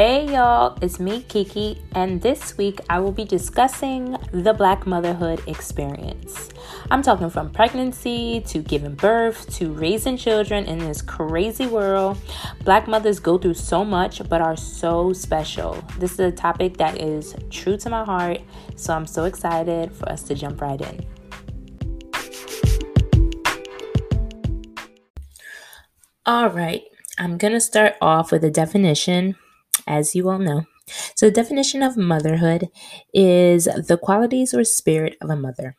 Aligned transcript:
Hey 0.00 0.32
y'all, 0.32 0.78
it's 0.80 0.98
me 0.98 1.20
Kiki, 1.28 1.78
and 1.94 2.22
this 2.22 2.56
week 2.56 2.80
I 2.88 3.00
will 3.00 3.12
be 3.12 3.26
discussing 3.26 4.16
the 4.32 4.54
Black 4.54 4.86
motherhood 4.86 5.42
experience. 5.46 6.48
I'm 6.90 7.02
talking 7.02 7.28
from 7.28 7.50
pregnancy 7.50 8.40
to 8.46 8.60
giving 8.60 8.94
birth 8.94 9.54
to 9.56 9.74
raising 9.74 10.16
children 10.16 10.64
in 10.64 10.78
this 10.78 11.02
crazy 11.02 11.66
world. 11.66 12.16
Black 12.64 12.88
mothers 12.88 13.20
go 13.20 13.36
through 13.36 13.52
so 13.52 13.84
much 13.84 14.26
but 14.26 14.40
are 14.40 14.56
so 14.56 15.12
special. 15.12 15.84
This 15.98 16.12
is 16.12 16.20
a 16.20 16.32
topic 16.32 16.78
that 16.78 16.98
is 16.98 17.36
true 17.50 17.76
to 17.76 17.90
my 17.90 18.02
heart, 18.02 18.40
so 18.76 18.94
I'm 18.94 19.06
so 19.06 19.24
excited 19.24 19.92
for 19.92 20.08
us 20.08 20.22
to 20.22 20.34
jump 20.34 20.62
right 20.62 20.80
in. 20.80 21.04
All 26.24 26.48
right, 26.48 26.84
I'm 27.18 27.36
to 27.52 27.60
start 27.60 27.96
off 28.00 28.32
with 28.32 28.42
a 28.44 28.50
definition 28.50 29.36
as 29.90 30.14
you 30.14 30.30
all 30.30 30.38
know. 30.38 30.66
So, 31.14 31.26
the 31.26 31.32
definition 31.32 31.82
of 31.82 31.96
motherhood 31.96 32.68
is 33.12 33.64
the 33.64 33.98
qualities 34.00 34.54
or 34.54 34.64
spirit 34.64 35.16
of 35.20 35.30
a 35.30 35.36
mother. 35.36 35.76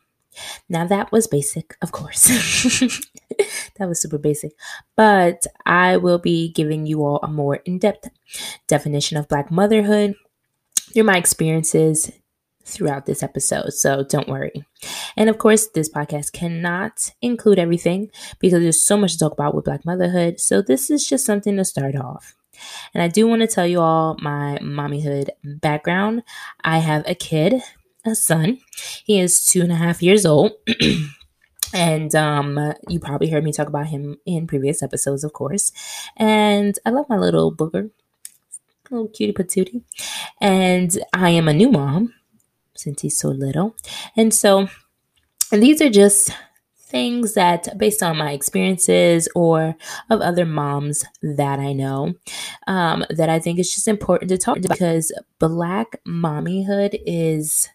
Now, 0.68 0.86
that 0.86 1.12
was 1.12 1.26
basic, 1.26 1.76
of 1.82 1.92
course. 1.92 2.26
that 3.76 3.88
was 3.88 4.00
super 4.00 4.18
basic. 4.18 4.52
But 4.96 5.46
I 5.66 5.96
will 5.96 6.18
be 6.18 6.52
giving 6.52 6.86
you 6.86 7.04
all 7.04 7.20
a 7.22 7.28
more 7.28 7.56
in 7.56 7.78
depth 7.78 8.08
definition 8.66 9.18
of 9.18 9.28
Black 9.28 9.50
motherhood 9.50 10.14
through 10.92 11.04
my 11.04 11.16
experiences 11.16 12.10
throughout 12.64 13.06
this 13.06 13.22
episode. 13.22 13.72
So 13.72 14.04
don't 14.04 14.28
worry. 14.28 14.64
And 15.16 15.28
of 15.28 15.36
course, 15.38 15.68
this 15.68 15.90
podcast 15.90 16.32
cannot 16.32 17.10
include 17.20 17.58
everything 17.58 18.10
because 18.38 18.62
there's 18.62 18.86
so 18.86 18.96
much 18.96 19.12
to 19.12 19.18
talk 19.18 19.32
about 19.32 19.54
with 19.54 19.64
Black 19.64 19.84
motherhood. 19.84 20.40
So 20.40 20.62
this 20.62 20.90
is 20.90 21.06
just 21.06 21.26
something 21.26 21.56
to 21.56 21.64
start 21.64 21.96
off. 21.96 22.36
And 22.94 23.02
I 23.02 23.08
do 23.08 23.26
want 23.26 23.42
to 23.42 23.46
tell 23.46 23.66
you 23.66 23.80
all 23.80 24.16
my 24.20 24.58
mommyhood 24.62 25.30
background. 25.44 26.22
I 26.62 26.78
have 26.78 27.04
a 27.06 27.14
kid, 27.14 27.62
a 28.04 28.14
son. 28.14 28.58
He 29.04 29.20
is 29.20 29.44
two 29.44 29.62
and 29.62 29.72
a 29.72 29.76
half 29.76 30.02
years 30.02 30.26
old. 30.26 30.52
and 31.74 32.14
um, 32.14 32.74
you 32.88 33.00
probably 33.00 33.30
heard 33.30 33.44
me 33.44 33.52
talk 33.52 33.68
about 33.68 33.86
him 33.86 34.18
in 34.26 34.46
previous 34.46 34.82
episodes, 34.82 35.24
of 35.24 35.32
course. 35.32 35.72
And 36.16 36.78
I 36.84 36.90
love 36.90 37.08
my 37.08 37.16
little 37.16 37.54
booger, 37.54 37.90
little 38.90 39.08
cutie 39.08 39.32
patootie. 39.32 39.82
And 40.40 40.96
I 41.12 41.30
am 41.30 41.48
a 41.48 41.54
new 41.54 41.70
mom 41.70 42.14
since 42.74 43.02
he's 43.02 43.18
so 43.18 43.28
little. 43.28 43.76
And 44.16 44.32
so, 44.34 44.68
and 45.50 45.62
these 45.62 45.80
are 45.80 45.90
just 45.90 46.30
things 46.92 47.32
that, 47.34 47.76
based 47.78 48.02
on 48.02 48.18
my 48.18 48.32
experiences 48.32 49.28
or 49.34 49.74
of 50.10 50.20
other 50.20 50.44
moms 50.44 51.04
that 51.22 51.58
I 51.58 51.72
know, 51.72 52.14
um, 52.66 53.04
that 53.10 53.30
I 53.30 53.38
think 53.38 53.58
it's 53.58 53.74
just 53.74 53.88
important 53.88 54.28
to 54.28 54.38
talk 54.38 54.60
because 54.60 55.10
Black 55.38 55.96
mommyhood 56.06 57.02
is, 57.06 57.70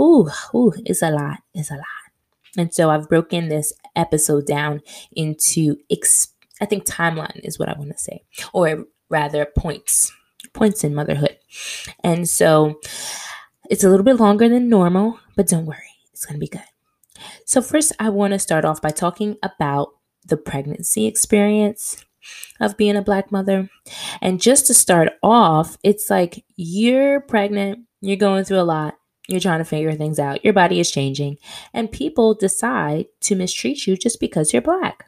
ooh, 0.00 0.28
ooh, 0.54 0.72
it's 0.86 1.02
a 1.02 1.10
lot. 1.10 1.40
It's 1.54 1.70
a 1.70 1.74
lot. 1.74 1.84
And 2.56 2.72
so 2.74 2.90
I've 2.90 3.08
broken 3.08 3.48
this 3.48 3.72
episode 3.94 4.46
down 4.46 4.80
into, 5.12 5.76
I 6.60 6.64
think 6.64 6.86
timeline 6.86 7.40
is 7.44 7.58
what 7.58 7.68
I 7.68 7.78
want 7.78 7.92
to 7.92 7.98
say, 7.98 8.24
or 8.52 8.86
rather 9.10 9.44
points, 9.44 10.10
points 10.54 10.82
in 10.82 10.94
motherhood. 10.94 11.36
And 12.02 12.26
so 12.28 12.80
it's 13.70 13.84
a 13.84 13.90
little 13.90 14.04
bit 14.04 14.16
longer 14.16 14.48
than 14.48 14.70
normal, 14.70 15.20
but 15.36 15.46
don't 15.46 15.66
worry, 15.66 15.92
it's 16.12 16.24
going 16.24 16.40
to 16.40 16.40
be 16.40 16.48
good. 16.48 16.62
So, 17.44 17.62
first, 17.62 17.92
I 17.98 18.10
want 18.10 18.32
to 18.32 18.38
start 18.38 18.64
off 18.64 18.82
by 18.82 18.90
talking 18.90 19.36
about 19.42 19.88
the 20.24 20.36
pregnancy 20.36 21.06
experience 21.06 22.04
of 22.60 22.76
being 22.76 22.96
a 22.96 23.02
black 23.02 23.32
mother. 23.32 23.70
And 24.20 24.40
just 24.40 24.66
to 24.66 24.74
start 24.74 25.12
off, 25.22 25.76
it's 25.82 26.10
like 26.10 26.44
you're 26.56 27.20
pregnant, 27.20 27.80
you're 28.00 28.16
going 28.16 28.44
through 28.44 28.60
a 28.60 28.62
lot, 28.62 28.94
you're 29.28 29.40
trying 29.40 29.60
to 29.60 29.64
figure 29.64 29.92
things 29.92 30.18
out, 30.18 30.44
your 30.44 30.54
body 30.54 30.80
is 30.80 30.90
changing, 30.90 31.38
and 31.72 31.90
people 31.90 32.34
decide 32.34 33.06
to 33.22 33.36
mistreat 33.36 33.86
you 33.86 33.96
just 33.96 34.20
because 34.20 34.52
you're 34.52 34.62
black. 34.62 35.04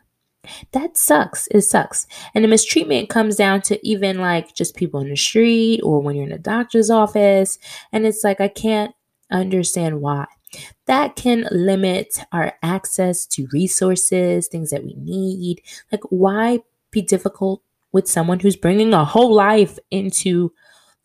That 0.72 0.96
sucks. 0.96 1.48
It 1.50 1.62
sucks. 1.62 2.06
And 2.34 2.42
the 2.42 2.48
mistreatment 2.48 3.10
comes 3.10 3.36
down 3.36 3.60
to 3.62 3.86
even 3.86 4.18
like 4.18 4.54
just 4.54 4.74
people 4.74 5.00
in 5.00 5.10
the 5.10 5.16
street 5.16 5.80
or 5.82 6.00
when 6.00 6.16
you're 6.16 6.26
in 6.26 6.32
a 6.32 6.38
doctor's 6.38 6.90
office. 6.90 7.58
And 7.92 8.06
it's 8.06 8.24
like, 8.24 8.40
I 8.40 8.48
can't 8.48 8.94
understand 9.30 10.00
why 10.00 10.26
that 10.86 11.16
can 11.16 11.46
limit 11.50 12.24
our 12.32 12.54
access 12.62 13.26
to 13.26 13.48
resources, 13.52 14.48
things 14.48 14.70
that 14.70 14.84
we 14.84 14.94
need. 14.96 15.62
Like, 15.92 16.02
why 16.10 16.60
be 16.90 17.02
difficult 17.02 17.62
with 17.92 18.08
someone 18.08 18.40
who's 18.40 18.56
bringing 18.56 18.92
a 18.92 19.04
whole 19.04 19.32
life 19.32 19.78
into 19.90 20.52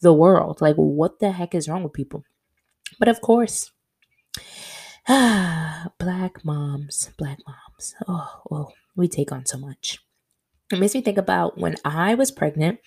the 0.02 0.14
world? 0.14 0.62
Like, 0.62 0.76
what 0.76 1.20
the 1.20 1.32
heck 1.32 1.56
is 1.56 1.68
wrong 1.68 1.84
with 1.84 1.94
people? 1.94 2.24
But 3.00 3.08
of 3.08 3.22
course, 3.22 3.72
black 5.08 6.44
moms, 6.44 7.12
black 7.18 7.40
moms. 7.48 7.96
Oh, 8.08 8.42
oh, 8.52 8.72
we 8.96 9.08
take 9.08 9.32
on 9.32 9.46
so 9.46 9.58
much. 9.58 10.00
It 10.72 10.80
makes 10.80 10.96
me 10.96 11.02
think 11.02 11.18
about 11.18 11.60
when 11.60 11.76
I 11.86 12.16
was 12.16 12.32
pregnant 12.32 12.80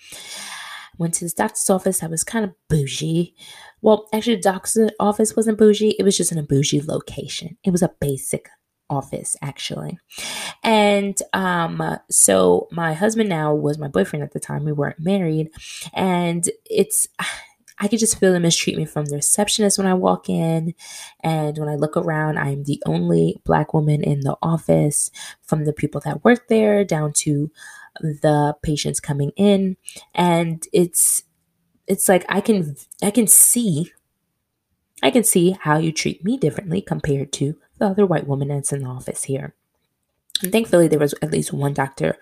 went 0.99 1.15
to 1.15 1.25
this 1.25 1.33
doctor's 1.33 1.69
office. 1.69 2.03
I 2.03 2.07
was 2.07 2.23
kind 2.23 2.45
of 2.45 2.53
bougie. 2.67 3.33
Well, 3.81 4.07
actually, 4.13 4.35
the 4.35 4.41
doctor's 4.43 4.91
office 4.99 5.35
wasn't 5.35 5.57
bougie. 5.57 5.95
It 5.97 6.03
was 6.03 6.17
just 6.17 6.31
in 6.31 6.37
a 6.37 6.43
bougie 6.43 6.81
location. 6.81 7.57
It 7.63 7.71
was 7.71 7.81
a 7.81 7.95
basic 7.99 8.49
office, 8.89 9.35
actually. 9.41 9.97
And 10.63 11.17
um, 11.33 11.97
so 12.09 12.67
my 12.71 12.93
husband 12.93 13.29
now 13.29 13.53
was 13.53 13.77
my 13.77 13.87
boyfriend 13.87 14.23
at 14.23 14.33
the 14.33 14.39
time. 14.39 14.65
We 14.65 14.71
weren't 14.71 14.99
married. 14.99 15.49
And 15.93 16.49
it's, 16.65 17.07
I 17.79 17.87
could 17.87 17.99
just 17.99 18.19
feel 18.19 18.33
the 18.33 18.39
mistreatment 18.39 18.89
from 18.89 19.05
the 19.05 19.15
receptionist 19.15 19.77
when 19.77 19.87
I 19.87 19.93
walk 19.93 20.27
in. 20.27 20.73
And 21.21 21.57
when 21.57 21.69
I 21.69 21.75
look 21.75 21.95
around, 21.95 22.37
I'm 22.37 22.63
the 22.63 22.81
only 22.85 23.41
black 23.45 23.73
woman 23.73 24.03
in 24.03 24.21
the 24.21 24.35
office 24.41 25.11
from 25.43 25.63
the 25.63 25.73
people 25.73 26.01
that 26.03 26.25
work 26.25 26.47
there 26.49 26.83
down 26.83 27.13
to 27.13 27.51
the 28.01 28.55
patients 28.63 28.99
coming 28.99 29.31
in 29.35 29.77
and 30.13 30.67
it's 30.73 31.23
it's 31.87 32.07
like 32.07 32.25
I 32.29 32.41
can 32.41 32.75
I 33.01 33.11
can 33.11 33.27
see 33.27 33.91
I 35.01 35.11
can 35.11 35.23
see 35.23 35.57
how 35.61 35.77
you 35.77 35.91
treat 35.91 36.23
me 36.23 36.37
differently 36.37 36.81
compared 36.81 37.31
to 37.33 37.55
the 37.77 37.85
other 37.85 38.05
white 38.05 38.27
woman 38.27 38.49
that's 38.49 38.73
in 38.73 38.83
the 38.83 38.89
office 38.89 39.23
here. 39.23 39.55
And 40.43 40.51
thankfully 40.51 40.87
there 40.87 40.99
was 40.99 41.15
at 41.21 41.31
least 41.31 41.53
one 41.53 41.73
doctor 41.73 42.17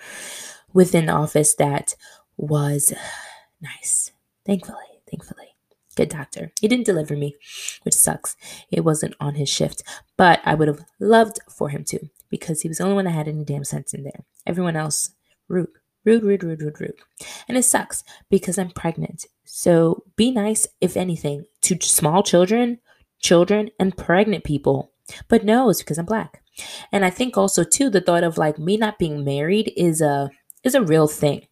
within 0.74 1.08
the 1.08 1.14
office 1.14 1.56
that 1.56 1.96
was 2.38 2.94
nice. 3.62 4.12
Thankfully, 4.46 5.02
thankfully. 5.10 5.48
Good 5.96 6.10
doctor. 6.10 6.52
He 6.62 6.68
didn't 6.68 6.86
deliver 6.86 7.18
me, 7.18 7.36
which 7.82 7.96
sucks. 7.96 8.36
It 8.70 8.86
wasn't 8.86 9.16
on 9.20 9.34
his 9.34 9.50
shift, 9.50 9.82
but 10.16 10.40
I 10.46 10.54
would 10.54 10.68
have 10.68 10.86
loved 11.00 11.40
for 11.50 11.70
him 11.70 11.84
to 11.86 12.10
because 12.30 12.62
he 12.62 12.68
was 12.68 12.78
the 12.78 12.84
only 12.84 12.96
one 12.96 13.06
that 13.06 13.12
had 13.12 13.28
any 13.28 13.44
damn 13.44 13.64
sense 13.64 13.96
in 13.96 14.04
there. 14.04 14.24
Everyone 14.46 14.76
else 14.76 15.16
rude, 15.48 15.70
rude, 16.06 16.24
rude, 16.24 16.44
rude, 16.44 16.62
rude, 16.62 16.82
rude. 16.82 17.00
And 17.48 17.58
it 17.58 17.64
sucks 17.64 18.04
because 18.30 18.58
I'm 18.58 18.72
pregnant. 18.72 19.26
So 19.46 20.04
be 20.16 20.32
nice, 20.32 20.68
if 20.82 20.98
anything, 20.98 21.46
to 21.62 21.78
small 21.82 22.24
children, 22.24 22.80
children, 23.20 23.70
and 23.80 23.96
pregnant 23.98 24.44
people. 24.44 24.92
But 25.28 25.44
no, 25.44 25.70
it's 25.70 25.80
because 25.80 25.98
I'm 25.98 26.06
black. 26.06 26.42
And 26.92 27.06
I 27.06 27.10
think 27.10 27.38
also 27.38 27.64
too 27.64 27.90
the 27.90 28.02
thought 28.02 28.24
of 28.24 28.38
like 28.38 28.58
me 28.58 28.78
not 28.78 29.00
being 29.00 29.24
married 29.24 29.72
is 29.78 30.02
a 30.02 30.30
is 30.64 30.76
a 30.76 30.82
real 30.82 31.08
thing. 31.08 31.48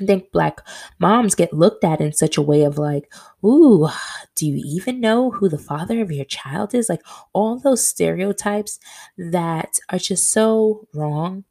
I 0.00 0.06
think 0.06 0.30
black 0.30 0.60
moms 1.00 1.34
get 1.34 1.52
looked 1.52 1.82
at 1.82 2.00
in 2.00 2.12
such 2.12 2.36
a 2.36 2.42
way 2.42 2.62
of 2.62 2.78
like, 2.78 3.12
ooh, 3.44 3.88
do 4.36 4.46
you 4.46 4.62
even 4.64 5.00
know 5.00 5.32
who 5.32 5.48
the 5.48 5.58
father 5.58 6.00
of 6.00 6.12
your 6.12 6.24
child 6.24 6.72
is? 6.72 6.88
Like 6.88 7.02
all 7.32 7.58
those 7.58 7.86
stereotypes 7.86 8.78
that 9.16 9.78
are 9.90 9.98
just 9.98 10.30
so 10.30 10.86
wrong 10.94 11.44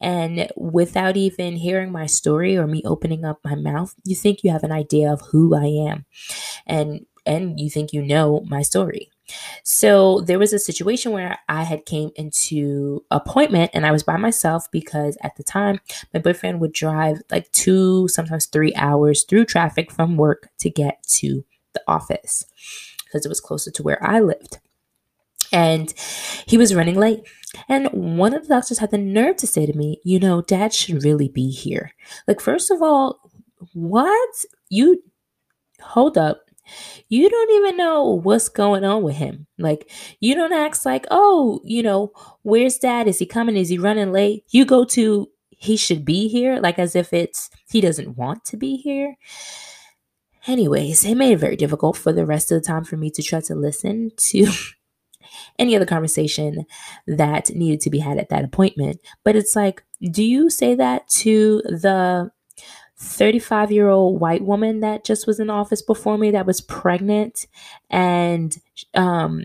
and 0.00 0.48
without 0.56 1.16
even 1.16 1.56
hearing 1.56 1.92
my 1.92 2.06
story 2.06 2.56
or 2.56 2.66
me 2.66 2.82
opening 2.84 3.24
up 3.24 3.40
my 3.44 3.54
mouth, 3.54 3.94
you 4.04 4.14
think 4.14 4.42
you 4.42 4.50
have 4.50 4.64
an 4.64 4.72
idea 4.72 5.12
of 5.12 5.20
who 5.32 5.54
I 5.54 5.90
am. 5.90 6.04
And 6.66 7.06
and 7.26 7.58
you 7.58 7.70
think 7.70 7.92
you 7.92 8.02
know 8.02 8.44
my 8.48 8.62
story. 8.62 9.10
So 9.62 10.20
there 10.20 10.38
was 10.38 10.52
a 10.52 10.58
situation 10.58 11.12
where 11.12 11.38
I 11.48 11.62
had 11.62 11.86
came 11.86 12.10
into 12.16 13.02
appointment 13.10 13.70
and 13.72 13.86
I 13.86 13.92
was 13.92 14.02
by 14.02 14.18
myself 14.18 14.70
because 14.70 15.16
at 15.22 15.36
the 15.36 15.42
time 15.42 15.80
my 16.12 16.20
boyfriend 16.20 16.60
would 16.60 16.72
drive 16.72 17.22
like 17.30 17.50
2 17.52 18.08
sometimes 18.08 18.46
3 18.46 18.74
hours 18.74 19.24
through 19.24 19.46
traffic 19.46 19.90
from 19.90 20.16
work 20.16 20.50
to 20.58 20.68
get 20.68 21.02
to 21.14 21.44
the 21.72 21.82
office 21.88 22.44
because 23.06 23.24
it 23.24 23.30
was 23.30 23.40
closer 23.40 23.70
to 23.70 23.82
where 23.82 24.04
I 24.04 24.20
lived. 24.20 24.58
And 25.54 25.94
he 26.46 26.58
was 26.58 26.74
running 26.74 26.96
late. 26.96 27.22
And 27.68 27.88
one 27.92 28.34
of 28.34 28.42
the 28.42 28.54
doctors 28.54 28.78
had 28.78 28.90
the 28.90 28.98
nerve 28.98 29.36
to 29.36 29.46
say 29.46 29.66
to 29.66 29.72
me, 29.72 30.00
you 30.02 30.18
know, 30.18 30.42
dad 30.42 30.74
should 30.74 31.04
really 31.04 31.28
be 31.28 31.50
here. 31.50 31.92
Like, 32.26 32.40
first 32.40 32.72
of 32.72 32.82
all, 32.82 33.30
what? 33.72 34.44
You 34.68 35.02
hold 35.80 36.18
up. 36.18 36.40
You 37.08 37.30
don't 37.30 37.50
even 37.52 37.76
know 37.76 38.04
what's 38.04 38.48
going 38.48 38.84
on 38.84 39.02
with 39.04 39.16
him. 39.16 39.46
Like, 39.56 39.90
you 40.18 40.34
don't 40.34 40.52
ask, 40.52 40.84
like, 40.84 41.06
oh, 41.10 41.60
you 41.62 41.82
know, 41.82 42.10
where's 42.42 42.78
dad? 42.78 43.06
Is 43.06 43.20
he 43.20 43.26
coming? 43.26 43.56
Is 43.56 43.68
he 43.68 43.78
running 43.78 44.10
late? 44.10 44.44
You 44.48 44.64
go 44.64 44.84
to, 44.86 45.28
he 45.50 45.76
should 45.76 46.04
be 46.04 46.26
here, 46.26 46.58
like 46.58 46.78
as 46.80 46.96
if 46.96 47.12
it's, 47.12 47.48
he 47.68 47.80
doesn't 47.80 48.16
want 48.16 48.44
to 48.46 48.56
be 48.56 48.76
here. 48.76 49.16
Anyways, 50.46 51.04
it 51.04 51.14
made 51.14 51.32
it 51.32 51.38
very 51.38 51.56
difficult 51.56 51.96
for 51.96 52.12
the 52.12 52.26
rest 52.26 52.50
of 52.50 52.60
the 52.60 52.66
time 52.66 52.84
for 52.84 52.96
me 52.96 53.10
to 53.10 53.22
try 53.22 53.40
to 53.42 53.54
listen 53.54 54.10
to 54.16 54.46
any 55.58 55.76
other 55.76 55.86
conversation 55.86 56.66
that 57.06 57.50
needed 57.50 57.80
to 57.80 57.90
be 57.90 57.98
had 57.98 58.18
at 58.18 58.28
that 58.28 58.44
appointment. 58.44 59.00
But 59.22 59.36
it's 59.36 59.54
like, 59.56 59.84
do 60.10 60.22
you 60.24 60.50
say 60.50 60.74
that 60.74 61.08
to 61.08 61.62
the 61.64 62.30
35 62.96 63.72
year 63.72 63.88
old 63.88 64.20
white 64.20 64.42
woman 64.42 64.80
that 64.80 65.04
just 65.04 65.26
was 65.26 65.40
in 65.40 65.50
office 65.50 65.82
before 65.82 66.16
me 66.16 66.30
that 66.30 66.46
was 66.46 66.60
pregnant 66.60 67.46
and 67.90 68.56
um 68.94 69.44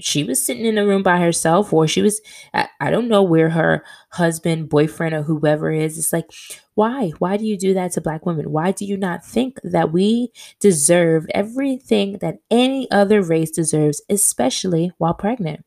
she 0.00 0.24
was 0.24 0.44
sitting 0.44 0.64
in 0.64 0.78
a 0.78 0.86
room 0.86 1.02
by 1.02 1.18
herself 1.18 1.72
or 1.72 1.86
she 1.86 2.02
was 2.02 2.20
I, 2.54 2.68
I, 2.80 2.90
don't 2.90 3.08
know 3.08 3.22
where 3.22 3.50
her 3.50 3.84
husband 4.10 4.68
boyfriend 4.68 5.14
or 5.14 5.22
whoever 5.22 5.70
is. 5.70 5.98
It's 5.98 6.12
like 6.12 6.30
why? 6.74 7.10
Why 7.18 7.36
do 7.36 7.44
you 7.44 7.58
do 7.58 7.74
that 7.74 7.92
to 7.92 8.00
black 8.00 8.26
women? 8.26 8.50
Why 8.50 8.72
do 8.72 8.84
you 8.84 8.96
not 8.96 9.24
think 9.24 9.58
that 9.62 9.92
we 9.92 10.32
deserve 10.58 11.26
everything 11.34 12.18
that 12.20 12.38
any 12.50 12.90
other 12.90 13.22
race 13.22 13.50
deserves 13.50 14.02
especially 14.08 14.92
while 14.98 15.14
pregnant? 15.14 15.64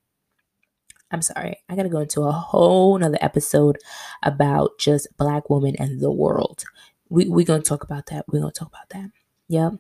I'm 1.12 1.22
sorry 1.22 1.58
i 1.70 1.76
gotta 1.76 1.90
go 1.90 2.00
into 2.00 2.24
a 2.24 2.32
whole 2.32 2.98
nother 2.98 3.20
episode 3.22 3.78
about 4.24 4.80
just 4.80 5.08
black 5.18 5.50
women 5.50 5.76
and 5.78 6.02
the 6.02 6.12
world. 6.12 6.64
We, 7.10 7.30
we're 7.30 7.46
gonna 7.46 7.62
talk 7.62 7.84
about 7.84 8.08
that. 8.08 8.26
We're 8.28 8.40
gonna 8.40 8.52
talk 8.52 8.70
about 8.70 8.90
that 8.90 9.12
Yep. 9.54 9.74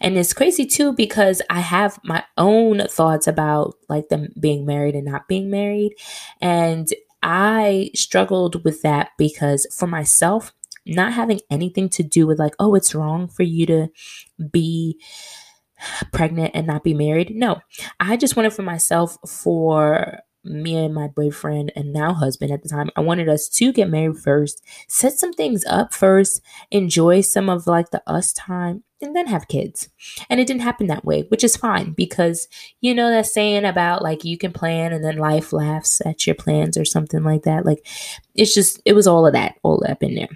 And 0.00 0.18
it's 0.18 0.32
crazy 0.32 0.66
too 0.66 0.92
because 0.92 1.40
I 1.48 1.60
have 1.60 2.00
my 2.02 2.24
own 2.36 2.80
thoughts 2.88 3.28
about 3.28 3.76
like 3.88 4.08
them 4.08 4.30
being 4.40 4.66
married 4.66 4.96
and 4.96 5.06
not 5.06 5.28
being 5.28 5.50
married. 5.50 5.94
And 6.40 6.88
I 7.22 7.90
struggled 7.94 8.64
with 8.64 8.82
that 8.82 9.10
because 9.16 9.68
for 9.78 9.86
myself, 9.86 10.52
not 10.84 11.12
having 11.12 11.40
anything 11.48 11.88
to 11.90 12.02
do 12.02 12.26
with 12.26 12.40
like, 12.40 12.54
oh, 12.58 12.74
it's 12.74 12.94
wrong 12.94 13.28
for 13.28 13.44
you 13.44 13.66
to 13.66 13.88
be 14.50 15.00
pregnant 16.12 16.50
and 16.54 16.66
not 16.66 16.82
be 16.82 16.92
married. 16.92 17.30
No, 17.34 17.60
I 18.00 18.16
just 18.16 18.34
wanted 18.36 18.52
for 18.52 18.62
myself 18.62 19.16
for 19.26 20.18
me 20.44 20.76
and 20.76 20.94
my 20.94 21.08
boyfriend 21.08 21.72
and 21.74 21.92
now 21.92 22.12
husband 22.12 22.52
at 22.52 22.62
the 22.62 22.68
time, 22.68 22.90
I 22.96 23.00
wanted 23.00 23.28
us 23.28 23.48
to 23.50 23.72
get 23.72 23.90
married 23.90 24.18
first, 24.18 24.62
set 24.88 25.14
some 25.14 25.32
things 25.32 25.64
up 25.66 25.94
first, 25.94 26.40
enjoy 26.70 27.22
some 27.22 27.48
of 27.48 27.66
like 27.66 27.90
the 27.90 28.02
us 28.06 28.32
time, 28.32 28.84
and 29.00 29.14
then 29.14 29.26
have 29.26 29.48
kids. 29.48 29.88
And 30.28 30.40
it 30.40 30.46
didn't 30.46 30.62
happen 30.62 30.86
that 30.88 31.04
way, 31.04 31.22
which 31.28 31.44
is 31.44 31.56
fine 31.56 31.92
because 31.92 32.48
you 32.80 32.94
know 32.94 33.10
that 33.10 33.26
saying 33.26 33.64
about 33.64 34.02
like 34.02 34.24
you 34.24 34.38
can 34.38 34.52
plan 34.52 34.92
and 34.92 35.04
then 35.04 35.18
life 35.18 35.52
laughs 35.52 36.00
at 36.04 36.26
your 36.26 36.36
plans 36.36 36.76
or 36.76 36.84
something 36.84 37.22
like 37.22 37.42
that. 37.42 37.66
Like 37.66 37.86
it's 38.34 38.54
just, 38.54 38.80
it 38.84 38.94
was 38.94 39.06
all 39.06 39.26
of 39.26 39.32
that, 39.32 39.56
all 39.62 39.84
up 39.88 40.02
in 40.02 40.14
there. 40.14 40.28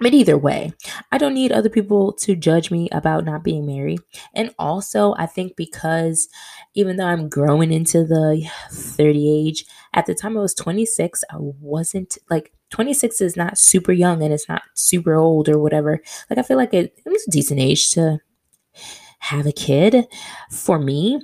But 0.00 0.14
either 0.14 0.38
way, 0.38 0.72
I 1.12 1.18
don't 1.18 1.34
need 1.34 1.52
other 1.52 1.68
people 1.68 2.12
to 2.14 2.34
judge 2.34 2.70
me 2.70 2.88
about 2.90 3.26
not 3.26 3.44
being 3.44 3.66
married. 3.66 4.00
And 4.34 4.54
also, 4.58 5.14
I 5.18 5.26
think 5.26 5.56
because 5.56 6.26
even 6.74 6.96
though 6.96 7.06
I'm 7.06 7.28
growing 7.28 7.72
into 7.72 8.04
the 8.04 8.48
30 8.70 9.48
age, 9.48 9.64
at 9.94 10.06
the 10.06 10.14
time 10.14 10.36
I 10.36 10.40
was 10.40 10.54
26, 10.54 11.24
I 11.30 11.36
wasn't 11.38 12.16
like 12.28 12.52
26 12.70 13.20
is 13.20 13.36
not 13.36 13.58
super 13.58 13.92
young 13.92 14.22
and 14.22 14.32
it's 14.32 14.48
not 14.48 14.62
super 14.74 15.14
old 15.14 15.48
or 15.48 15.58
whatever. 15.58 16.00
Like, 16.28 16.38
I 16.38 16.42
feel 16.42 16.56
like 16.56 16.72
it, 16.72 16.94
it 17.04 17.10
was 17.10 17.26
a 17.26 17.30
decent 17.30 17.60
age 17.60 17.90
to 17.92 18.20
have 19.18 19.46
a 19.46 19.52
kid 19.52 20.06
for 20.50 20.78
me, 20.78 21.20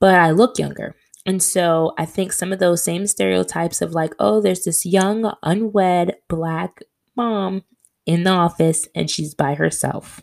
but 0.00 0.16
I 0.16 0.32
look 0.32 0.58
younger. 0.58 0.96
And 1.24 1.42
so 1.42 1.92
I 1.98 2.06
think 2.06 2.32
some 2.32 2.52
of 2.52 2.58
those 2.58 2.82
same 2.82 3.06
stereotypes 3.06 3.82
of 3.82 3.92
like, 3.92 4.14
oh, 4.18 4.40
there's 4.40 4.64
this 4.64 4.86
young, 4.86 5.32
unwed 5.42 6.16
black 6.28 6.80
mom 7.16 7.62
in 8.06 8.24
the 8.24 8.30
office 8.30 8.88
and 8.94 9.10
she's 9.10 9.34
by 9.34 9.54
herself. 9.54 10.22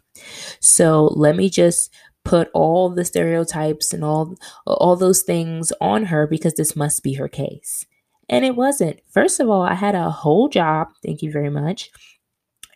So 0.60 1.06
let 1.16 1.36
me 1.36 1.50
just 1.50 1.94
put 2.25 2.50
all 2.54 2.89
the 2.89 3.06
stereotypes 3.06 3.94
and 3.94 4.04
all 4.04 4.36
all 4.68 4.98
those 4.98 5.22
things 5.22 5.72
on 5.80 6.06
her 6.06 6.27
because 6.27 6.56
this 6.56 6.75
must 6.75 7.04
be 7.04 7.13
her 7.13 7.30
case. 7.30 7.86
And 8.27 8.44
it 8.44 8.56
wasn't. 8.56 9.00
First 9.10 9.39
of 9.39 9.50
all, 9.50 9.62
I 9.62 9.75
had 9.75 9.95
a 9.95 10.10
whole 10.10 10.50
job. 10.50 10.89
Thank 11.06 11.22
you 11.22 11.31
very 11.31 11.50
much. 11.50 11.92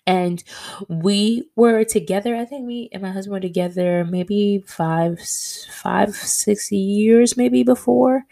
And 0.06 0.44
we 0.88 1.50
were 1.56 1.84
together. 1.84 2.36
I 2.36 2.46
think 2.46 2.66
me 2.66 2.90
and 2.94 3.02
my 3.02 3.12
husband 3.12 3.34
were 3.34 3.40
together 3.40 4.06
maybe 4.06 4.64
five, 4.66 5.20
five, 5.20 6.16
six 6.16 6.72
years 6.72 7.36
maybe 7.36 7.64
before. 7.64 8.24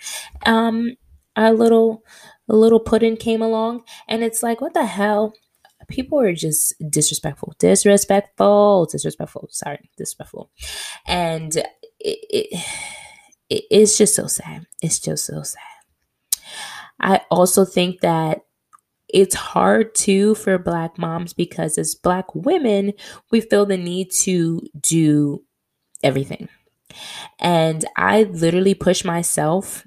Um, 0.45 0.95
a 1.35 1.53
little, 1.53 2.03
a 2.49 2.55
little 2.55 2.79
pudding 2.79 3.17
came 3.17 3.43
along, 3.43 3.83
and 4.07 4.23
it's 4.23 4.41
like, 4.41 4.59
what 4.59 4.73
the 4.73 4.85
hell? 4.85 5.33
People 5.87 6.19
are 6.19 6.33
just 6.33 6.73
disrespectful, 6.89 7.53
disrespectful, 7.59 8.85
disrespectful. 8.85 9.49
Sorry, 9.51 9.89
disrespectful, 9.97 10.51
and 11.05 11.55
it, 11.55 11.65
it, 11.99 12.65
it 13.49 13.63
it's 13.69 13.97
just 13.97 14.15
so 14.15 14.27
sad. 14.27 14.65
It's 14.81 14.99
just 14.99 15.25
so 15.25 15.43
sad. 15.43 15.61
I 16.99 17.21
also 17.29 17.65
think 17.65 18.01
that 18.01 18.41
it's 19.07 19.35
hard 19.35 19.95
too 19.95 20.35
for 20.35 20.57
black 20.57 20.97
moms 20.97 21.33
because 21.33 21.77
as 21.77 21.95
black 21.95 22.33
women, 22.35 22.93
we 23.31 23.41
feel 23.41 23.65
the 23.65 23.77
need 23.77 24.11
to 24.11 24.61
do 24.79 25.43
everything. 26.03 26.49
And 27.39 27.85
I 27.95 28.23
literally 28.23 28.73
push 28.73 29.05
myself 29.05 29.85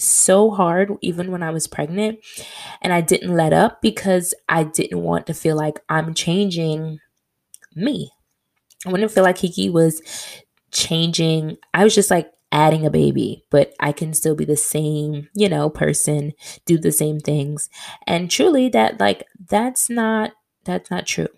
so 0.00 0.50
hard 0.50 0.92
even 1.00 1.30
when 1.30 1.42
I 1.42 1.50
was 1.50 1.66
pregnant 1.66 2.20
and 2.82 2.92
I 2.92 3.00
didn't 3.00 3.36
let 3.36 3.52
up 3.52 3.82
because 3.82 4.34
I 4.48 4.64
didn't 4.64 5.02
want 5.02 5.26
to 5.26 5.34
feel 5.34 5.56
like 5.56 5.80
I'm 5.88 6.14
changing 6.14 6.98
me. 7.74 8.12
I 8.86 8.90
wouldn't 8.90 9.12
feel 9.12 9.24
like 9.24 9.36
Kiki 9.36 9.68
was 9.68 10.02
changing. 10.72 11.58
I 11.74 11.84
was 11.84 11.94
just 11.94 12.10
like 12.10 12.32
adding 12.52 12.86
a 12.86 12.90
baby, 12.90 13.44
but 13.50 13.74
I 13.78 13.92
can 13.92 14.12
still 14.14 14.34
be 14.34 14.44
the 14.44 14.56
same, 14.56 15.28
you 15.34 15.48
know, 15.48 15.70
person, 15.70 16.32
do 16.64 16.78
the 16.78 16.92
same 16.92 17.20
things. 17.20 17.68
And 18.06 18.30
truly 18.30 18.68
that 18.70 18.98
like 18.98 19.26
that's 19.48 19.90
not 19.90 20.32
that's 20.64 20.90
not 20.90 21.06
true. 21.06 21.28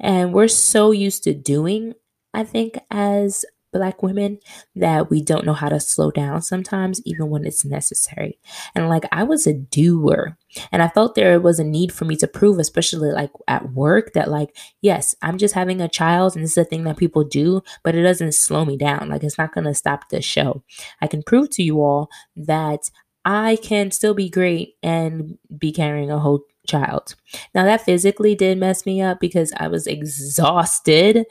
And 0.00 0.32
we're 0.32 0.48
so 0.48 0.90
used 0.90 1.24
to 1.24 1.34
doing 1.34 1.94
I 2.34 2.44
think 2.44 2.78
as 2.90 3.44
black 3.72 4.02
women 4.02 4.38
that 4.74 5.10
we 5.10 5.22
don't 5.22 5.44
know 5.44 5.54
how 5.54 5.68
to 5.68 5.80
slow 5.80 6.10
down 6.10 6.42
sometimes, 6.42 7.00
even 7.04 7.30
when 7.30 7.44
it's 7.44 7.64
necessary. 7.64 8.38
And 8.74 8.88
like 8.88 9.04
I 9.12 9.24
was 9.24 9.46
a 9.46 9.54
doer, 9.54 10.36
and 10.72 10.82
I 10.82 10.88
felt 10.88 11.14
there 11.14 11.40
was 11.40 11.58
a 11.58 11.64
need 11.64 11.92
for 11.92 12.04
me 12.04 12.16
to 12.16 12.26
prove, 12.26 12.58
especially 12.58 13.12
like 13.12 13.30
at 13.46 13.72
work, 13.72 14.12
that 14.14 14.30
like, 14.30 14.56
yes, 14.80 15.14
I'm 15.22 15.38
just 15.38 15.54
having 15.54 15.80
a 15.80 15.88
child 15.88 16.34
and 16.34 16.44
this 16.44 16.52
is 16.52 16.58
a 16.58 16.64
thing 16.64 16.84
that 16.84 16.96
people 16.96 17.24
do, 17.24 17.62
but 17.84 17.94
it 17.94 18.02
doesn't 18.02 18.32
slow 18.32 18.64
me 18.64 18.76
down. 18.76 19.08
Like 19.08 19.24
it's 19.24 19.38
not 19.38 19.52
going 19.54 19.64
to 19.64 19.74
stop 19.74 20.08
the 20.08 20.22
show. 20.22 20.62
I 21.00 21.06
can 21.06 21.22
prove 21.22 21.50
to 21.50 21.62
you 21.62 21.80
all 21.82 22.08
that 22.36 22.90
I 23.24 23.58
can 23.62 23.90
still 23.90 24.14
be 24.14 24.30
great 24.30 24.76
and 24.82 25.36
be 25.56 25.70
carrying 25.70 26.10
a 26.10 26.18
whole 26.18 26.44
child. 26.66 27.14
Now, 27.54 27.64
that 27.64 27.84
physically 27.84 28.34
did 28.34 28.58
mess 28.58 28.86
me 28.86 29.02
up 29.02 29.20
because 29.20 29.52
I 29.56 29.68
was 29.68 29.86
exhausted 29.86 31.26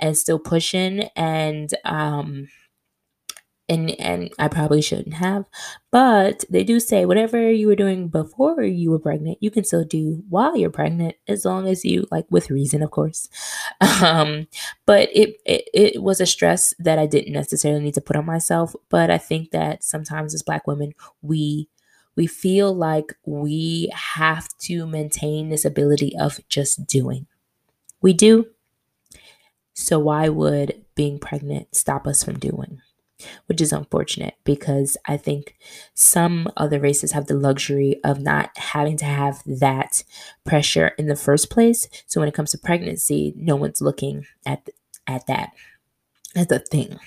and 0.00 0.16
still 0.16 0.38
pushing 0.38 1.08
and 1.16 1.74
um 1.84 2.48
and 3.68 3.90
and 4.00 4.30
I 4.38 4.48
probably 4.48 4.82
shouldn't 4.82 5.14
have. 5.14 5.44
But 5.92 6.44
they 6.50 6.64
do 6.64 6.80
say 6.80 7.06
whatever 7.06 7.50
you 7.50 7.68
were 7.68 7.76
doing 7.76 8.08
before 8.08 8.62
you 8.62 8.90
were 8.90 8.98
pregnant, 8.98 9.38
you 9.40 9.50
can 9.50 9.64
still 9.64 9.84
do 9.84 10.24
while 10.28 10.56
you're 10.56 10.70
pregnant, 10.70 11.14
as 11.28 11.44
long 11.44 11.68
as 11.68 11.84
you 11.84 12.06
like 12.10 12.26
with 12.30 12.50
reason, 12.50 12.82
of 12.82 12.90
course. 12.90 13.28
Um, 14.02 14.46
but 14.86 15.10
it, 15.14 15.36
it 15.44 15.68
it 15.74 16.02
was 16.02 16.20
a 16.20 16.26
stress 16.26 16.72
that 16.78 16.98
I 16.98 17.04
didn't 17.06 17.34
necessarily 17.34 17.82
need 17.82 17.94
to 17.94 18.00
put 18.00 18.16
on 18.16 18.24
myself. 18.24 18.74
But 18.88 19.10
I 19.10 19.18
think 19.18 19.50
that 19.50 19.84
sometimes 19.84 20.34
as 20.34 20.42
Black 20.42 20.66
women, 20.66 20.94
we 21.22 21.68
we 22.16 22.26
feel 22.26 22.74
like 22.74 23.14
we 23.26 23.90
have 23.92 24.48
to 24.60 24.86
maintain 24.86 25.50
this 25.50 25.64
ability 25.66 26.14
of 26.18 26.40
just 26.48 26.86
doing. 26.86 27.26
We 28.02 28.12
do, 28.14 28.46
so, 29.74 29.98
why 29.98 30.28
would 30.28 30.84
being 30.94 31.18
pregnant 31.18 31.74
stop 31.74 32.06
us 32.06 32.22
from 32.22 32.38
doing? 32.38 32.80
Which 33.46 33.60
is 33.60 33.72
unfortunate 33.72 34.34
because 34.44 34.96
I 35.06 35.16
think 35.16 35.54
some 35.94 36.48
other 36.56 36.80
races 36.80 37.12
have 37.12 37.26
the 37.26 37.34
luxury 37.34 38.00
of 38.02 38.20
not 38.20 38.56
having 38.56 38.96
to 38.98 39.04
have 39.04 39.42
that 39.46 40.04
pressure 40.44 40.92
in 40.98 41.06
the 41.06 41.16
first 41.16 41.50
place. 41.50 41.88
So, 42.06 42.20
when 42.20 42.28
it 42.28 42.34
comes 42.34 42.50
to 42.52 42.58
pregnancy, 42.58 43.34
no 43.36 43.56
one's 43.56 43.80
looking 43.80 44.26
at, 44.46 44.68
at 45.06 45.26
that 45.26 45.52
as 46.34 46.50
a 46.50 46.58
thing. 46.58 46.98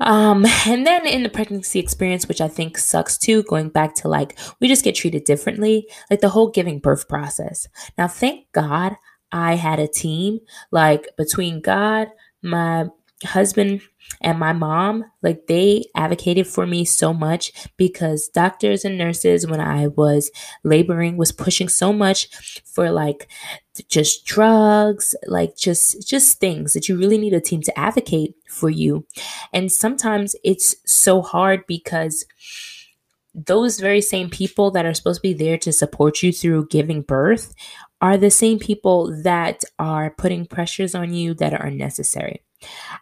Um, 0.00 0.46
and 0.66 0.86
then 0.86 1.06
in 1.06 1.24
the 1.24 1.28
pregnancy 1.28 1.80
experience, 1.80 2.28
which 2.28 2.40
I 2.40 2.48
think 2.48 2.78
sucks 2.78 3.18
too, 3.18 3.42
going 3.44 3.68
back 3.68 3.94
to 3.96 4.08
like, 4.08 4.38
we 4.60 4.68
just 4.68 4.84
get 4.84 4.94
treated 4.94 5.24
differently, 5.24 5.88
like 6.10 6.20
the 6.20 6.28
whole 6.28 6.50
giving 6.50 6.78
birth 6.78 7.08
process. 7.08 7.68
Now, 7.96 8.06
thank 8.06 8.50
God 8.52 8.96
I 9.32 9.54
had 9.54 9.78
a 9.78 9.88
team 9.88 10.40
like 10.70 11.08
between 11.16 11.60
God, 11.60 12.08
my 12.42 12.86
husband 13.24 13.80
and 14.20 14.38
my 14.38 14.52
mom, 14.52 15.04
like 15.22 15.46
they 15.46 15.84
advocated 15.94 16.46
for 16.46 16.66
me 16.66 16.84
so 16.84 17.12
much 17.12 17.52
because 17.76 18.28
doctors 18.28 18.84
and 18.84 18.96
nurses, 18.96 19.46
when 19.46 19.60
I 19.60 19.88
was 19.88 20.30
laboring, 20.64 21.16
was 21.16 21.32
pushing 21.32 21.68
so 21.68 21.92
much 21.92 22.28
for 22.64 22.90
like 22.90 23.28
just 23.88 24.24
drugs, 24.24 25.14
like 25.26 25.56
just 25.56 26.08
just 26.08 26.40
things 26.40 26.72
that 26.72 26.88
you 26.88 26.96
really 26.96 27.18
need 27.18 27.34
a 27.34 27.40
team 27.40 27.60
to 27.62 27.78
advocate 27.78 28.34
for 28.48 28.70
you. 28.70 29.06
And 29.52 29.70
sometimes 29.70 30.34
it's 30.42 30.74
so 30.86 31.20
hard 31.22 31.66
because 31.66 32.24
those 33.34 33.78
very 33.78 34.00
same 34.00 34.30
people 34.30 34.70
that 34.72 34.86
are 34.86 34.94
supposed 34.94 35.18
to 35.18 35.28
be 35.28 35.34
there 35.34 35.58
to 35.58 35.72
support 35.72 36.22
you 36.22 36.32
through 36.32 36.66
giving 36.68 37.02
birth 37.02 37.54
are 38.00 38.16
the 38.16 38.30
same 38.30 38.58
people 38.58 39.22
that 39.22 39.62
are 39.78 40.10
putting 40.10 40.46
pressures 40.46 40.94
on 40.94 41.12
you 41.12 41.34
that 41.34 41.52
are 41.52 41.66
unnecessary. 41.66 42.42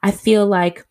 I 0.02 0.10
feel 0.10 0.46
like 0.46 0.86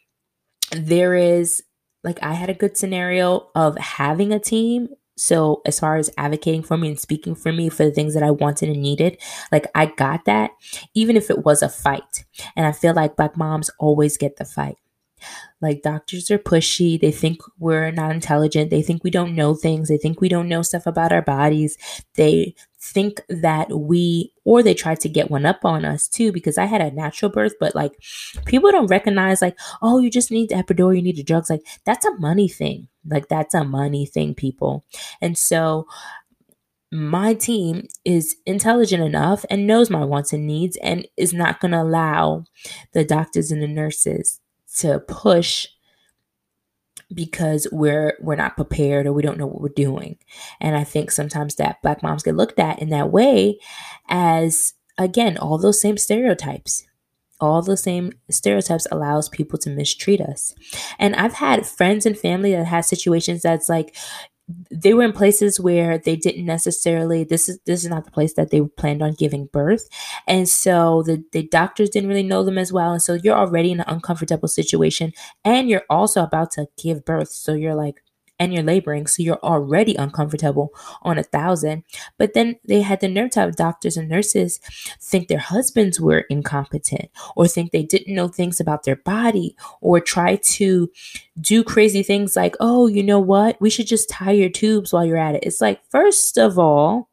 there 0.72 1.16
is 1.16 1.64
like 2.04 2.22
I 2.22 2.34
had 2.34 2.50
a 2.50 2.54
good 2.54 2.78
scenario 2.78 3.50
of 3.56 3.78
having 3.78 4.32
a 4.32 4.40
team. 4.40 4.90
So 5.18 5.62
as 5.66 5.80
far 5.80 5.96
as 5.96 6.12
advocating 6.18 6.62
for 6.62 6.78
me 6.78 6.90
and 6.90 7.00
speaking 7.00 7.36
for 7.36 7.52
me 7.52 7.70
for 7.70 7.86
the 7.86 7.92
things 7.92 8.14
that 8.14 8.24
I 8.24 8.32
wanted 8.32 8.70
and 8.70 8.82
needed, 8.82 9.18
like 9.52 9.66
I 9.74 9.88
got 9.88 10.26
that, 10.26 10.52
even 10.94 11.16
if 11.16 11.30
it 11.30 11.46
was 11.46 11.62
a 11.62 11.70
fight. 11.70 12.26
And 12.56 12.66
I 12.66 12.72
feel 12.74 12.94
like 12.94 13.16
black 13.16 13.38
moms 13.38 13.72
always 13.80 14.18
get 14.18 14.38
the 14.38 14.46
fight. 14.46 14.76
Like 15.62 15.82
doctors 15.82 16.30
are 16.30 16.38
pushy. 16.38 17.00
They 17.00 17.12
think 17.12 17.40
we're 17.58 17.92
not 17.92 18.12
intelligent. 18.12 18.70
They 18.70 18.82
think 18.82 19.04
we 19.04 19.10
don't 19.10 19.36
know 19.36 19.56
things. 19.56 19.88
They 19.88 19.98
think 19.98 20.22
we 20.22 20.30
don't 20.30 20.50
know 20.50 20.62
stuff 20.62 20.86
about 20.86 21.14
our 21.14 21.22
bodies. 21.22 21.78
They 22.16 22.54
think 22.86 23.22
that 23.30 23.72
we, 23.72 24.32
or 24.44 24.62
they 24.62 24.74
try 24.74 24.96
to 24.96 25.10
get 25.10 25.32
one 25.32 25.46
up 25.46 25.66
on 25.66 25.86
us 25.86 26.08
too, 26.08 26.32
because 26.32 26.58
I 26.58 26.66
had 26.66 26.82
a 26.82 26.92
natural 26.92 27.32
birth, 27.32 27.54
but 27.60 27.76
like 27.76 27.94
people 28.46 28.72
don't 28.72 28.88
recognize, 28.88 29.42
like, 29.42 29.58
oh, 29.82 30.00
you 30.00 30.12
just 30.12 30.32
need 30.32 30.50
the 30.50 30.56
epidural, 30.56 30.96
you 30.96 31.02
need 31.02 31.18
the 31.18 31.24
drugs. 31.24 31.50
Like, 31.50 31.66
that's 31.86 32.06
a 32.06 32.18
money 32.20 32.48
thing. 32.48 32.88
Like, 33.08 33.28
that's 33.28 33.54
a 33.54 33.64
money 33.64 34.06
thing, 34.06 34.36
people. 34.36 34.86
And 35.22 35.38
so, 35.38 35.88
my 36.92 37.34
team 37.34 37.88
is 38.06 38.38
intelligent 38.46 39.04
enough 39.04 39.44
and 39.50 39.68
knows 39.68 39.90
my 39.90 40.06
wants 40.06 40.32
and 40.32 40.48
needs 40.48 40.78
and 40.78 41.08
is 41.18 41.34
not 41.34 41.60
going 41.60 41.72
to 41.72 41.82
allow 41.82 42.46
the 42.94 43.04
doctors 43.04 43.52
and 43.52 43.62
the 43.62 43.68
nurses 43.68 44.40
to 44.78 45.00
push 45.00 45.68
because 47.14 47.68
we're 47.72 48.18
we're 48.22 48.36
not 48.36 48.56
prepared 48.56 49.06
or 49.06 49.14
we 49.14 49.22
don't 49.22 49.38
know 49.38 49.48
what 49.48 49.62
we're 49.62 49.70
doing. 49.70 50.18
And 50.60 50.76
I 50.76 50.84
think 50.84 51.12
sometimes 51.12 51.56
that 51.56 51.82
black 51.82 52.02
moms 52.02 52.24
get 52.24 52.36
looked 52.36 52.60
at 52.60 52.80
in 52.80 52.90
that 52.90 53.12
way 53.12 53.60
as 54.10 54.74
again 54.98 55.38
all 55.38 55.58
those 55.58 55.82
same 55.82 55.98
stereotypes 55.98 56.86
all 57.42 57.62
the 57.62 57.78
same 57.78 58.14
stereotypes 58.30 58.88
allows 58.92 59.30
people 59.30 59.60
to 59.60 59.70
mistreat 59.70 60.22
us. 60.22 60.56
And 60.98 61.16
I've 61.16 61.34
had 61.34 61.66
friends 61.66 62.06
and 62.06 62.18
family 62.18 62.54
that 62.54 62.66
had 62.66 62.86
situations 62.86 63.42
that's 63.42 63.68
like 63.70 63.96
they 64.70 64.94
were 64.94 65.04
in 65.04 65.12
places 65.12 65.60
where 65.60 65.98
they 65.98 66.16
didn't 66.16 66.46
necessarily 66.46 67.24
this 67.24 67.50
is 67.50 67.60
this 67.66 67.84
is 67.84 67.90
not 67.90 68.06
the 68.06 68.12
place 68.12 68.34
that 68.36 68.52
they 68.52 68.62
planned 68.62 69.02
on 69.02 69.14
giving 69.14 69.48
birth. 69.48 69.88
And 70.28 70.48
so 70.48 71.02
the, 71.04 71.24
the 71.32 71.48
doctors 71.48 71.90
didn't 71.90 72.10
really 72.10 72.24
know 72.24 72.44
them 72.44 72.58
as 72.60 72.72
well. 72.72 72.92
And 72.92 73.02
so 73.02 73.16
you're 73.16 73.38
already 73.38 73.72
in 73.72 73.80
an 73.80 73.86
uncomfortable 73.88 74.48
situation 74.48 75.14
and 75.44 75.68
you're 75.70 75.86
also 75.90 76.22
about 76.24 76.52
to 76.52 76.68
give 76.78 77.06
birth. 77.06 77.30
So 77.30 77.54
you're 77.54 77.76
like 77.76 78.04
and 78.40 78.54
you're 78.54 78.64
laboring, 78.64 79.08
so 79.08 79.24
you're 79.24 79.40
already 79.44 79.96
uncomfortable 79.96 80.74
on 81.02 81.18
a 81.18 81.24
thousand. 81.24 81.84
But 82.18 82.34
then 82.34 82.58
they 82.68 82.82
had 82.82 83.00
the 83.00 83.08
nerve 83.08 83.32
to 83.32 83.40
have 83.42 83.56
doctors 83.56 83.98
and 83.98 84.10
nurses 84.10 84.60
think 85.02 85.28
their 85.28 85.40
husbands 85.40 86.00
were 86.00 86.26
incompetent 86.30 87.10
or 87.36 87.48
think 87.48 87.72
they 87.72 87.84
didn't 87.84 88.14
know 88.14 88.28
things 88.28 88.60
about 88.60 88.84
their 88.84 88.98
body 88.98 89.56
or 89.82 90.00
try 90.00 90.36
to 90.36 90.92
do 91.40 91.64
crazy 91.64 92.04
things 92.04 92.36
like, 92.36 92.56
oh, 92.60 92.88
you 92.88 93.04
know 93.04 93.20
what? 93.20 93.60
We 93.62 93.70
should 93.70 93.88
just 93.88 94.10
tie 94.10 94.32
your 94.32 94.50
tubes 94.50 94.92
while 94.92 95.06
you're 95.06 95.18
at 95.18 95.36
it. 95.36 95.44
It's 95.44 95.62
like, 95.62 95.82
first 95.90 96.38
of 96.38 96.60
all, 96.60 97.10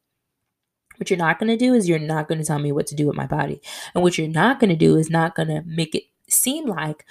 what 0.96 1.10
you're 1.10 1.18
not 1.18 1.38
going 1.38 1.50
to 1.50 1.56
do 1.56 1.74
is 1.74 1.88
you're 1.88 1.98
not 1.98 2.28
going 2.28 2.38
to 2.38 2.44
tell 2.44 2.58
me 2.58 2.70
what 2.70 2.86
to 2.88 2.94
do 2.94 3.06
with 3.06 3.16
my 3.16 3.26
body. 3.26 3.60
And 3.94 4.02
what 4.02 4.18
you're 4.18 4.28
not 4.28 4.60
going 4.60 4.70
to 4.70 4.76
do 4.76 4.96
is 4.96 5.10
not 5.10 5.34
going 5.34 5.48
to 5.48 5.62
make 5.66 5.94
it 5.94 6.04
seem 6.28 6.66
like 6.66 7.04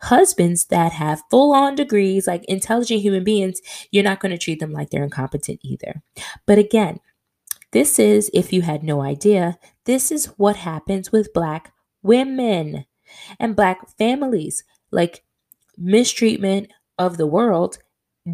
husbands 0.00 0.66
that 0.66 0.92
have 0.92 1.22
full 1.30 1.52
on 1.52 1.74
degrees, 1.74 2.26
like 2.26 2.44
intelligent 2.44 3.00
human 3.00 3.24
beings, 3.24 3.60
you're 3.90 4.04
not 4.04 4.20
going 4.20 4.32
to 4.32 4.38
treat 4.38 4.60
them 4.60 4.72
like 4.72 4.90
they're 4.90 5.04
incompetent 5.04 5.60
either. 5.62 6.02
But 6.46 6.58
again, 6.58 7.00
this 7.72 7.98
is, 7.98 8.30
if 8.32 8.52
you 8.52 8.62
had 8.62 8.82
no 8.82 9.02
idea, 9.02 9.58
this 9.84 10.10
is 10.10 10.26
what 10.36 10.56
happens 10.56 11.12
with 11.12 11.34
Black 11.34 11.72
women 12.02 12.86
and 13.38 13.56
Black 13.56 13.88
families. 13.98 14.64
Like 14.90 15.22
mistreatment 15.76 16.72
of 16.98 17.16
the 17.16 17.26
world 17.26 17.78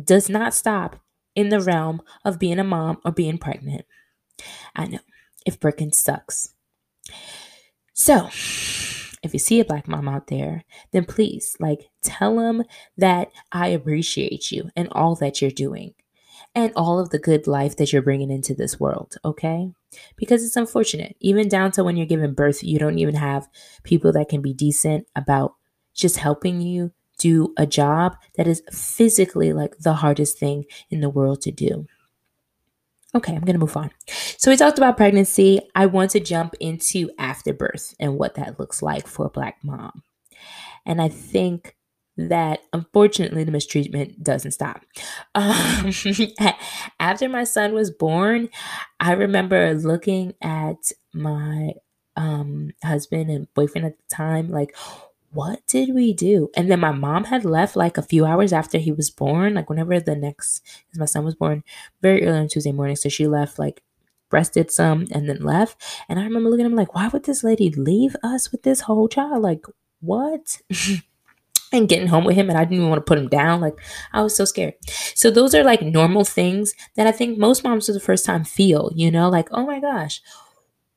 does 0.04 0.28
not 0.28 0.54
stop 0.54 1.00
in 1.34 1.48
the 1.48 1.60
realm 1.60 2.00
of 2.24 2.38
being 2.38 2.58
a 2.58 2.64
mom 2.64 2.98
or 3.04 3.12
being 3.12 3.38
pregnant. 3.38 3.84
I 4.74 4.86
know, 4.86 4.98
if 5.46 5.60
Birkin 5.60 5.92
sucks. 5.92 6.54
So, 7.92 8.28
if 9.24 9.32
you 9.32 9.38
see 9.38 9.60
a 9.60 9.64
black 9.64 9.88
mom 9.88 10.08
out 10.08 10.28
there, 10.28 10.64
then 10.92 11.04
please, 11.04 11.56
like, 11.58 11.88
tell 12.02 12.36
them 12.36 12.64
that 12.96 13.30
I 13.50 13.68
appreciate 13.68 14.52
you 14.52 14.70
and 14.76 14.88
all 14.92 15.14
that 15.16 15.40
you're 15.40 15.50
doing 15.50 15.94
and 16.54 16.72
all 16.76 17.00
of 17.00 17.10
the 17.10 17.18
good 17.18 17.46
life 17.46 17.76
that 17.76 17.92
you're 17.92 18.02
bringing 18.02 18.30
into 18.30 18.54
this 18.54 18.78
world, 18.78 19.16
okay? 19.24 19.70
Because 20.16 20.44
it's 20.44 20.56
unfortunate, 20.56 21.16
even 21.20 21.48
down 21.48 21.72
to 21.72 21.84
when 21.84 21.96
you're 21.96 22.06
giving 22.06 22.34
birth, 22.34 22.62
you 22.62 22.78
don't 22.78 22.98
even 22.98 23.14
have 23.14 23.48
people 23.82 24.12
that 24.12 24.28
can 24.28 24.42
be 24.42 24.52
decent 24.52 25.06
about 25.16 25.54
just 25.94 26.18
helping 26.18 26.60
you 26.60 26.92
do 27.18 27.54
a 27.56 27.66
job 27.66 28.16
that 28.36 28.46
is 28.46 28.62
physically 28.72 29.52
like 29.52 29.78
the 29.78 29.94
hardest 29.94 30.38
thing 30.38 30.64
in 30.90 31.00
the 31.00 31.08
world 31.08 31.40
to 31.42 31.50
do. 31.50 31.86
Okay, 33.14 33.32
I'm 33.32 33.42
going 33.42 33.54
to 33.54 33.60
move 33.60 33.76
on. 33.76 33.90
So 34.38 34.50
we 34.50 34.56
talked 34.56 34.78
about 34.78 34.96
pregnancy. 34.96 35.60
I 35.74 35.86
want 35.86 36.10
to 36.12 36.20
jump 36.20 36.54
into 36.58 37.10
afterbirth 37.18 37.94
and 38.00 38.18
what 38.18 38.34
that 38.34 38.58
looks 38.58 38.82
like 38.82 39.06
for 39.06 39.26
a 39.26 39.30
black 39.30 39.58
mom. 39.62 40.02
And 40.84 41.00
I 41.00 41.08
think 41.08 41.76
that 42.16 42.60
unfortunately 42.72 43.44
the 43.44 43.52
mistreatment 43.52 44.22
doesn't 44.22 44.52
stop. 44.52 44.82
Um, 45.34 45.92
after 47.00 47.28
my 47.28 47.44
son 47.44 47.72
was 47.74 47.90
born, 47.90 48.48
I 49.00 49.12
remember 49.12 49.74
looking 49.74 50.34
at 50.40 50.92
my 51.12 51.72
um, 52.16 52.70
husband 52.84 53.30
and 53.30 53.52
boyfriend 53.54 53.86
at 53.86 53.96
the 53.96 54.14
time, 54.14 54.48
like, 54.50 54.76
what 55.34 55.66
did 55.66 55.94
we 55.94 56.12
do? 56.12 56.50
And 56.56 56.70
then 56.70 56.80
my 56.80 56.92
mom 56.92 57.24
had 57.24 57.44
left 57.44 57.76
like 57.76 57.98
a 57.98 58.02
few 58.02 58.24
hours 58.24 58.52
after 58.52 58.78
he 58.78 58.92
was 58.92 59.10
born, 59.10 59.54
like 59.54 59.68
whenever 59.68 59.98
the 60.00 60.16
next, 60.16 60.62
because 60.86 60.98
my 61.00 61.06
son 61.06 61.24
was 61.24 61.34
born 61.34 61.64
very 62.00 62.24
early 62.24 62.38
on 62.38 62.48
Tuesday 62.48 62.72
morning. 62.72 62.96
So 62.96 63.08
she 63.08 63.26
left 63.26 63.58
like 63.58 63.82
rested 64.30 64.70
some 64.70 65.06
and 65.12 65.28
then 65.28 65.42
left. 65.42 65.82
And 66.08 66.18
I 66.18 66.24
remember 66.24 66.50
looking 66.50 66.64
at 66.64 66.70
him 66.70 66.76
like, 66.76 66.94
why 66.94 67.08
would 67.08 67.24
this 67.24 67.44
lady 67.44 67.70
leave 67.70 68.16
us 68.22 68.52
with 68.52 68.62
this 68.62 68.82
whole 68.82 69.08
child? 69.08 69.42
Like, 69.42 69.66
what? 70.00 70.60
and 71.72 71.88
getting 71.88 72.06
home 72.06 72.24
with 72.24 72.36
him 72.36 72.48
and 72.48 72.56
I 72.56 72.62
didn't 72.64 72.76
even 72.76 72.88
want 72.88 73.00
to 73.00 73.08
put 73.08 73.18
him 73.18 73.28
down. 73.28 73.60
Like 73.60 73.78
I 74.12 74.22
was 74.22 74.36
so 74.36 74.44
scared. 74.44 74.74
So 75.14 75.30
those 75.30 75.54
are 75.54 75.64
like 75.64 75.82
normal 75.82 76.24
things 76.24 76.74
that 76.94 77.06
I 77.06 77.12
think 77.12 77.36
most 77.36 77.64
moms 77.64 77.86
for 77.86 77.92
the 77.92 78.00
first 78.00 78.24
time 78.24 78.44
feel, 78.44 78.92
you 78.94 79.10
know, 79.10 79.28
like, 79.28 79.48
oh 79.50 79.66
my 79.66 79.80
gosh, 79.80 80.22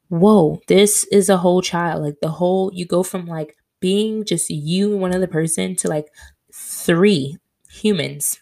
whoa, 0.09 0.61
this 0.67 1.05
is 1.05 1.29
a 1.29 1.37
whole 1.37 1.61
child. 1.61 2.03
Like 2.03 2.19
the 2.21 2.29
whole 2.29 2.71
you 2.73 2.85
go 2.85 3.01
from 3.01 3.25
like 3.25 3.57
being 3.79 4.25
just 4.25 4.49
you 4.49 4.91
and 4.93 5.01
one 5.01 5.15
other 5.15 5.27
person 5.27 5.75
to 5.77 5.87
like 5.87 6.07
three 6.53 7.37
humans 7.69 8.41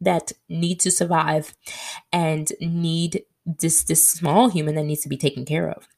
that 0.00 0.32
need 0.48 0.80
to 0.80 0.90
survive 0.90 1.54
and 2.12 2.52
need 2.60 3.24
this 3.44 3.84
this 3.84 4.08
small 4.08 4.48
human 4.48 4.74
that 4.74 4.84
needs 4.84 5.00
to 5.02 5.08
be 5.08 5.16
taken 5.16 5.44
care 5.44 5.68
of. 5.68 5.88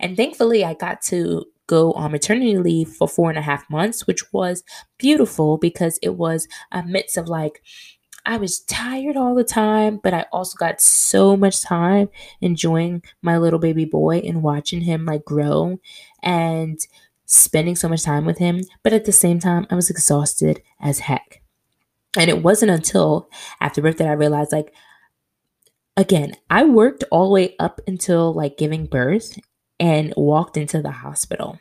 And 0.00 0.16
thankfully 0.16 0.64
I 0.64 0.74
got 0.74 1.02
to 1.02 1.44
go 1.66 1.92
on 1.92 2.12
maternity 2.12 2.58
leave 2.58 2.88
for 2.88 3.08
four 3.08 3.30
and 3.30 3.38
a 3.38 3.42
half 3.42 3.68
months, 3.70 4.06
which 4.06 4.32
was 4.32 4.62
beautiful 4.98 5.58
because 5.58 5.98
it 6.02 6.16
was 6.16 6.48
a 6.70 6.82
midst 6.82 7.16
of 7.16 7.28
like 7.28 7.62
I 8.24 8.36
was 8.36 8.60
tired 8.60 9.16
all 9.16 9.34
the 9.34 9.44
time, 9.44 9.98
but 10.02 10.14
I 10.14 10.26
also 10.32 10.56
got 10.56 10.80
so 10.80 11.36
much 11.36 11.60
time 11.60 12.08
enjoying 12.40 13.02
my 13.20 13.36
little 13.36 13.58
baby 13.58 13.84
boy 13.84 14.18
and 14.18 14.42
watching 14.42 14.82
him 14.82 15.06
like 15.06 15.24
grow 15.24 15.78
and 16.22 16.78
spending 17.32 17.74
so 17.74 17.88
much 17.88 18.02
time 18.02 18.26
with 18.26 18.38
him, 18.38 18.62
but 18.82 18.92
at 18.92 19.06
the 19.06 19.12
same 19.12 19.38
time, 19.38 19.66
I 19.70 19.74
was 19.74 19.90
exhausted 19.90 20.62
as 20.80 21.00
heck. 21.00 21.42
And 22.16 22.28
it 22.28 22.42
wasn't 22.42 22.70
until 22.70 23.30
after 23.60 23.80
birth 23.80 23.96
that 23.96 24.08
I 24.08 24.12
realized, 24.12 24.52
like, 24.52 24.74
again, 25.96 26.34
I 26.50 26.64
worked 26.64 27.04
all 27.10 27.28
the 27.28 27.34
way 27.34 27.56
up 27.58 27.80
until 27.86 28.34
like 28.34 28.58
giving 28.58 28.84
birth 28.84 29.38
and 29.80 30.12
walked 30.16 30.58
into 30.58 30.82
the 30.82 30.90
hospital. 30.90 31.58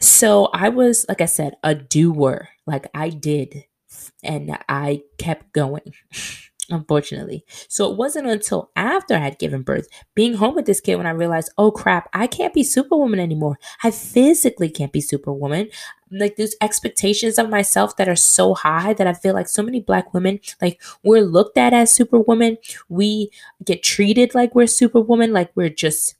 So 0.00 0.46
I 0.46 0.68
was, 0.68 1.06
like 1.08 1.20
I 1.20 1.26
said, 1.26 1.54
a 1.62 1.74
doer. 1.74 2.48
Like 2.66 2.88
I 2.92 3.08
did, 3.08 3.64
and 4.22 4.58
I 4.68 5.02
kept 5.16 5.52
going. 5.52 5.94
unfortunately. 6.70 7.44
So 7.68 7.90
it 7.90 7.96
wasn't 7.96 8.28
until 8.28 8.70
after 8.76 9.14
I 9.14 9.18
had 9.18 9.38
given 9.38 9.62
birth, 9.62 9.88
being 10.14 10.34
home 10.34 10.54
with 10.54 10.66
this 10.66 10.80
kid, 10.80 10.96
when 10.96 11.06
I 11.06 11.10
realized, 11.10 11.52
oh 11.58 11.70
crap, 11.70 12.08
I 12.12 12.26
can't 12.26 12.54
be 12.54 12.62
Superwoman 12.62 13.20
anymore. 13.20 13.58
I 13.82 13.90
physically 13.90 14.70
can't 14.70 14.92
be 14.92 15.00
Superwoman. 15.00 15.70
Like 16.10 16.36
these 16.36 16.56
expectations 16.60 17.38
of 17.38 17.50
myself 17.50 17.96
that 17.96 18.08
are 18.08 18.16
so 18.16 18.54
high 18.54 18.92
that 18.94 19.06
I 19.06 19.12
feel 19.12 19.34
like 19.34 19.48
so 19.48 19.62
many 19.62 19.80
black 19.80 20.14
women, 20.14 20.40
like 20.60 20.80
we're 21.02 21.22
looked 21.22 21.58
at 21.58 21.72
as 21.74 21.90
Superwoman. 21.90 22.58
We 22.88 23.30
get 23.64 23.82
treated 23.82 24.34
like 24.34 24.54
we're 24.54 24.66
Superwoman, 24.66 25.32
like 25.32 25.50
we're 25.54 25.68
just 25.68 26.14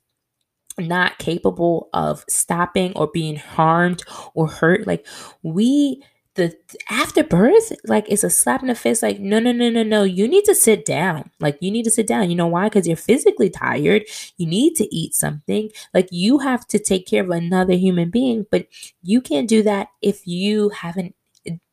not 0.77 1.17
capable 1.17 1.89
of 1.93 2.23
stopping 2.29 2.93
or 2.95 3.07
being 3.07 3.35
harmed 3.35 4.03
or 4.33 4.47
hurt. 4.47 4.87
Like 4.87 5.05
we 5.43 6.03
the 6.39 6.55
after 6.89 7.23
birth 7.23 7.71
like 7.85 8.05
it's 8.09 8.23
a 8.23 8.29
slap 8.29 8.61
in 8.61 8.67
the 8.67 8.75
face 8.75 9.03
like 9.03 9.19
no 9.19 9.39
no 9.39 9.51
no 9.51 9.69
no 9.69 9.83
no 9.83 10.03
you 10.03 10.27
need 10.27 10.45
to 10.45 10.55
sit 10.55 10.85
down. 10.85 11.29
Like 11.39 11.57
you 11.61 11.69
need 11.69 11.83
to 11.83 11.91
sit 11.91 12.07
down. 12.07 12.29
You 12.29 12.35
know 12.35 12.47
why? 12.47 12.69
Because 12.69 12.87
you're 12.87 12.97
physically 12.97 13.49
tired. 13.49 14.03
You 14.37 14.47
need 14.47 14.75
to 14.75 14.95
eat 14.95 15.13
something. 15.13 15.69
Like 15.93 16.07
you 16.11 16.39
have 16.39 16.67
to 16.69 16.79
take 16.79 17.05
care 17.07 17.23
of 17.23 17.29
another 17.29 17.73
human 17.73 18.09
being 18.09 18.45
but 18.49 18.67
you 19.03 19.21
can't 19.21 19.47
do 19.49 19.61
that 19.63 19.89
if 20.01 20.25
you 20.25 20.69
haven't 20.69 21.15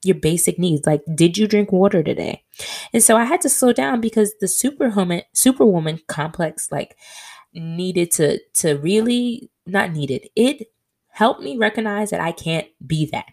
your 0.02 0.16
basic 0.16 0.58
needs. 0.58 0.86
Like 0.86 1.02
did 1.14 1.38
you 1.38 1.46
drink 1.46 1.72
water 1.72 2.02
today? 2.02 2.42
And 2.92 3.02
so 3.02 3.16
i 3.16 3.24
had 3.24 3.40
to 3.42 3.48
slow 3.48 3.72
down 3.72 4.00
because 4.00 4.34
the 4.40 4.48
superwoman 4.48 5.22
superwoman 5.32 6.00
complex 6.08 6.70
like 6.72 6.96
needed 7.54 8.10
to 8.12 8.38
to 8.54 8.74
really 8.78 9.50
not 9.66 9.92
needed. 9.92 10.28
It 10.36 10.68
helped 11.08 11.42
me 11.42 11.56
recognize 11.56 12.10
that 12.10 12.20
i 12.20 12.32
can't 12.32 12.68
be 12.86 13.06
that. 13.12 13.26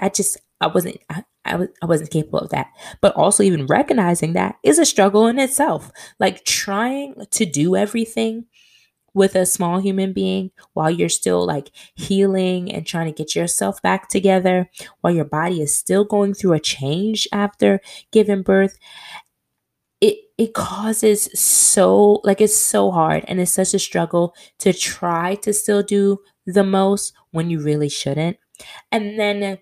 I 0.00 0.08
just 0.08 0.36
I 0.60 0.66
wasn't 0.68 0.98
I, 1.08 1.24
I, 1.44 1.56
was, 1.56 1.68
I 1.82 1.86
wasn't 1.86 2.10
capable 2.10 2.40
of 2.40 2.50
that. 2.50 2.68
But 3.00 3.14
also 3.16 3.42
even 3.42 3.66
recognizing 3.66 4.32
that 4.34 4.56
is 4.62 4.78
a 4.78 4.84
struggle 4.86 5.26
in 5.26 5.38
itself. 5.38 5.90
Like 6.18 6.44
trying 6.44 7.14
to 7.30 7.44
do 7.46 7.76
everything 7.76 8.46
with 9.14 9.34
a 9.34 9.46
small 9.46 9.80
human 9.80 10.12
being 10.12 10.50
while 10.74 10.90
you're 10.90 11.08
still 11.08 11.44
like 11.44 11.70
healing 11.94 12.70
and 12.72 12.86
trying 12.86 13.06
to 13.06 13.12
get 13.12 13.34
yourself 13.34 13.80
back 13.82 14.08
together 14.08 14.70
while 15.00 15.14
your 15.14 15.24
body 15.24 15.62
is 15.62 15.74
still 15.74 16.04
going 16.04 16.34
through 16.34 16.52
a 16.52 16.60
change 16.60 17.26
after 17.32 17.80
giving 18.12 18.42
birth 18.42 18.78
it 20.00 20.18
it 20.36 20.54
causes 20.54 21.28
so 21.38 22.20
like 22.24 22.40
it's 22.40 22.56
so 22.56 22.90
hard 22.90 23.24
and 23.26 23.40
it's 23.40 23.52
such 23.52 23.74
a 23.74 23.78
struggle 23.78 24.34
to 24.58 24.72
try 24.72 25.34
to 25.36 25.52
still 25.52 25.82
do 25.82 26.18
the 26.46 26.64
most 26.64 27.12
when 27.32 27.50
you 27.50 27.60
really 27.60 27.88
shouldn't 27.88 28.36
and 28.92 29.18
then 29.18 29.58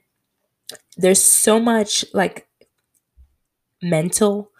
there's 0.96 1.22
so 1.22 1.60
much 1.60 2.04
like 2.12 2.48
mental 3.82 4.50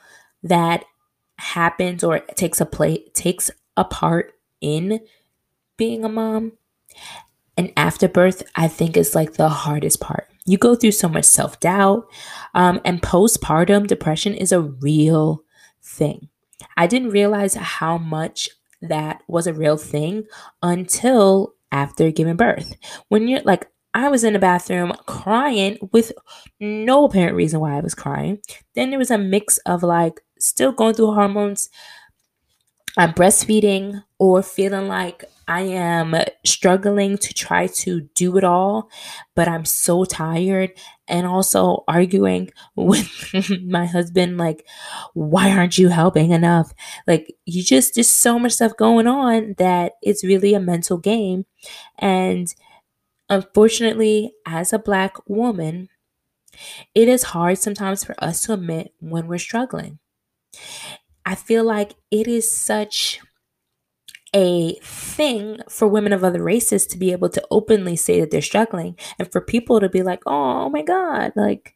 that 0.43 0.85
happens 1.39 2.05
or 2.05 2.21
takes 2.37 2.61
a 2.61 2.67
play 2.67 3.05
takes 3.15 3.51
a 3.77 3.85
part 3.85 4.33
in 4.61 5.01
being 5.77 6.05
a 6.05 6.09
mom. 6.09 6.53
And 7.59 7.73
after 7.77 8.09
birth 8.09 8.43
i 8.55 8.69
think 8.69 8.97
is 8.97 9.15
like 9.15 9.35
the 9.35 9.49
hardest 9.49 10.01
part. 10.01 10.29
You 10.45 10.59
go 10.59 10.75
through 10.77 10.93
so 10.93 11.09
much 11.09 11.25
self-doubt 11.25 12.09
um, 12.55 12.81
and 12.85 13.03
postpartum 13.03 13.87
depression 13.87 14.35
is 14.35 14.53
a 14.53 14.61
real 14.61 15.43
thing. 15.83 16.29
I 16.77 16.87
didn't 16.87 17.11
realize 17.11 17.55
how 17.55 17.99
much 17.99 18.49
that 18.81 19.23
was 19.27 19.47
a 19.47 19.55
real 19.55 19.77
thing 19.77 20.25
until 20.63 21.55
after 21.73 22.11
giving 22.11 22.37
birth. 22.37 22.77
When 23.09 23.27
you're 23.29 23.43
like 23.43 23.69
I 23.97 24.11
was 24.11 24.25
in 24.25 24.35
the 24.35 24.39
bathroom 24.39 24.93
crying 25.07 25.79
with 25.91 26.13
no 26.61 27.07
apparent 27.07 27.35
reason 27.35 27.61
why 27.61 27.79
I 27.79 27.81
was 27.81 27.95
crying. 27.95 28.41
Then 28.75 28.91
there 28.91 28.99
was 28.99 29.11
a 29.11 29.17
mix 29.17 29.57
of 29.65 29.83
like 29.83 30.21
still 30.39 30.71
going 30.71 30.93
through 30.93 31.15
hormones, 31.15 31.71
I'm 32.99 33.15
breastfeeding, 33.15 34.03
or 34.19 34.43
feeling 34.43 34.87
like 34.87 35.25
I 35.49 35.63
am 35.63 36.15
struggling 36.45 37.17
to 37.19 37.33
try 37.33 37.69
to 37.69 38.03
do 38.15 38.37
it 38.37 38.45
all, 38.45 38.91
but 39.35 39.49
I'm 39.49 39.65
so 39.65 40.05
tired. 40.05 40.73
And 41.09 41.27
also 41.27 41.85
arguing 41.89 42.51
with 42.77 43.09
my 43.65 43.87
husband, 43.87 44.37
like, 44.37 44.67
why 45.15 45.53
aren't 45.53 45.79
you 45.79 45.89
helping 45.89 46.33
enough? 46.33 46.73
Like, 47.07 47.35
you 47.47 47.63
just, 47.63 47.95
there's 47.95 48.11
so 48.11 48.39
much 48.39 48.53
stuff 48.53 48.77
going 48.77 49.07
on 49.07 49.55
that 49.57 49.93
it's 50.03 50.23
really 50.25 50.53
a 50.53 50.61
mental 50.61 50.99
game. 50.99 51.47
And 51.99 52.53
Unfortunately, 53.29 54.35
as 54.47 54.73
a 54.73 54.79
Black 54.79 55.17
woman, 55.29 55.89
it 56.95 57.09
is 57.09 57.23
hard 57.23 57.59
sometimes 57.59 58.03
for 58.05 58.15
us 58.19 58.43
to 58.43 58.55
admit 58.55 58.93
when 59.01 59.27
we're 59.29 59.39
struggling. 59.39 59.99
I 61.27 61.35
feel 61.35 61.65
like 61.65 61.95
it 62.11 62.27
is 62.27 62.51
such 62.51 63.21
a 64.35 64.75
thing 64.83 65.59
for 65.69 65.89
women 65.89 66.13
of 66.13 66.23
other 66.25 66.43
races 66.43 66.87
to 66.89 66.99
be 66.99 67.13
able 67.13 67.31
to 67.31 67.43
openly 67.51 67.97
say 67.97 68.21
that 68.21 68.31
they're 68.31 68.43
struggling 68.43 68.97
and 69.19 69.31
for 69.31 69.41
people 69.41 69.81
to 69.81 69.89
be 69.89 70.03
like, 70.03 70.23
oh, 70.27 70.65
oh 70.65 70.69
my 70.69 70.83
God, 70.83 71.33
like 71.37 71.76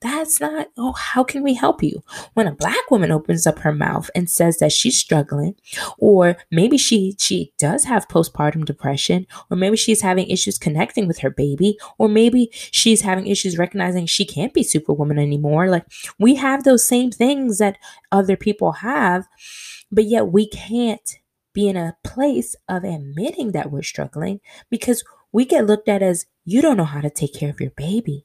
that's 0.00 0.40
not, 0.40 0.68
oh, 0.76 0.92
how 0.92 1.24
can 1.24 1.42
we 1.42 1.54
help 1.54 1.82
you? 1.82 2.02
When 2.34 2.46
a 2.46 2.54
black 2.54 2.90
woman 2.90 3.10
opens 3.10 3.46
up 3.46 3.60
her 3.60 3.72
mouth 3.72 4.10
and 4.14 4.30
says 4.30 4.58
that 4.58 4.72
she's 4.72 4.98
struggling, 4.98 5.54
or 5.98 6.36
maybe 6.50 6.78
she 6.78 7.16
she 7.18 7.52
does 7.58 7.84
have 7.84 8.08
postpartum 8.08 8.64
depression, 8.64 9.26
or 9.50 9.56
maybe 9.56 9.76
she's 9.76 10.02
having 10.02 10.28
issues 10.28 10.58
connecting 10.58 11.06
with 11.06 11.18
her 11.18 11.30
baby, 11.30 11.78
or 11.98 12.08
maybe 12.08 12.50
she's 12.52 13.02
having 13.02 13.26
issues 13.26 13.58
recognizing 13.58 14.06
she 14.06 14.24
can't 14.24 14.54
be 14.54 14.62
superwoman 14.62 15.18
anymore. 15.18 15.68
Like 15.68 15.86
we 16.18 16.36
have 16.36 16.64
those 16.64 16.86
same 16.86 17.10
things 17.10 17.58
that 17.58 17.78
other 18.10 18.36
people 18.36 18.72
have, 18.72 19.26
but 19.90 20.04
yet 20.04 20.28
we 20.28 20.48
can't 20.48 21.18
be 21.52 21.68
in 21.68 21.76
a 21.76 21.96
place 22.04 22.54
of 22.68 22.84
admitting 22.84 23.52
that 23.52 23.70
we're 23.70 23.82
struggling 23.82 24.40
because 24.70 25.04
we 25.32 25.44
get 25.44 25.66
looked 25.66 25.88
at 25.88 26.02
as 26.02 26.26
you 26.44 26.62
don't 26.62 26.76
know 26.76 26.84
how 26.84 27.00
to 27.00 27.10
take 27.10 27.34
care 27.34 27.50
of 27.50 27.60
your 27.60 27.70
baby. 27.70 28.24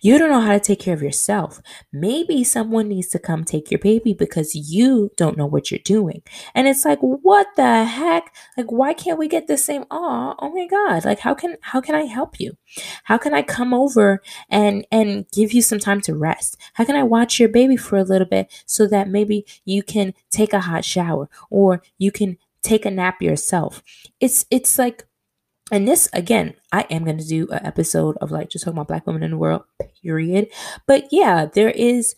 You 0.00 0.18
don't 0.18 0.30
know 0.30 0.40
how 0.40 0.54
to 0.54 0.60
take 0.60 0.80
care 0.80 0.94
of 0.94 1.02
yourself. 1.02 1.60
Maybe 1.92 2.42
someone 2.44 2.88
needs 2.88 3.08
to 3.08 3.18
come 3.18 3.44
take 3.44 3.70
your 3.70 3.78
baby 3.78 4.14
because 4.14 4.54
you 4.54 5.10
don't 5.16 5.36
know 5.36 5.46
what 5.46 5.70
you're 5.70 5.80
doing. 5.84 6.22
And 6.54 6.66
it's 6.66 6.84
like, 6.84 6.98
what 7.00 7.46
the 7.56 7.84
heck? 7.84 8.34
Like, 8.56 8.72
why 8.72 8.94
can't 8.94 9.18
we 9.18 9.28
get 9.28 9.48
the 9.48 9.58
same? 9.58 9.84
Oh, 9.90 10.34
oh 10.38 10.50
my 10.50 10.66
God. 10.66 11.04
Like, 11.04 11.18
how 11.18 11.34
can, 11.34 11.56
how 11.60 11.80
can 11.80 11.94
I 11.94 12.04
help 12.04 12.40
you? 12.40 12.56
How 13.04 13.18
can 13.18 13.34
I 13.34 13.42
come 13.42 13.74
over 13.74 14.22
and, 14.48 14.86
and 14.90 15.26
give 15.30 15.52
you 15.52 15.60
some 15.60 15.78
time 15.78 16.00
to 16.02 16.14
rest? 16.14 16.56
How 16.74 16.84
can 16.84 16.96
I 16.96 17.02
watch 17.02 17.38
your 17.38 17.50
baby 17.50 17.76
for 17.76 17.96
a 17.96 18.04
little 18.04 18.26
bit 18.26 18.50
so 18.64 18.86
that 18.86 19.08
maybe 19.08 19.44
you 19.66 19.82
can 19.82 20.14
take 20.30 20.54
a 20.54 20.60
hot 20.60 20.84
shower 20.86 21.28
or 21.50 21.82
you 21.98 22.10
can 22.10 22.38
take 22.62 22.86
a 22.86 22.90
nap 22.90 23.20
yourself? 23.20 23.82
It's, 24.20 24.46
it's 24.50 24.78
like, 24.78 25.04
and 25.70 25.86
this 25.86 26.08
again 26.12 26.54
i 26.72 26.82
am 26.90 27.04
going 27.04 27.18
to 27.18 27.26
do 27.26 27.48
an 27.48 27.64
episode 27.64 28.16
of 28.20 28.30
like 28.30 28.48
just 28.50 28.64
talking 28.64 28.76
about 28.76 28.88
black 28.88 29.06
women 29.06 29.22
in 29.22 29.32
the 29.32 29.38
world 29.38 29.62
period. 30.02 30.48
But 30.86 31.08
yeah 31.10 31.46
there 31.46 31.70
is 31.70 32.14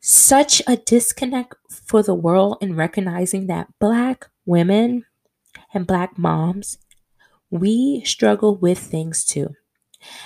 such 0.00 0.60
a 0.66 0.76
disconnect 0.76 1.54
for 1.70 2.02
the 2.02 2.14
world 2.14 2.58
in 2.60 2.74
recognizing 2.74 3.46
that 3.46 3.68
black 3.78 4.26
women 4.44 5.04
and 5.72 5.86
black 5.86 6.18
moms 6.18 6.78
we 7.50 8.02
struggle 8.04 8.56
with 8.56 8.78
things 8.78 9.24
too. 9.24 9.50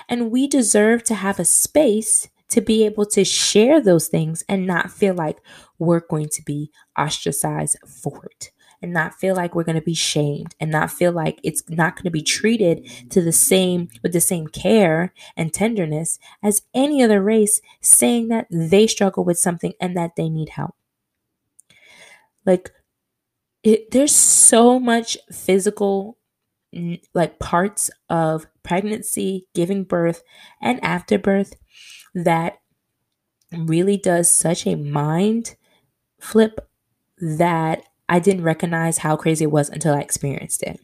And 0.08 0.30
we 0.30 0.46
deserve 0.46 1.02
to 1.04 1.14
have 1.14 1.38
a 1.38 1.44
space 1.44 2.28
to 2.48 2.60
be 2.60 2.84
able 2.86 3.04
to 3.06 3.24
share 3.24 3.80
those 3.80 4.06
things 4.06 4.44
and 4.48 4.66
not 4.66 4.92
feel 4.92 5.14
like 5.14 5.38
we're 5.78 6.06
going 6.08 6.28
to 6.28 6.42
be 6.42 6.70
ostracized 6.96 7.76
for 7.84 8.26
it 8.30 8.52
and 8.82 8.92
not 8.92 9.14
feel 9.14 9.34
like 9.34 9.54
we're 9.54 9.64
going 9.64 9.76
to 9.78 9.82
be 9.82 9.94
shamed 9.94 10.54
and 10.60 10.70
not 10.70 10.90
feel 10.90 11.12
like 11.12 11.40
it's 11.42 11.68
not 11.68 11.96
going 11.96 12.04
to 12.04 12.10
be 12.10 12.22
treated 12.22 12.86
to 13.10 13.20
the 13.20 13.32
same 13.32 13.88
with 14.02 14.12
the 14.12 14.20
same 14.20 14.46
care 14.46 15.12
and 15.36 15.52
tenderness 15.52 16.18
as 16.42 16.62
any 16.74 17.02
other 17.02 17.22
race 17.22 17.60
saying 17.80 18.28
that 18.28 18.46
they 18.50 18.86
struggle 18.86 19.24
with 19.24 19.38
something 19.38 19.72
and 19.80 19.96
that 19.96 20.16
they 20.16 20.28
need 20.28 20.50
help. 20.50 20.74
Like 22.44 22.70
it, 23.62 23.90
there's 23.90 24.14
so 24.14 24.78
much 24.78 25.18
physical 25.32 26.18
like 27.14 27.38
parts 27.38 27.90
of 28.10 28.46
pregnancy 28.62 29.46
giving 29.54 29.82
birth 29.82 30.22
and 30.60 30.82
after 30.84 31.18
birth 31.18 31.54
that 32.14 32.58
really 33.52 33.96
does 33.96 34.30
such 34.30 34.66
a 34.66 34.74
mind 34.74 35.56
flip 36.20 36.68
that 37.18 37.82
I 38.08 38.18
didn't 38.18 38.44
recognize 38.44 38.98
how 38.98 39.16
crazy 39.16 39.44
it 39.44 39.50
was 39.50 39.68
until 39.68 39.94
I 39.94 40.00
experienced 40.00 40.62
it. 40.62 40.80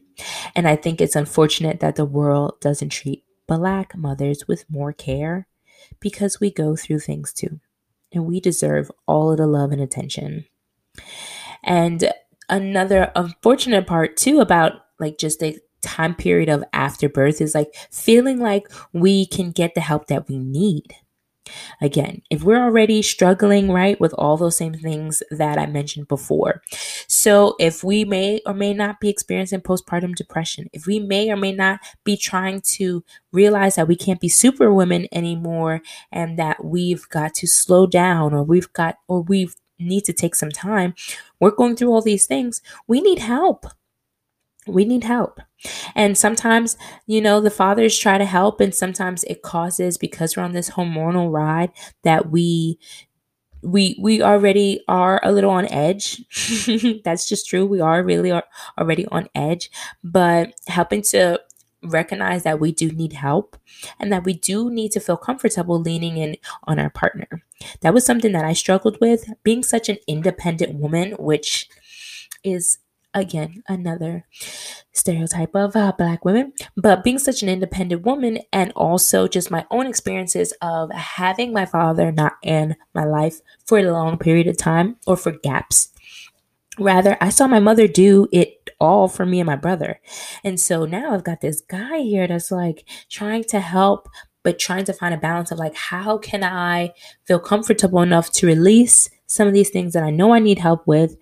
And 0.55 0.69
I 0.69 0.77
think 0.77 1.01
it's 1.01 1.17
unfortunate 1.17 1.81
that 1.81 1.97
the 1.97 2.05
world 2.05 2.61
doesn't 2.61 2.91
treat 2.91 3.25
Black 3.47 3.97
mothers 3.97 4.47
with 4.49 4.69
more 4.71 4.93
care 4.93 5.47
because 6.01 6.41
we 6.41 6.51
go 6.51 6.77
through 6.77 7.01
things 7.01 7.33
too. 7.33 7.61
And 8.13 8.27
we 8.27 8.41
deserve 8.41 8.91
all 9.07 9.31
of 9.31 9.39
the 9.39 9.47
love 9.47 9.73
and 9.73 9.81
attention. 9.81 10.47
And 11.63 12.13
another 12.49 13.11
unfortunate 13.17 13.87
part 13.87 14.17
too 14.17 14.41
about 14.41 14.73
like 14.99 15.19
just 15.19 15.41
the 15.41 15.59
time 15.81 16.15
period 16.15 16.49
of 16.49 16.65
afterbirth 16.73 17.41
is 17.41 17.55
like 17.55 17.75
feeling 17.91 18.39
like 18.39 18.71
we 18.93 19.27
can 19.27 19.51
get 19.51 19.75
the 19.75 19.81
help 19.81 20.07
that 20.07 20.29
we 20.29 20.39
need 20.39 20.95
Again, 21.81 22.23
if 22.31 22.43
we're 22.45 22.63
already 22.63 23.03
struggling, 23.03 23.71
right, 23.71 24.01
with 24.01 24.15
all 24.15 24.37
those 24.37 24.57
same 24.57 24.75
things 24.75 25.23
that 25.31 25.59
I 25.59 25.67
mentioned 25.67 26.09
before. 26.09 26.63
So, 27.09 27.57
if 27.59 27.83
we 27.83 28.05
may 28.05 28.41
or 28.47 28.55
may 28.55 28.75
not 28.75 29.01
be 29.01 29.09
experiencing 29.09 29.61
postpartum 29.61 30.15
depression, 30.15 30.69
if 30.73 30.87
we 30.87 31.01
may 31.01 31.31
or 31.31 31.37
may 31.37 31.53
not 31.53 31.81
be 32.05 32.17
trying 32.17 32.61
to 32.77 33.05
realize 33.33 33.75
that 33.77 33.89
we 33.89 33.97
can't 33.97 34.21
be 34.21 34.29
superwomen 34.29 35.09
anymore 35.13 35.83
and 36.13 36.39
that 36.39 36.65
we've 36.65 37.09
got 37.09 37.35
to 37.35 37.47
slow 37.47 37.87
down 37.87 38.33
or 38.33 38.43
we've 38.43 38.73
got 38.73 38.99
or 39.09 39.23
we 39.23 39.51
need 39.79 40.05
to 40.05 40.13
take 40.13 40.35
some 40.35 40.51
time, 40.51 40.95
we're 41.41 41.51
going 41.51 41.75
through 41.77 41.93
all 41.93 42.03
these 42.03 42.27
things. 42.27 42.63
We 42.87 43.01
need 43.01 43.19
help 43.19 43.67
we 44.67 44.85
need 44.85 45.05
help. 45.05 45.41
And 45.95 46.17
sometimes, 46.17 46.77
you 47.07 47.21
know, 47.21 47.41
the 47.41 47.51
fathers 47.51 47.99
try 47.99 48.19
to 48.19 48.25
help, 48.25 48.61
and 48.61 48.75
sometimes 48.75 49.25
it 49.25 49.43
causes 49.43 49.99
because 49.99 50.37
we're 50.37 50.43
on 50.43 50.53
this 50.53 50.71
hormonal 50.71 51.33
ride 51.33 51.73
that 52.03 52.31
we 52.31 52.79
we 53.63 53.97
we 54.01 54.23
already 54.23 54.81
are 54.89 55.21
a 55.23 55.33
little 55.33 55.51
on 55.51 55.67
edge. 55.73 56.23
That's 57.05 57.29
just 57.29 57.49
true. 57.49 57.65
We 57.67 57.81
are 57.81 58.03
really 58.03 58.31
are 58.31 58.45
already 58.79 59.07
on 59.07 59.29
edge, 59.35 59.71
but 60.03 60.55
helping 60.67 61.03
to 61.03 61.41
recognize 61.85 62.45
that 62.45 62.61
we 62.61 62.71
do 62.73 62.91
need 62.93 63.13
help 63.13 63.57
and 63.99 64.13
that 64.13 64.25
we 64.25 64.35
do 64.35 64.71
need 64.71 64.93
to 64.93 65.01
feel 65.01 65.17
comfortable 65.17 65.81
leaning 65.81 66.17
in 66.17 66.37
on 66.65 66.79
our 66.79 66.91
partner. 66.91 67.27
That 67.81 67.95
was 67.95 68.07
something 68.07 68.33
that 68.33 68.45
I 68.45 68.53
struggled 68.53 68.99
with 69.01 69.29
being 69.43 69.63
such 69.65 69.89
an 69.89 69.99
independent 70.07 70.75
woman, 70.77 71.13
which 71.19 71.69
is 72.45 72.79
again 73.15 73.63
another 73.69 74.27
stereotype 74.93 75.55
of 75.55 75.77
uh, 75.77 75.93
black 75.97 76.25
women. 76.25 76.53
But 76.77 77.05
being 77.05 77.19
such 77.19 77.43
an 77.43 77.49
independent 77.49 78.03
woman 78.03 78.39
and 78.53 78.73
also 78.73 79.29
just 79.29 79.51
my 79.51 79.67
own 79.71 79.87
experiences 79.87 80.53
of 80.63 80.91
having 80.93 81.53
my 81.53 81.67
father 81.67 82.13
not 82.13 82.35
in 82.43 82.77
my 82.95 83.05
life 83.05 83.41
for 83.67 83.79
a 83.79 83.91
long 83.91 84.19
period 84.19 84.47
of 84.47 84.57
time 84.57 84.97
or 85.07 85.17
for 85.17 85.33
gaps. 85.33 85.89
Rather 86.79 87.19
i 87.21 87.29
saw 87.29 87.47
my 87.47 87.61
mother 87.61 87.87
do 87.87 88.29
it 88.33 88.71
all 88.81 89.07
for 89.07 89.27
me 89.27 89.41
and 89.41 89.47
my 89.47 89.57
brother. 89.57 90.01
And 90.43 90.59
so 90.59 90.85
now 90.87 91.13
i've 91.13 91.25
got 91.25 91.41
this 91.41 91.61
guy 91.61 92.01
here 92.01 92.27
that's 92.27 92.51
like 92.51 92.85
trying 93.11 93.45
to 93.45 93.61
help 93.61 94.09
but 94.43 94.59
trying 94.59 94.85
to 94.87 94.93
find 94.93 95.15
a 95.15 95.19
balance 95.19 95.51
of 95.53 95.59
like 95.59 95.75
how 95.77 96.19
can 96.19 96.43
i 96.43 96.93
feel 97.27 97.39
comfortable 97.39 98.03
enough 98.03 98.33
to 98.33 98.47
release 98.47 99.09
some 99.27 99.47
of 99.47 99.55
these 99.55 99.71
things 99.71 99.93
that 99.93 100.03
i 100.03 100.11
know 100.11 100.33
i 100.33 100.39
need 100.39 100.59
help 100.59 100.87
with 100.87 101.17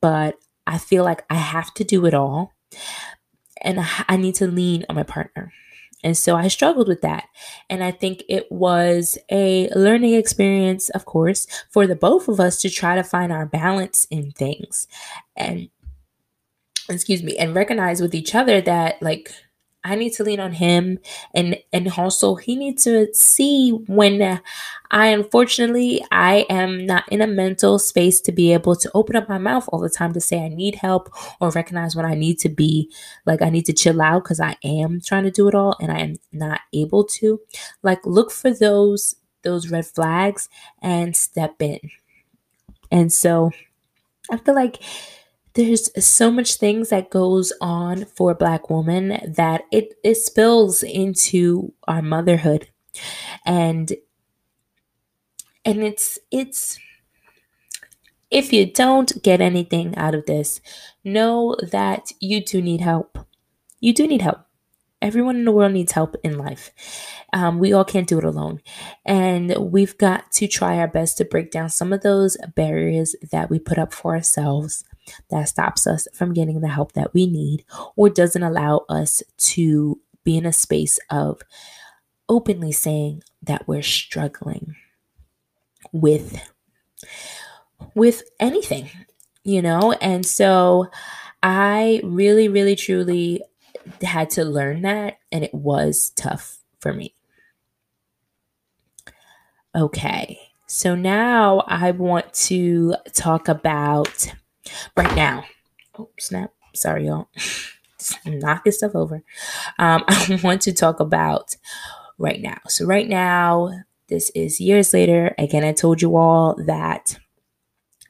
but 0.00 0.36
I 0.66 0.78
feel 0.78 1.04
like 1.04 1.24
I 1.28 1.34
have 1.34 1.72
to 1.74 1.84
do 1.84 2.06
it 2.06 2.14
all 2.14 2.52
and 3.60 3.78
I 4.08 4.16
need 4.16 4.34
to 4.36 4.46
lean 4.46 4.84
on 4.88 4.96
my 4.96 5.02
partner. 5.02 5.52
And 6.04 6.16
so 6.16 6.34
I 6.34 6.48
struggled 6.48 6.88
with 6.88 7.00
that. 7.02 7.26
And 7.70 7.84
I 7.84 7.92
think 7.92 8.24
it 8.28 8.50
was 8.50 9.16
a 9.30 9.68
learning 9.70 10.14
experience, 10.14 10.88
of 10.90 11.04
course, 11.04 11.46
for 11.70 11.86
the 11.86 11.94
both 11.94 12.28
of 12.28 12.40
us 12.40 12.60
to 12.62 12.70
try 12.70 12.96
to 12.96 13.04
find 13.04 13.32
our 13.32 13.46
balance 13.46 14.06
in 14.10 14.32
things 14.32 14.88
and, 15.36 15.68
excuse 16.88 17.22
me, 17.22 17.36
and 17.36 17.54
recognize 17.54 18.00
with 18.00 18.14
each 18.14 18.34
other 18.34 18.60
that, 18.62 19.00
like, 19.00 19.32
I 19.84 19.96
need 19.96 20.10
to 20.14 20.22
lean 20.24 20.38
on 20.40 20.52
him 20.52 20.98
and 21.34 21.56
and 21.72 21.90
also 21.98 22.36
he 22.36 22.54
needs 22.54 22.84
to 22.84 23.12
see 23.14 23.70
when 23.88 24.40
I 24.90 25.06
unfortunately 25.08 26.04
I 26.12 26.46
am 26.48 26.86
not 26.86 27.04
in 27.10 27.20
a 27.20 27.26
mental 27.26 27.78
space 27.78 28.20
to 28.22 28.32
be 28.32 28.52
able 28.52 28.76
to 28.76 28.90
open 28.94 29.16
up 29.16 29.28
my 29.28 29.38
mouth 29.38 29.68
all 29.72 29.80
the 29.80 29.90
time 29.90 30.12
to 30.12 30.20
say 30.20 30.44
I 30.44 30.48
need 30.48 30.76
help 30.76 31.10
or 31.40 31.50
recognize 31.50 31.96
when 31.96 32.06
I 32.06 32.14
need 32.14 32.38
to 32.40 32.48
be 32.48 32.92
like 33.26 33.42
I 33.42 33.50
need 33.50 33.66
to 33.66 33.72
chill 33.72 34.00
out 34.00 34.24
cuz 34.24 34.38
I 34.40 34.56
am 34.62 35.00
trying 35.00 35.24
to 35.24 35.30
do 35.30 35.48
it 35.48 35.54
all 35.54 35.76
and 35.80 35.90
I 35.90 35.98
am 35.98 36.16
not 36.32 36.60
able 36.72 37.04
to 37.18 37.40
like 37.82 38.04
look 38.06 38.30
for 38.30 38.50
those 38.52 39.16
those 39.42 39.70
red 39.70 39.86
flags 39.86 40.48
and 40.80 41.16
step 41.16 41.60
in. 41.60 41.80
And 42.90 43.12
so 43.12 43.50
I 44.30 44.38
feel 44.38 44.56
like 44.56 44.80
there's 45.54 45.90
so 46.04 46.30
much 46.30 46.54
things 46.54 46.88
that 46.88 47.10
goes 47.10 47.52
on 47.60 48.06
for 48.06 48.34
black 48.34 48.70
women 48.70 49.20
that 49.36 49.62
it, 49.70 49.94
it 50.02 50.16
spills 50.16 50.82
into 50.82 51.72
our 51.86 52.02
motherhood. 52.02 52.68
And 53.44 53.92
and 55.64 55.82
it's 55.82 56.18
it's 56.30 56.78
if 58.30 58.52
you 58.52 58.70
don't 58.70 59.22
get 59.22 59.40
anything 59.40 59.96
out 59.96 60.14
of 60.14 60.26
this 60.26 60.60
know 61.04 61.56
that 61.70 62.12
you 62.20 62.44
do 62.44 62.62
need 62.62 62.80
help. 62.80 63.18
You 63.80 63.92
do 63.92 64.06
need 64.06 64.22
help. 64.22 64.46
Everyone 65.00 65.34
in 65.34 65.44
the 65.44 65.52
world 65.52 65.72
needs 65.72 65.92
help 65.92 66.14
in 66.22 66.38
life. 66.38 66.70
Um, 67.32 67.58
we 67.58 67.72
all 67.72 67.84
can't 67.84 68.06
do 68.06 68.18
it 68.18 68.24
alone. 68.24 68.60
And 69.04 69.72
we've 69.72 69.98
got 69.98 70.30
to 70.32 70.46
try 70.46 70.78
our 70.78 70.86
best 70.86 71.18
to 71.18 71.24
break 71.24 71.50
down 71.50 71.70
some 71.70 71.92
of 71.92 72.02
those 72.02 72.36
barriers 72.54 73.16
that 73.32 73.50
we 73.50 73.58
put 73.58 73.78
up 73.78 73.92
for 73.92 74.14
ourselves 74.14 74.84
that 75.30 75.48
stops 75.48 75.86
us 75.86 76.06
from 76.14 76.32
getting 76.32 76.60
the 76.60 76.68
help 76.68 76.92
that 76.92 77.12
we 77.14 77.26
need 77.26 77.64
or 77.96 78.08
doesn't 78.08 78.42
allow 78.42 78.84
us 78.88 79.22
to 79.36 80.00
be 80.24 80.36
in 80.36 80.46
a 80.46 80.52
space 80.52 80.98
of 81.10 81.42
openly 82.28 82.72
saying 82.72 83.22
that 83.42 83.66
we're 83.66 83.82
struggling 83.82 84.76
with 85.92 86.40
with 87.94 88.22
anything 88.38 88.88
you 89.44 89.62
know? 89.62 89.92
And 90.00 90.24
so 90.24 90.90
i 91.44 92.00
really 92.04 92.46
really 92.46 92.76
truly 92.76 93.42
had 94.00 94.30
to 94.30 94.44
learn 94.44 94.82
that 94.82 95.18
and 95.32 95.42
it 95.42 95.52
was 95.52 96.10
tough 96.10 96.58
for 96.78 96.92
me. 96.92 97.14
Okay 99.74 100.38
so 100.66 100.94
now 100.94 101.64
i 101.66 101.90
want 101.90 102.32
to 102.32 102.94
talk 103.12 103.48
about 103.48 104.32
right 104.96 105.14
now. 105.14 105.44
Oh, 105.98 106.10
snap. 106.18 106.52
Sorry, 106.74 107.06
y'all. 107.06 107.28
knocking 108.26 108.72
stuff 108.72 108.94
over. 108.94 109.22
Um, 109.78 110.04
I 110.08 110.40
want 110.42 110.62
to 110.62 110.72
talk 110.72 111.00
about 111.00 111.54
right 112.18 112.40
now. 112.40 112.58
So, 112.68 112.84
right 112.84 113.08
now, 113.08 113.70
this 114.08 114.30
is 114.34 114.60
years 114.60 114.92
later. 114.92 115.34
Again, 115.38 115.64
I 115.64 115.72
told 115.72 116.02
you 116.02 116.16
all 116.16 116.56
that 116.66 117.18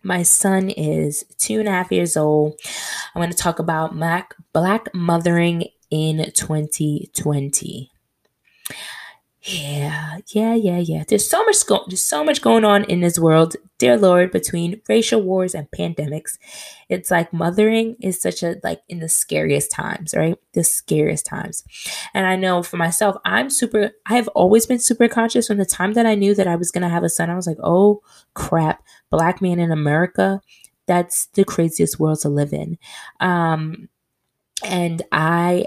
my 0.03 0.22
son 0.22 0.70
is 0.70 1.25
two 1.38 1.61
and 1.61 1.68
a 1.68 1.72
half 1.72 1.92
years 1.92 2.16
old. 2.16 2.59
I'm 3.14 3.20
going 3.20 3.31
to 3.31 3.37
talk 3.37 3.59
about 3.59 3.94
black, 3.94 4.35
black 4.53 4.92
mothering 4.94 5.66
in 5.90 6.33
2020. 6.33 7.90
Yeah, 9.45 10.19
yeah, 10.33 10.55
yeah, 10.55 10.79
yeah. 10.79 11.03
There's 11.09 11.29
so 11.29 11.43
much 11.45 11.67
go- 11.67 11.85
there's 11.89 12.03
so 12.05 12.23
much 12.23 12.41
going 12.43 12.65
on 12.65 12.85
in 12.85 13.01
this 13.01 13.19
world, 13.19 13.57
dear 13.79 13.97
Lord, 13.97 14.31
between 14.31 14.81
racial 14.89 15.21
wars 15.21 15.53
and 15.53 15.67
pandemics. 15.77 16.39
It's 16.89 17.11
like 17.11 17.33
mothering 17.33 17.97
is 18.01 18.21
such 18.21 18.45
a 18.45 18.57
like 18.63 18.83
in 18.89 19.01
the 19.01 19.09
scariest 19.09 19.73
times, 19.73 20.15
right? 20.17 20.37
The 20.55 20.63
scariest 20.63 21.27
times. 21.27 21.65
And 22.15 22.25
I 22.25 22.37
know 22.37 22.63
for 22.63 22.77
myself, 22.77 23.17
I'm 23.25 23.51
super 23.51 23.91
I 24.07 24.15
have 24.15 24.29
always 24.29 24.65
been 24.67 24.79
super 24.79 25.09
conscious 25.09 25.49
from 25.49 25.59
the 25.59 25.67
time 25.67 25.95
that 25.95 26.07
I 26.07 26.15
knew 26.15 26.37
that 26.37 26.47
I 26.47 26.55
was 26.55 26.71
gonna 26.71 26.89
have 26.89 27.03
a 27.03 27.09
son. 27.09 27.29
I 27.29 27.35
was 27.35 27.49
like, 27.49 27.59
oh 27.65 28.01
crap, 28.35 28.85
black 29.11 29.43
man 29.43 29.59
in 29.59 29.73
America, 29.73 30.41
that's 30.87 31.27
the 31.35 31.45
craziest 31.45 31.99
world 31.99 32.21
to 32.21 32.29
live 32.29 32.53
in. 32.53 32.79
Um 33.19 33.89
and 34.65 35.03
I 35.13 35.67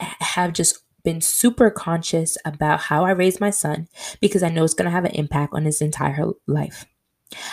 have 0.00 0.52
just 0.52 0.80
been 1.04 1.20
super 1.20 1.70
conscious 1.70 2.36
about 2.44 2.80
how 2.80 3.04
I 3.04 3.10
raise 3.10 3.40
my 3.40 3.50
son 3.50 3.88
because 4.20 4.42
I 4.42 4.48
know 4.48 4.64
it's 4.64 4.74
going 4.74 4.86
to 4.86 4.90
have 4.90 5.04
an 5.04 5.12
impact 5.12 5.54
on 5.54 5.64
his 5.64 5.80
entire 5.80 6.26
life. 6.46 6.86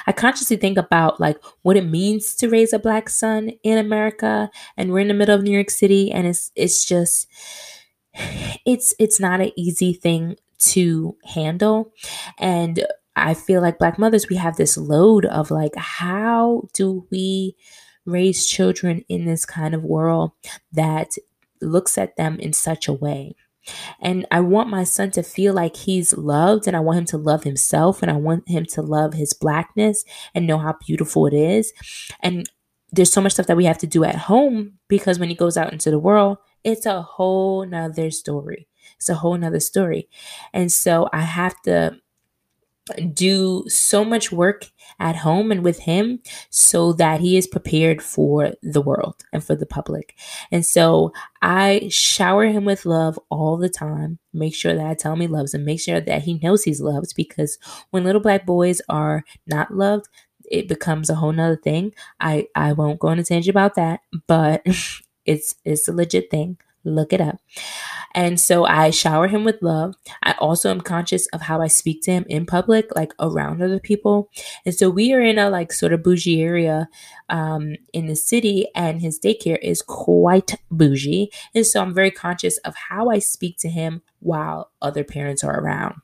I 0.08 0.12
consciously 0.12 0.58
think 0.58 0.78
about 0.78 1.20
like 1.20 1.38
what 1.62 1.78
it 1.78 1.86
means 1.86 2.36
to 2.36 2.50
raise 2.50 2.74
a 2.74 2.80
black 2.80 3.10
son 3.10 3.52
in 3.64 3.78
America 3.78 4.50
and 4.78 4.92
we're 4.92 5.00
in 5.00 5.08
the 5.08 5.14
middle 5.14 5.36
of 5.36 5.44
New 5.44 5.52
York 5.52 5.70
City 5.70 6.12
and 6.12 6.28
it's 6.28 6.52
it's 6.56 6.86
just 6.86 7.28
it's 8.66 8.94
it's 9.00 9.20
not 9.20 9.42
an 9.42 9.52
easy 9.56 9.94
thing 9.94 10.36
to 10.60 11.16
handle 11.24 11.94
and 12.38 12.86
I 13.16 13.34
feel 13.34 13.62
like 13.62 13.80
black 13.80 13.98
mothers 13.98 14.28
we 14.30 14.36
have 14.36 14.58
this 14.58 14.78
load 14.78 15.26
of 15.26 15.52
like 15.52 15.76
how 15.76 16.68
do 16.74 17.08
we 17.10 17.56
raise 18.06 18.48
children 18.48 19.04
in 19.08 19.26
this 19.26 19.46
kind 19.46 19.74
of 19.74 19.84
world 19.84 20.32
that 20.72 21.12
looks 21.62 21.98
at 21.98 22.16
them 22.18 22.40
in 22.40 22.54
such 22.54 22.88
a 22.88 22.94
way. 22.94 23.36
And 24.00 24.26
I 24.32 24.40
want 24.40 24.70
my 24.70 24.84
son 24.84 25.12
to 25.12 25.24
feel 25.24 25.54
like 25.54 25.76
he's 25.76 26.18
loved, 26.18 26.68
and 26.68 26.76
I 26.76 26.80
want 26.80 27.00
him 27.00 27.06
to 27.06 27.18
love 27.18 27.44
himself, 27.44 28.02
and 28.02 28.10
I 28.10 28.16
want 28.16 28.48
him 28.48 28.66
to 28.66 28.82
love 28.82 29.14
his 29.14 29.34
blackness 29.34 30.04
and 30.34 30.48
know 30.48 30.58
how 30.58 30.76
beautiful 30.86 31.28
it 31.28 31.34
is. 31.34 31.72
And 32.22 32.50
there's 32.92 33.12
so 33.12 33.22
much 33.22 33.34
stuff 33.34 33.48
that 33.48 33.58
we 33.58 33.66
have 33.66 33.78
to 33.80 33.88
do 33.88 34.04
at 34.04 34.16
home 34.16 34.80
because 34.88 35.20
when 35.20 35.30
he 35.30 35.36
goes 35.36 35.58
out 35.58 35.72
into 35.72 35.92
the 35.92 36.00
world, 36.00 36.38
it's 36.64 36.86
a 36.86 37.02
whole 37.02 37.66
nother 37.66 38.10
story. 38.12 38.68
It's 38.96 39.10
a 39.10 39.16
whole 39.16 39.38
nother 39.38 39.60
story. 39.60 40.10
And 40.54 40.72
so 40.72 41.08
I 41.14 41.22
have 41.22 41.62
to 41.64 42.00
do 43.14 43.64
so 43.68 44.04
much 44.04 44.32
work 44.32 44.66
at 45.00 45.16
home 45.18 45.52
and 45.52 45.64
with 45.64 45.80
him 45.80 46.20
so 46.50 46.94
that 46.94 47.20
he 47.22 47.38
is 47.38 47.48
prepared 47.48 48.02
for 48.02 48.54
the 48.62 48.82
world 48.82 49.16
and 49.32 49.44
for 49.44 49.56
the 49.56 49.66
public. 49.66 50.16
And 50.52 50.66
so 50.66 51.14
I 51.42 51.88
shower 51.90 52.46
him 52.46 52.66
with 52.66 52.86
love 52.86 53.20
all 53.30 53.58
the 53.58 53.70
time. 53.70 54.20
Make 54.34 54.56
sure 54.56 54.76
that 54.76 54.86
I 54.88 54.94
tell 54.94 55.14
him 55.14 55.22
he 55.22 55.28
loves 55.28 55.54
him. 55.54 55.66
Make 55.66 55.80
sure 55.82 56.02
that 56.02 56.24
he 56.24 56.40
knows 56.40 56.64
he's 56.64 56.82
loved 56.82 57.14
because 57.16 57.58
when 57.92 58.04
little 58.04 58.22
black 58.22 58.46
boys 58.46 58.82
are 58.90 59.24
not 59.48 59.74
loved, 59.74 60.08
it 60.50 60.68
becomes 60.68 61.10
a 61.10 61.16
whole 61.16 61.32
nother 61.32 61.58
thing. 61.58 61.94
I, 62.20 62.48
I 62.56 62.74
won't 62.74 63.00
go 63.00 63.10
on 63.10 63.20
a 63.20 63.24
tangent 63.24 63.52
about 63.54 63.76
that, 63.76 64.02
but 64.28 64.64
it's 65.26 65.56
it's 65.66 65.88
a 65.88 65.94
legit 65.94 66.32
thing. 66.32 66.58
Look 66.84 67.14
it 67.14 67.22
up. 67.22 67.40
And 68.16 68.40
so 68.40 68.66
I 68.66 68.90
shower 68.90 69.28
him 69.28 69.44
with 69.44 69.62
love. 69.62 69.96
I 70.24 70.34
also 70.40 70.72
am 70.72 70.82
conscious 70.82 71.28
of 71.28 71.42
how 71.42 71.62
I 71.62 71.68
speak 71.68 72.02
to 72.04 72.12
him 72.12 72.26
in 72.28 72.46
public, 72.46 72.96
like 72.96 73.14
around 73.20 73.62
other 73.62 73.80
people. 73.80 74.30
And 74.66 74.74
so 74.74 74.90
we 74.90 75.14
are 75.14 75.22
in 75.22 75.38
a 75.38 75.50
like 75.50 75.72
sort 75.72 75.94
of 75.94 76.04
bougie 76.04 76.42
area 76.42 76.90
um, 77.30 77.76
in 77.94 78.08
the 78.08 78.16
city, 78.16 78.68
and 78.76 79.02
his 79.02 79.20
daycare 79.20 79.60
is 79.62 79.82
quite 79.82 80.56
bougie. 80.72 81.32
And 81.54 81.66
so 81.66 81.82
I'm 81.82 81.94
very 81.94 82.12
conscious 82.12 82.58
of 82.60 82.76
how 82.76 83.10
I 83.10 83.20
speak 83.20 83.58
to 83.60 83.70
him 83.70 84.02
while 84.20 84.72
other 84.82 85.04
parents 85.04 85.44
are 85.44 85.60
around 85.60 85.96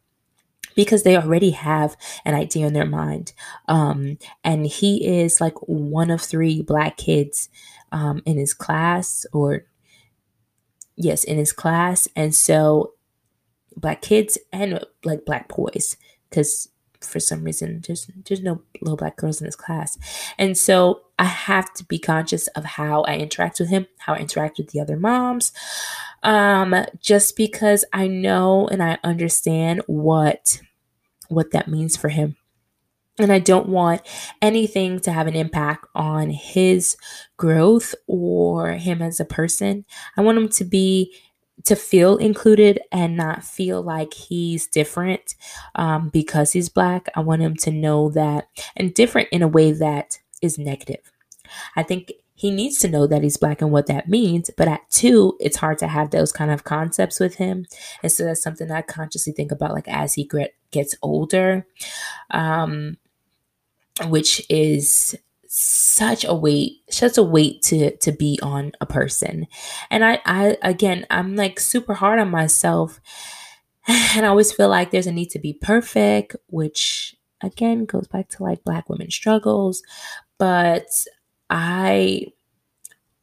because 0.75 1.03
they 1.03 1.17
already 1.17 1.51
have 1.51 1.95
an 2.25 2.35
idea 2.35 2.67
in 2.67 2.73
their 2.73 2.85
mind. 2.85 3.33
Um, 3.67 4.17
and 4.43 4.67
he 4.67 5.05
is 5.05 5.39
like 5.39 5.57
one 5.61 6.11
of 6.11 6.21
three 6.21 6.61
black 6.61 6.97
kids 6.97 7.49
um, 7.91 8.21
in 8.25 8.37
his 8.37 8.53
class 8.53 9.25
or 9.31 9.65
yes, 10.95 11.23
in 11.23 11.37
his 11.37 11.53
class. 11.53 12.07
And 12.15 12.33
so 12.33 12.93
black 13.75 14.01
kids 14.01 14.37
and 14.51 14.79
like 15.03 15.25
black 15.25 15.47
boys, 15.47 15.97
because 16.29 16.69
for 17.01 17.19
some 17.19 17.43
reason 17.43 17.83
there's 17.85 18.09
there's 18.25 18.41
no 18.41 18.61
little 18.81 18.97
black 18.97 19.15
girls 19.15 19.39
in 19.39 19.45
his 19.45 19.55
class. 19.55 19.97
And 20.37 20.57
so 20.57 21.01
I 21.19 21.25
have 21.25 21.73
to 21.75 21.83
be 21.83 21.99
conscious 21.99 22.47
of 22.49 22.65
how 22.65 23.03
I 23.03 23.17
interact 23.17 23.59
with 23.59 23.69
him, 23.69 23.87
how 23.99 24.13
I 24.13 24.19
interact 24.19 24.57
with 24.57 24.71
the 24.71 24.79
other 24.79 24.97
moms. 24.97 25.51
Um, 26.23 26.75
just 26.99 27.37
because 27.37 27.85
I 27.93 28.07
know 28.07 28.67
and 28.67 28.81
I 28.81 28.97
understand 29.03 29.81
what 29.87 30.59
what 31.27 31.51
that 31.51 31.67
means 31.67 31.95
for 31.95 32.09
him. 32.09 32.35
And 33.17 33.31
I 33.31 33.39
don't 33.39 33.69
want 33.69 34.01
anything 34.41 34.99
to 35.01 35.11
have 35.11 35.27
an 35.27 35.35
impact 35.35 35.85
on 35.95 36.29
his 36.29 36.97
growth 37.37 37.95
or 38.07 38.71
him 38.71 39.01
as 39.01 39.19
a 39.19 39.25
person. 39.25 39.85
I 40.17 40.21
want 40.21 40.37
him 40.37 40.49
to 40.49 40.65
be 40.65 41.15
to 41.63 41.75
feel 41.75 42.17
included 42.17 42.79
and 42.91 43.15
not 43.15 43.43
feel 43.43 43.81
like 43.81 44.13
he's 44.13 44.67
different 44.67 45.35
um, 45.75 46.09
because 46.09 46.51
he's 46.51 46.67
black. 46.67 47.07
I 47.15 47.21
want 47.21 47.41
him 47.41 47.55
to 47.57 47.71
know 47.71 48.09
that 48.09 48.47
and 48.75 48.93
different 48.93 49.29
in 49.31 49.41
a 49.41 49.47
way 49.47 49.71
that 49.71 50.19
is 50.41 50.57
negative. 50.57 51.11
I 51.75 51.83
think 51.83 52.11
he 52.37 52.51
needs 52.51 52.79
to 52.79 52.89
know 52.89 53.07
that 53.07 53.23
he's 53.23 53.37
black 53.37 53.61
and 53.61 53.71
what 53.71 53.87
that 53.87 54.09
means. 54.09 54.51
But 54.57 54.67
at 54.67 54.89
two, 54.91 55.37
it's 55.39 55.57
hard 55.57 55.77
to 55.79 55.87
have 55.87 56.11
those 56.11 56.33
kind 56.33 56.51
of 56.51 56.65
concepts 56.65 57.19
with 57.19 57.35
him. 57.35 57.65
And 58.03 58.11
so 58.11 58.25
that's 58.25 58.43
something 58.43 58.69
I 58.69 58.81
consciously 58.81 59.31
think 59.31 59.53
about, 59.53 59.71
like 59.71 59.87
as 59.87 60.15
he 60.15 60.29
gets 60.71 60.95
older. 61.01 61.65
Um, 62.31 62.97
which 64.07 64.45
is 64.49 65.15
such 65.47 66.25
a 66.25 66.33
weight 66.33 66.81
such 66.89 67.17
a 67.17 67.23
weight 67.23 67.61
to 67.61 67.95
to 67.97 68.11
be 68.11 68.39
on 68.43 68.71
a 68.81 68.85
person. 68.85 69.47
And 69.89 70.03
i 70.03 70.19
i 70.25 70.57
again 70.61 71.05
i'm 71.09 71.35
like 71.35 71.59
super 71.59 71.93
hard 71.93 72.19
on 72.19 72.29
myself 72.29 72.99
and 73.87 74.25
i 74.25 74.29
always 74.29 74.51
feel 74.51 74.69
like 74.69 74.91
there's 74.91 75.07
a 75.07 75.11
need 75.11 75.29
to 75.31 75.39
be 75.39 75.53
perfect 75.53 76.35
which 76.47 77.15
again 77.41 77.85
goes 77.85 78.07
back 78.07 78.29
to 78.29 78.43
like 78.43 78.63
black 78.63 78.89
women 78.89 79.11
struggles. 79.11 79.81
But 80.37 80.87
i 81.49 82.25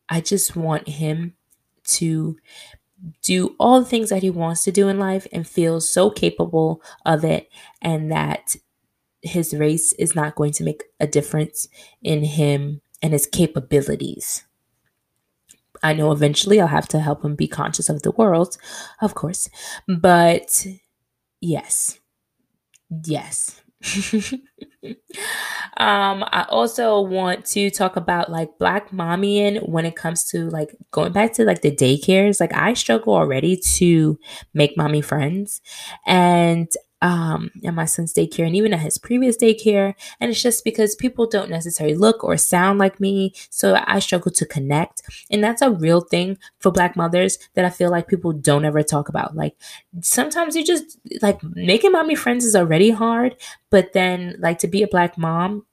i 0.08 0.20
just 0.20 0.56
want 0.56 0.88
him 0.88 1.34
to 1.84 2.36
do 3.22 3.54
all 3.58 3.80
the 3.80 3.86
things 3.86 4.10
that 4.10 4.22
he 4.22 4.30
wants 4.30 4.64
to 4.64 4.72
do 4.72 4.88
in 4.88 4.98
life 4.98 5.26
and 5.32 5.46
feel 5.46 5.80
so 5.80 6.10
capable 6.10 6.82
of 7.06 7.24
it 7.24 7.48
and 7.82 8.12
that 8.12 8.56
his 9.22 9.54
race 9.54 9.92
is 9.94 10.14
not 10.14 10.34
going 10.34 10.52
to 10.52 10.64
make 10.64 10.84
a 11.00 11.06
difference 11.06 11.68
in 12.02 12.24
him 12.24 12.80
and 13.02 13.12
his 13.12 13.26
capabilities. 13.26 14.44
I 15.82 15.94
know 15.94 16.12
eventually 16.12 16.60
I'll 16.60 16.68
have 16.68 16.88
to 16.88 17.00
help 17.00 17.24
him 17.24 17.34
be 17.34 17.48
conscious 17.48 17.88
of 17.88 18.02
the 18.02 18.12
world, 18.12 18.56
of 19.00 19.14
course. 19.14 19.48
But 19.88 20.66
yes, 21.40 21.98
yes. 23.04 23.60
um, 25.76 26.24
I 26.30 26.46
also 26.48 27.00
want 27.00 27.44
to 27.46 27.68
talk 27.70 27.96
about 27.96 28.30
like 28.30 28.58
black 28.58 28.90
mommying 28.90 29.68
when 29.68 29.84
it 29.84 29.96
comes 29.96 30.24
to 30.30 30.48
like 30.50 30.76
going 30.92 31.12
back 31.12 31.32
to 31.34 31.44
like 31.44 31.62
the 31.62 31.74
daycares. 31.74 32.40
Like 32.40 32.54
I 32.54 32.74
struggle 32.74 33.14
already 33.14 33.56
to 33.78 34.18
make 34.54 34.76
mommy 34.76 35.00
friends. 35.00 35.60
And 36.06 36.70
um, 37.02 37.50
at 37.64 37.74
my 37.74 37.84
son's 37.84 38.14
daycare 38.14 38.46
and 38.46 38.56
even 38.56 38.72
at 38.72 38.80
his 38.80 38.96
previous 38.96 39.36
daycare. 39.36 39.94
And 40.20 40.30
it's 40.30 40.40
just 40.40 40.64
because 40.64 40.94
people 40.94 41.26
don't 41.26 41.50
necessarily 41.50 41.96
look 41.96 42.24
or 42.24 42.36
sound 42.38 42.78
like 42.78 43.00
me. 43.00 43.34
So 43.50 43.78
I 43.86 43.98
struggle 43.98 44.30
to 44.32 44.46
connect. 44.46 45.02
And 45.30 45.42
that's 45.44 45.60
a 45.60 45.70
real 45.70 46.00
thing 46.00 46.38
for 46.60 46.70
Black 46.70 46.96
mothers 46.96 47.38
that 47.54 47.64
I 47.64 47.70
feel 47.70 47.90
like 47.90 48.08
people 48.08 48.32
don't 48.32 48.64
ever 48.64 48.82
talk 48.82 49.08
about. 49.08 49.36
Like 49.36 49.56
sometimes 50.00 50.56
you 50.56 50.64
just 50.64 50.98
like 51.20 51.42
making 51.42 51.92
mommy 51.92 52.14
friends 52.14 52.44
is 52.44 52.56
already 52.56 52.90
hard, 52.90 53.36
but 53.70 53.92
then 53.92 54.36
like 54.38 54.58
to 54.60 54.68
be 54.68 54.82
a 54.82 54.88
Black 54.88 55.18
mom, 55.18 55.66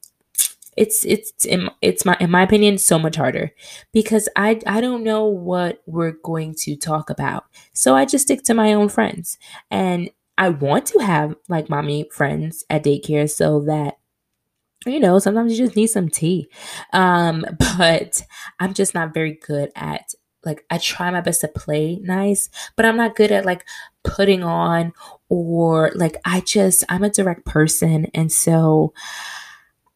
it's 0.77 1.03
it's 1.05 1.45
in, 1.45 1.69
it's 1.81 2.05
my 2.05 2.15
in 2.19 2.31
my 2.31 2.43
opinion 2.43 2.77
so 2.77 2.97
much 2.97 3.17
harder 3.17 3.51
because 3.91 4.29
I 4.35 4.61
I 4.65 4.79
don't 4.81 5.03
know 5.03 5.25
what 5.25 5.81
we're 5.85 6.13
going 6.23 6.55
to 6.59 6.75
talk 6.75 7.09
about. 7.09 7.45
So 7.73 7.95
I 7.95 8.05
just 8.05 8.25
stick 8.25 8.43
to 8.43 8.53
my 8.53 8.73
own 8.73 8.87
friends. 8.87 9.37
And 9.69 10.09
I 10.39 10.49
want 10.49 10.87
to 10.87 10.99
have 10.99 11.35
like 11.49 11.69
mommy 11.69 12.09
friends 12.11 12.65
at 12.69 12.83
daycare 12.83 13.29
so 13.29 13.61
that 13.67 13.99
you 14.85 14.99
know 14.99 15.19
sometimes 15.19 15.51
you 15.57 15.65
just 15.65 15.75
need 15.75 15.87
some 15.87 16.09
tea. 16.09 16.49
Um 16.93 17.45
but 17.77 18.21
i'm 18.59 18.73
just 18.73 18.93
not 18.93 19.13
very 19.13 19.39
good 19.45 19.71
at 19.75 20.13
like 20.45 20.63
i 20.69 20.77
try 20.77 21.11
my 21.11 21.21
best 21.21 21.41
to 21.41 21.49
play 21.49 21.99
nice 22.01 22.49
but 22.77 22.85
i'm 22.85 22.95
not 22.97 23.15
good 23.15 23.31
at 23.31 23.45
like 23.45 23.65
putting 24.05 24.41
on 24.43 24.93
or 25.27 25.91
like 25.95 26.15
i 26.25 26.39
just 26.41 26.83
i'm 26.89 27.03
a 27.03 27.09
direct 27.09 27.45
person. 27.45 28.07
And 28.13 28.31
so 28.31 28.93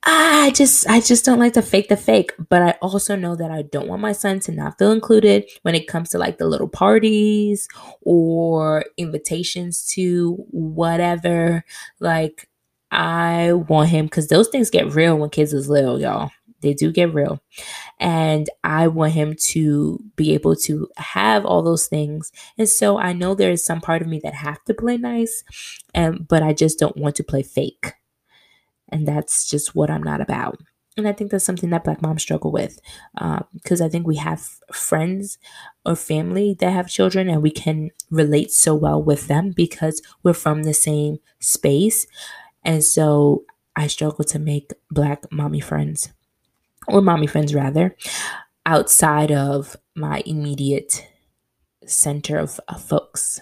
I 0.05 0.51
just 0.53 0.87
I 0.89 0.99
just 0.99 1.23
don't 1.23 1.39
like 1.39 1.53
to 1.53 1.61
fake 1.61 1.87
the 1.87 1.95
fake, 1.95 2.33
but 2.49 2.61
I 2.61 2.71
also 2.81 3.15
know 3.15 3.35
that 3.37 3.51
I 3.51 3.61
don't 3.61 3.87
want 3.87 4.01
my 4.01 4.11
son 4.11 4.39
to 4.41 4.51
not 4.51 4.77
feel 4.77 4.91
included 4.91 5.45
when 5.61 5.75
it 5.75 5.87
comes 5.87 6.09
to 6.09 6.17
like 6.17 6.37
the 6.37 6.45
little 6.47 6.67
parties 6.67 7.67
or 8.01 8.83
invitations 8.97 9.85
to 9.93 10.35
whatever. 10.51 11.63
Like 12.01 12.49
I 12.91 13.53
want 13.53 13.89
him 13.89 14.09
cuz 14.09 14.27
those 14.27 14.49
things 14.49 14.69
get 14.69 14.93
real 14.93 15.17
when 15.17 15.29
kids 15.29 15.53
is 15.53 15.69
little, 15.69 15.99
y'all. 16.01 16.31
They 16.61 16.73
do 16.73 16.91
get 16.91 17.13
real. 17.13 17.41
And 17.99 18.49
I 18.63 18.87
want 18.89 19.13
him 19.13 19.35
to 19.51 19.99
be 20.15 20.33
able 20.33 20.55
to 20.57 20.89
have 20.97 21.45
all 21.45 21.61
those 21.61 21.87
things. 21.87 22.31
And 22.57 22.69
so 22.69 22.97
I 22.99 23.13
know 23.13 23.35
there 23.35 23.51
is 23.51 23.65
some 23.65 23.81
part 23.81 24.01
of 24.01 24.07
me 24.09 24.19
that 24.23 24.33
have 24.35 24.63
to 24.65 24.73
play 24.73 24.97
nice, 24.97 25.43
and 25.93 26.27
but 26.27 26.43
I 26.43 26.53
just 26.53 26.79
don't 26.79 26.97
want 26.97 27.15
to 27.17 27.23
play 27.23 27.43
fake. 27.43 27.93
And 28.93 29.07
that's 29.07 29.49
just 29.49 29.75
what 29.75 29.89
I'm 29.89 30.03
not 30.03 30.21
about. 30.21 30.61
And 30.95 31.07
I 31.07 31.11
think 31.11 31.31
that's 31.31 31.43
something 31.43 31.71
that 31.71 31.83
Black 31.83 32.03
moms 32.03 32.21
struggle 32.21 32.51
with 32.51 32.79
because 33.53 33.81
um, 33.81 33.85
I 33.85 33.89
think 33.89 34.05
we 34.05 34.17
have 34.17 34.47
friends 34.71 35.39
or 35.85 35.95
family 35.95 36.55
that 36.59 36.71
have 36.71 36.87
children 36.87 37.29
and 37.29 37.41
we 37.41 37.49
can 37.49 37.89
relate 38.11 38.51
so 38.51 38.75
well 38.75 39.01
with 39.01 39.27
them 39.27 39.51
because 39.55 40.03
we're 40.21 40.33
from 40.33 40.63
the 40.63 40.73
same 40.73 41.17
space. 41.39 42.05
And 42.63 42.83
so 42.83 43.43
I 43.75 43.87
struggle 43.87 44.23
to 44.25 44.37
make 44.37 44.71
Black 44.91 45.23
mommy 45.31 45.59
friends 45.59 46.13
or 46.87 47.01
mommy 47.01 47.27
friends 47.27 47.55
rather 47.55 47.95
outside 48.65 49.31
of 49.31 49.75
my 49.95 50.21
immediate 50.27 51.07
center 51.85 52.37
of, 52.37 52.59
of 52.67 52.81
folks. 52.83 53.41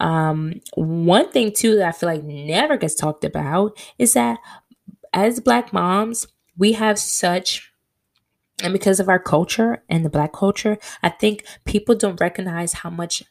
Um, 0.00 0.60
one 0.74 1.30
thing 1.30 1.52
too 1.52 1.76
that 1.76 1.88
I 1.88 1.92
feel 1.92 2.08
like 2.08 2.24
never 2.24 2.76
gets 2.76 2.94
talked 2.94 3.24
about 3.24 3.78
is 3.98 4.14
that 4.14 4.38
as 5.12 5.40
black 5.40 5.72
moms, 5.72 6.26
we 6.56 6.72
have 6.72 6.98
such 6.98 7.72
and 8.62 8.72
because 8.72 8.98
of 8.98 9.08
our 9.08 9.20
culture 9.20 9.84
and 9.88 10.04
the 10.04 10.10
black 10.10 10.32
culture, 10.32 10.78
I 11.02 11.10
think 11.10 11.44
people 11.64 11.94
don't 11.94 12.20
recognize 12.20 12.72
how 12.72 12.90
much 12.90 13.22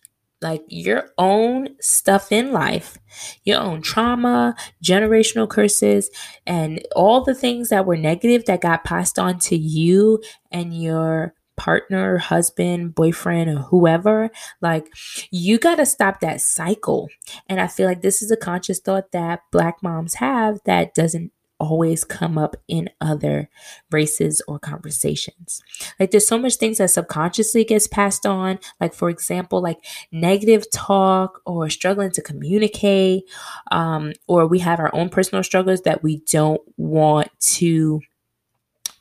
like 0.41 0.63
your 0.67 1.10
own 1.17 1.69
stuff 1.82 2.32
in 2.32 2.51
life, 2.51 2.97
your 3.43 3.60
own 3.60 3.82
trauma, 3.82 4.56
generational 4.84 5.49
curses, 5.49 6.10
and 6.45 6.86
all 6.95 7.23
the 7.23 7.34
things 7.34 7.69
that 7.69 7.86
were 7.86 7.97
negative 7.97 8.45
that 8.45 8.62
got 8.62 8.84
passed 8.84 9.17
on 9.17 9.39
to 9.39 9.58
you 9.58 10.21
and 10.51 10.80
your 10.80 11.34
partner, 11.58 12.17
husband, 12.17 12.96
boyfriend, 12.96 13.50
or 13.50 13.63
whoever, 13.63 14.30
like 14.62 14.88
you 15.32 15.58
got 15.58 15.76
to 15.76 15.86
stop 15.86 16.20
that 16.22 16.39
cycle. 16.41 17.10
And 17.48 17.60
I 17.60 17.67
feel 17.67 17.88
like 17.88 18.02
this 18.02 18.22
is 18.22 18.32
a 18.32 18.38
conscious 18.38 18.80
thought 18.80 19.12
that 19.12 19.41
black 19.52 19.84
moms 19.84 20.15
have 20.15 20.60
that 20.65 20.93
doesn't 20.93 21.32
always 21.60 22.04
come 22.04 22.38
up 22.38 22.56
in 22.67 22.89
other 23.02 23.50
races 23.91 24.41
or 24.48 24.60
conversations. 24.60 25.62
Like 26.00 26.12
there's 26.12 26.28
so 26.28 26.38
much 26.38 26.56
things 26.56 26.78
that 26.78 26.91
subconsciously 26.91 27.63
gets 27.63 27.88
passed 27.88 28.26
on, 28.26 28.60
like 28.80 28.93
for 28.93 29.10
example, 29.10 29.62
like 29.62 29.80
negative 30.12 30.70
talk 30.72 31.41
or 31.46 31.70
struggling 31.70 32.12
to 32.12 32.22
communicate, 32.22 33.24
um, 33.72 34.13
or 34.28 34.48
we 34.48 34.60
have 34.60 34.80
our 34.80 34.93
own 34.93 35.10
personal 35.10 35.43
struggles 35.43 35.82
that 35.82 36.04
we 36.04 36.17
don't 36.32 36.62
want 36.78 37.30
to 37.39 38.02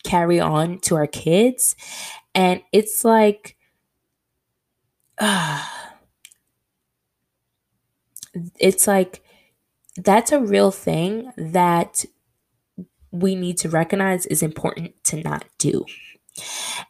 carry 0.05 0.41
on 0.41 0.79
to 0.79 0.95
our 0.97 1.07
kids. 1.07 1.75
And 2.37 2.63
it's 2.73 3.05
like, 3.05 3.57
uh, 5.19 5.65
it's 8.59 8.87
like 8.87 9.23
that's 9.97 10.33
a 10.33 10.41
real 10.41 10.71
thing 10.71 11.33
that 11.37 12.05
we 13.11 13.35
need 13.35 13.57
to 13.59 13.69
recognize 13.69 14.27
is 14.27 14.43
important 14.43 14.93
to 15.05 15.23
not 15.23 15.45
do. 15.59 15.85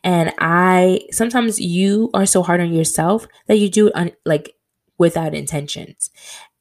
And 0.02 0.32
I 0.38 1.00
sometimes 1.10 1.60
you 1.60 2.10
are 2.14 2.26
so 2.26 2.42
hard 2.42 2.60
on 2.60 2.72
yourself 2.72 3.26
that 3.46 3.58
you 3.58 3.68
do 3.70 3.88
it 3.88 3.96
on 3.96 4.12
like 4.24 4.54
without 4.98 5.34
intentions. 5.34 6.10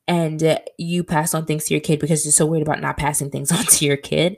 And 0.08 0.44
uh, 0.44 0.60
you 0.78 1.04
pass 1.04 1.34
on 1.34 1.46
things 1.46 1.66
to 1.66 1.74
your 1.74 1.82
kid 1.82 2.00
because 2.00 2.26
you're 2.26 2.32
so 2.32 2.46
worried 2.46 2.62
about 2.62 2.80
not 2.82 2.98
passing 2.98 3.32
things 3.32 3.52
on 3.54 3.66
to 3.66 3.86
your 3.86 3.98
kid. 3.98 4.38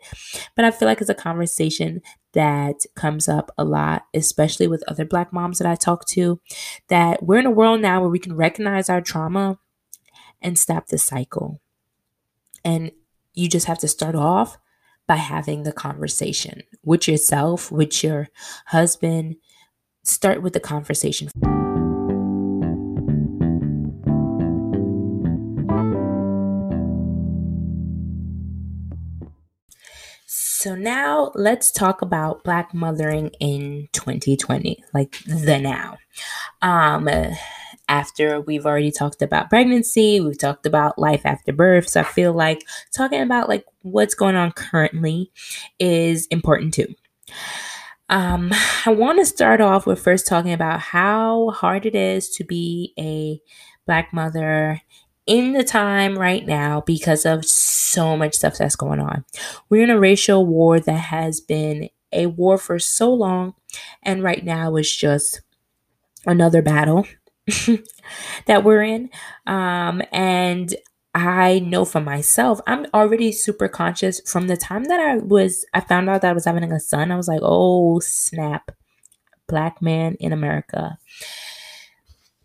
But 0.56 0.66
I 0.66 0.72
feel 0.72 0.88
like 0.88 1.02
it's 1.02 1.10
a 1.10 1.16
conversation 1.16 2.02
that 2.38 2.86
comes 2.94 3.28
up 3.28 3.52
a 3.58 3.64
lot, 3.64 4.06
especially 4.14 4.68
with 4.68 4.84
other 4.88 5.06
black 5.06 5.34
moms 5.34 5.58
that 5.58 5.68
I 5.68 5.74
talk 5.74 6.06
to, 6.10 6.40
that 6.88 7.24
we're 7.24 7.40
in 7.40 7.48
a 7.48 7.52
world 7.52 7.82
now 7.82 8.00
where 8.00 8.12
we 8.12 8.20
can 8.20 8.36
recognize 8.36 8.90
our 8.90 9.02
trauma 9.02 9.58
and 10.40 10.58
stop 10.58 10.86
the 10.86 11.00
cycle. 11.00 11.60
And 12.64 12.92
you 13.34 13.50
just 13.50 13.66
have 13.66 13.80
to 13.80 13.88
start 13.88 14.14
off 14.14 14.60
by 15.08 15.16
having 15.16 15.64
the 15.64 15.72
conversation 15.72 16.62
with 16.84 17.08
yourself, 17.08 17.72
with 17.72 18.04
your 18.04 18.28
husband. 18.68 19.38
Start 20.04 20.44
with 20.44 20.54
the 20.54 20.60
conversation. 20.60 21.30
So 30.60 30.74
now 30.74 31.32
let's 31.36 31.70
talk 31.70 32.02
about 32.02 32.44
black 32.44 32.74
mothering 32.74 33.30
in 33.40 33.90
2020, 33.94 34.84
like 34.92 35.20
the 35.28 35.60
now. 35.60 36.00
Um 36.64 37.08
after 37.88 38.42
we've 38.42 38.66
already 38.66 38.90
talked 38.90 39.22
about 39.22 39.52
pregnancy, 39.52 40.20
we've 40.20 40.40
talked 40.40 40.66
about 40.66 40.98
life 40.98 41.22
after 41.26 41.54
birth. 41.54 41.88
So 41.88 42.00
I 42.02 42.04
feel 42.04 42.34
like 42.34 42.64
talking 42.92 43.22
about 43.22 43.50
like 43.50 43.66
what's 43.84 44.16
going 44.16 44.36
on 44.36 44.52
currently 44.52 45.32
is 45.78 46.26
important 46.32 46.74
too. 46.74 46.88
Um, 48.10 48.52
I 48.84 48.90
want 48.90 49.20
to 49.20 49.28
start 49.28 49.62
off 49.62 49.86
with 49.86 50.02
first 50.02 50.26
talking 50.26 50.54
about 50.54 50.80
how 50.80 51.52
hard 51.52 51.86
it 51.86 51.94
is 51.94 52.30
to 52.32 52.44
be 52.44 52.96
a 52.98 53.40
black 53.86 54.12
mother 54.12 54.82
in 55.28 55.54
the 55.54 55.64
time 55.64 56.18
right 56.18 56.46
now 56.46 56.82
because 56.82 57.26
of 57.26 57.46
so 57.46 58.16
much 58.18 58.36
stuff 58.36 58.58
that's 58.58 58.76
going 58.76 59.00
on. 59.00 59.26
We're 59.70 59.84
in 59.84 59.90
a 59.90 60.00
racial 60.00 60.46
war 60.46 60.80
that 60.80 60.92
has 60.92 61.42
been 61.42 61.90
a 62.14 62.28
war 62.28 62.58
for 62.58 62.80
so 62.80 63.14
long, 63.14 63.54
and 64.02 64.24
right 64.24 64.44
now 64.44 64.76
is 64.78 64.96
just 64.96 65.42
another 66.26 66.62
battle 66.62 67.06
that 68.46 68.64
we're 68.64 68.84
in. 68.84 69.10
Um, 69.46 70.02
and 70.12 70.74
I 71.16 71.60
know 71.60 71.84
for 71.84 72.00
myself, 72.02 72.60
I'm 72.68 72.86
already 72.94 73.32
super 73.32 73.68
conscious 73.68 74.22
from 74.30 74.48
the 74.48 74.58
time 74.58 74.84
that 74.86 75.00
I 75.00 75.18
was, 75.18 75.66
I 75.74 75.80
found 75.80 76.10
out 76.10 76.22
that 76.22 76.30
I 76.30 76.34
was 76.34 76.46
having 76.46 76.72
a 76.72 76.80
son. 76.80 77.12
I 77.12 77.18
was 77.18 77.28
like, 77.28 77.40
oh, 77.42 78.00
snap, 78.00 78.72
black 79.48 79.82
man 79.82 80.16
in 80.20 80.32
America. 80.32 80.98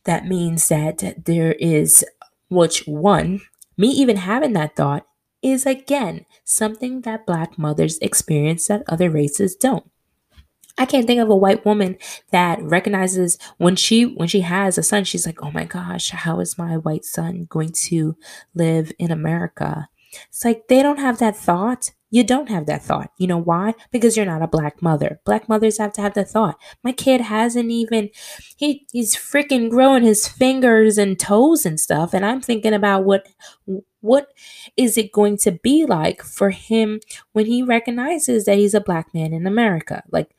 That 0.05 0.27
means 0.27 0.69
that 0.69 1.25
there 1.27 1.53
is, 1.53 2.05
which 2.53 2.87
one, 2.87 3.41
me 3.77 3.89
even 3.89 4.19
having 4.19 4.53
that 4.55 4.77
thought 4.77 5.07
is 5.43 5.67
again 5.67 6.27
something 6.45 7.01
that 7.03 7.27
black 7.27 7.59
mothers 7.59 7.99
experience 7.99 8.69
that 8.69 8.85
other 8.89 9.11
races 9.11 9.57
don't. 9.57 9.91
I 10.79 10.87
can't 10.87 11.07
think 11.07 11.21
of 11.21 11.29
a 11.29 11.37
white 11.37 11.65
woman 11.67 11.99
that 12.31 12.63
recognizes 12.63 13.39
when 13.59 13.77
she 13.77 14.05
when 14.05 14.29
she 14.29 14.41
has 14.41 14.79
a 14.79 14.83
son, 14.83 15.05
she's 15.05 15.27
like, 15.27 15.43
"Oh 15.43 15.51
my 15.51 15.65
gosh, 15.65 16.11
how 16.11 16.41
is 16.41 16.59
my 16.59 16.77
white 16.79 17.05
son 17.05 17.47
going 17.49 17.73
to 17.89 18.17
live 18.55 18.93
in 18.99 19.11
America?" 19.11 19.89
It's 20.29 20.45
like 20.45 20.69
they 20.69 20.83
don't 20.83 20.99
have 20.99 21.19
that 21.19 21.37
thought. 21.37 21.91
You 22.11 22.25
don't 22.25 22.51
have 22.51 22.67
that 22.67 22.83
thought. 22.83 23.11
You 23.17 23.27
know 23.27 23.39
why? 23.39 23.75
Because 23.91 24.17
you're 24.17 24.27
not 24.27 24.43
a 24.43 24.47
black 24.47 24.83
mother. 24.83 25.21
Black 25.25 25.49
mothers 25.49 25.79
have 25.79 25.95
to 25.95 26.03
have 26.03 26.13
the 26.13 26.25
thought. 26.25 26.59
My 26.85 26.93
kid 26.93 27.23
hasn't 27.23 27.71
even 27.71 28.11
he 28.57 28.87
he's 28.93 29.17
freaking 29.17 29.71
growing 29.71 30.03
his 30.03 30.29
fingers 30.29 30.99
and 30.99 31.19
toes 31.19 31.65
and 31.65 31.81
stuff 31.81 32.13
and 32.13 32.25
I'm 32.25 32.41
thinking 32.41 32.75
about 32.75 33.05
what 33.05 33.29
what 34.01 34.29
is 34.77 34.99
it 34.99 35.13
going 35.13 35.39
to 35.39 35.53
be 35.53 35.87
like 35.87 36.23
for 36.23 36.51
him 36.51 37.01
when 37.33 37.47
he 37.47 37.63
recognizes 37.63 38.45
that 38.45 38.59
he's 38.59 38.75
a 38.75 38.81
black 38.81 39.15
man 39.15 39.33
in 39.33 39.47
America? 39.47 40.03
Like 40.11 40.35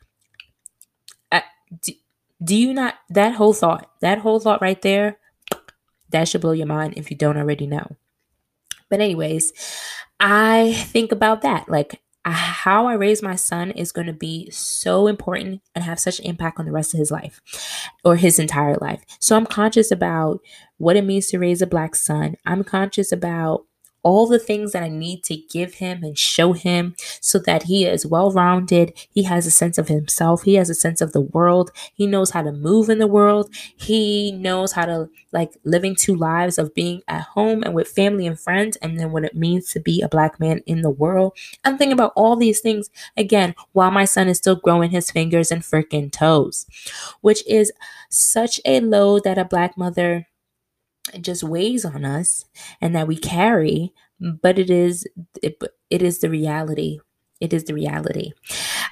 do, 1.82 1.94
do 2.44 2.56
you 2.56 2.74
not 2.74 2.96
that 3.10 3.34
whole 3.36 3.54
thought 3.54 3.90
that 4.02 4.20
whole 4.20 4.40
thought 4.40 4.62
right 4.62 4.82
there 4.82 5.18
that 6.10 6.28
should 6.28 6.42
blow 6.42 6.52
your 6.52 6.68
mind 6.68 6.94
if 6.98 7.10
you 7.10 7.18
don't 7.18 7.38
already 7.38 7.68
know 7.68 7.96
but 8.94 9.02
anyways 9.02 9.52
i 10.20 10.74
think 10.92 11.12
about 11.12 11.42
that 11.42 11.68
like 11.68 12.00
uh, 12.26 12.32
how 12.32 12.88
I 12.88 12.94
raise 12.94 13.22
my 13.22 13.36
son 13.36 13.72
is 13.72 13.92
going 13.92 14.08
to 14.08 14.14
be 14.14 14.50
so 14.50 15.08
important 15.08 15.62
and 15.76 15.84
have 15.84 16.00
such 16.00 16.20
an 16.20 16.26
impact 16.26 16.58
on 16.58 16.66
the 16.66 16.72
rest 16.72 16.94
of 16.94 16.98
his 16.98 17.12
life 17.12 17.42
or 18.06 18.16
his 18.16 18.40
entire 18.40 18.78
life. 18.80 19.04
So 19.20 19.36
I'm 19.36 19.46
conscious 19.46 19.92
about 19.92 20.40
what 20.78 20.96
it 20.96 21.04
means 21.04 21.28
to 21.28 21.40
raise 21.40 21.62
a 21.62 21.68
black 21.68 21.96
son. 21.96 22.36
I'm 22.46 22.64
conscious 22.64 23.12
about 23.12 23.66
all 24.04 24.28
the 24.28 24.40
things 24.40 24.74
that 24.74 24.84
I 24.84 24.90
need 24.90 25.24
to 25.26 25.36
give 25.36 25.76
him 25.76 26.04
and 26.04 26.18
show 26.18 26.54
him 26.54 26.96
so 27.22 27.40
that 27.40 27.64
he 27.64 27.86
is 27.86 28.06
well 28.06 28.32
rounded. 28.32 28.94
He 29.10 29.24
has 29.24 29.46
a 29.48 29.52
sense 29.52 29.78
of 29.78 29.88
himself. 29.88 30.44
He 30.44 30.56
has 30.56 30.70
a 30.70 30.76
sense 30.76 31.02
of 31.02 31.14
the 31.14 31.22
world. 31.22 31.72
He 31.94 32.06
knows 32.06 32.32
how 32.32 32.42
to 32.42 32.52
move 32.52 32.90
in 32.90 33.00
the 33.00 33.08
world. 33.08 33.50
He 33.78 34.32
knows 34.32 34.74
how 34.74 34.86
to 34.86 35.10
like 35.32 35.54
living 35.64 35.96
two 35.96 36.16
lives 36.16 36.58
of 36.58 36.74
being 36.74 37.02
at 37.08 37.22
home 37.22 37.64
and 37.64 37.74
with 37.74 37.88
family 37.88 38.28
and 38.28 38.40
friends, 38.40 38.76
and 38.78 39.00
then 39.00 39.12
what 39.12 39.24
it 39.26 39.36
means 39.36 39.72
to 39.72 39.80
be 39.80 40.02
a 40.02 40.10
black 40.10 40.40
man 40.40 40.60
in 40.66 40.82
the 40.82 40.90
world. 40.90 41.38
I'm 41.64 41.78
thinking 41.78 41.94
about 41.94 42.14
all 42.16 42.36
these 42.36 42.60
things 42.60 42.90
again 43.18 43.56
while 43.72 43.92
my 43.92 44.06
son 44.06 44.28
is 44.28 44.38
still 44.38 44.56
growing 44.56 44.92
his 44.92 45.12
fingers 45.12 45.52
and 45.52 45.62
freaking 45.62 46.12
toes, 46.12 46.66
which 47.22 47.46
is 47.48 47.72
such 48.10 48.60
a 48.66 48.80
load 48.80 49.24
that 49.24 49.38
a 49.38 49.46
black 49.46 49.78
mother 49.78 50.28
just 51.22 51.44
weighs 51.44 51.86
on 51.86 52.06
us 52.06 52.46
and 52.82 52.96
that 52.96 53.08
we 53.08 53.18
carry 53.18 53.94
but 54.42 54.58
it 54.58 54.70
is 54.70 55.06
it, 55.42 55.62
it 55.90 56.02
is 56.02 56.20
the 56.20 56.30
reality 56.30 57.00
it 57.42 57.54
is 57.54 57.66
the 57.66 57.74
reality 57.74 58.32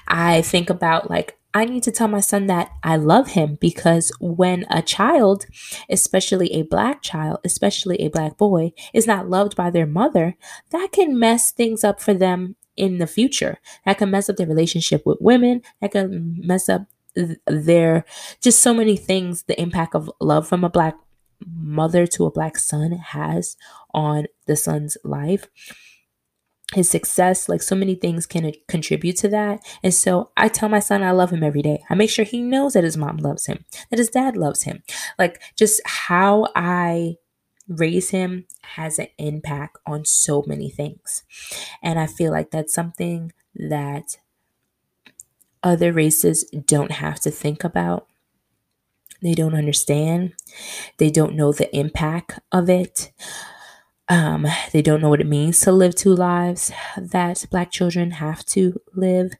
i 0.08 0.42
think 0.42 0.68
about 0.68 1.10
like 1.10 1.38
I 1.54 1.66
need 1.66 1.82
to 1.82 1.92
tell 1.92 2.08
my 2.08 2.20
son 2.20 2.46
that 2.46 2.70
I 2.82 2.96
love 2.96 3.28
him 3.28 3.58
because 3.60 4.10
when 4.20 4.64
a 4.70 4.80
child, 4.80 5.46
especially 5.90 6.50
a 6.52 6.62
black 6.62 7.02
child, 7.02 7.38
especially 7.44 7.96
a 7.96 8.08
black 8.08 8.38
boy, 8.38 8.72
is 8.94 9.06
not 9.06 9.28
loved 9.28 9.54
by 9.54 9.68
their 9.70 9.86
mother, 9.86 10.36
that 10.70 10.88
can 10.92 11.18
mess 11.18 11.52
things 11.52 11.84
up 11.84 12.00
for 12.00 12.14
them 12.14 12.56
in 12.76 12.98
the 12.98 13.06
future. 13.06 13.58
That 13.84 13.98
can 13.98 14.10
mess 14.10 14.30
up 14.30 14.36
their 14.36 14.46
relationship 14.46 15.04
with 15.04 15.18
women. 15.20 15.60
That 15.80 15.92
can 15.92 16.40
mess 16.42 16.68
up 16.68 16.86
their 17.46 18.06
just 18.40 18.62
so 18.62 18.72
many 18.72 18.96
things. 18.96 19.42
The 19.42 19.60
impact 19.60 19.94
of 19.94 20.10
love 20.20 20.48
from 20.48 20.64
a 20.64 20.70
black 20.70 20.96
mother 21.46 22.06
to 22.06 22.26
a 22.26 22.30
black 22.30 22.58
son 22.58 22.92
has 22.92 23.56
on 23.94 24.26
the 24.46 24.56
son's 24.56 24.96
life. 25.04 25.48
His 26.74 26.88
success 26.88 27.50
like 27.50 27.60
so 27.62 27.76
many 27.76 27.94
things 27.94 28.26
can 28.26 28.50
contribute 28.66 29.16
to 29.18 29.28
that. 29.28 29.60
And 29.82 29.92
so 29.92 30.30
i 30.36 30.48
tell 30.48 30.68
my 30.70 30.80
son 30.80 31.02
i 31.02 31.10
love 31.10 31.30
him 31.30 31.42
every 31.42 31.62
day. 31.62 31.82
I 31.90 31.94
make 31.94 32.10
sure 32.10 32.24
he 32.24 32.40
knows 32.40 32.72
that 32.72 32.84
his 32.84 32.96
mom 32.96 33.18
loves 33.18 33.46
him 33.46 33.64
that 33.90 33.98
his 33.98 34.08
dad 34.08 34.36
loves 34.36 34.62
him. 34.62 34.82
Like 35.18 35.42
just 35.56 35.82
how 35.84 36.48
i 36.56 37.16
raise 37.68 38.10
him 38.10 38.46
has 38.62 38.98
an 38.98 39.08
impact 39.18 39.78
on 39.86 40.04
so 40.04 40.44
many 40.46 40.70
things. 40.70 41.24
And 41.82 41.98
i 41.98 42.06
feel 42.06 42.32
like 42.32 42.50
that's 42.50 42.72
something 42.72 43.32
that 43.54 44.16
other 45.62 45.92
races 45.92 46.44
don't 46.66 46.92
have 46.92 47.20
to 47.20 47.30
think 47.30 47.64
about 47.64 48.08
they 49.22 49.34
don't 49.34 49.54
understand. 49.54 50.34
They 50.98 51.10
don't 51.10 51.36
know 51.36 51.52
the 51.52 51.74
impact 51.76 52.40
of 52.52 52.68
it. 52.70 53.12
Um, 54.08 54.46
they 54.72 54.82
don't 54.82 55.00
know 55.00 55.08
what 55.08 55.20
it 55.20 55.26
means 55.26 55.60
to 55.60 55.72
live 55.72 55.94
two 55.94 56.14
lives 56.14 56.72
that 56.98 57.46
Black 57.50 57.70
children 57.70 58.10
have 58.12 58.44
to 58.46 58.80
live. 58.94 59.32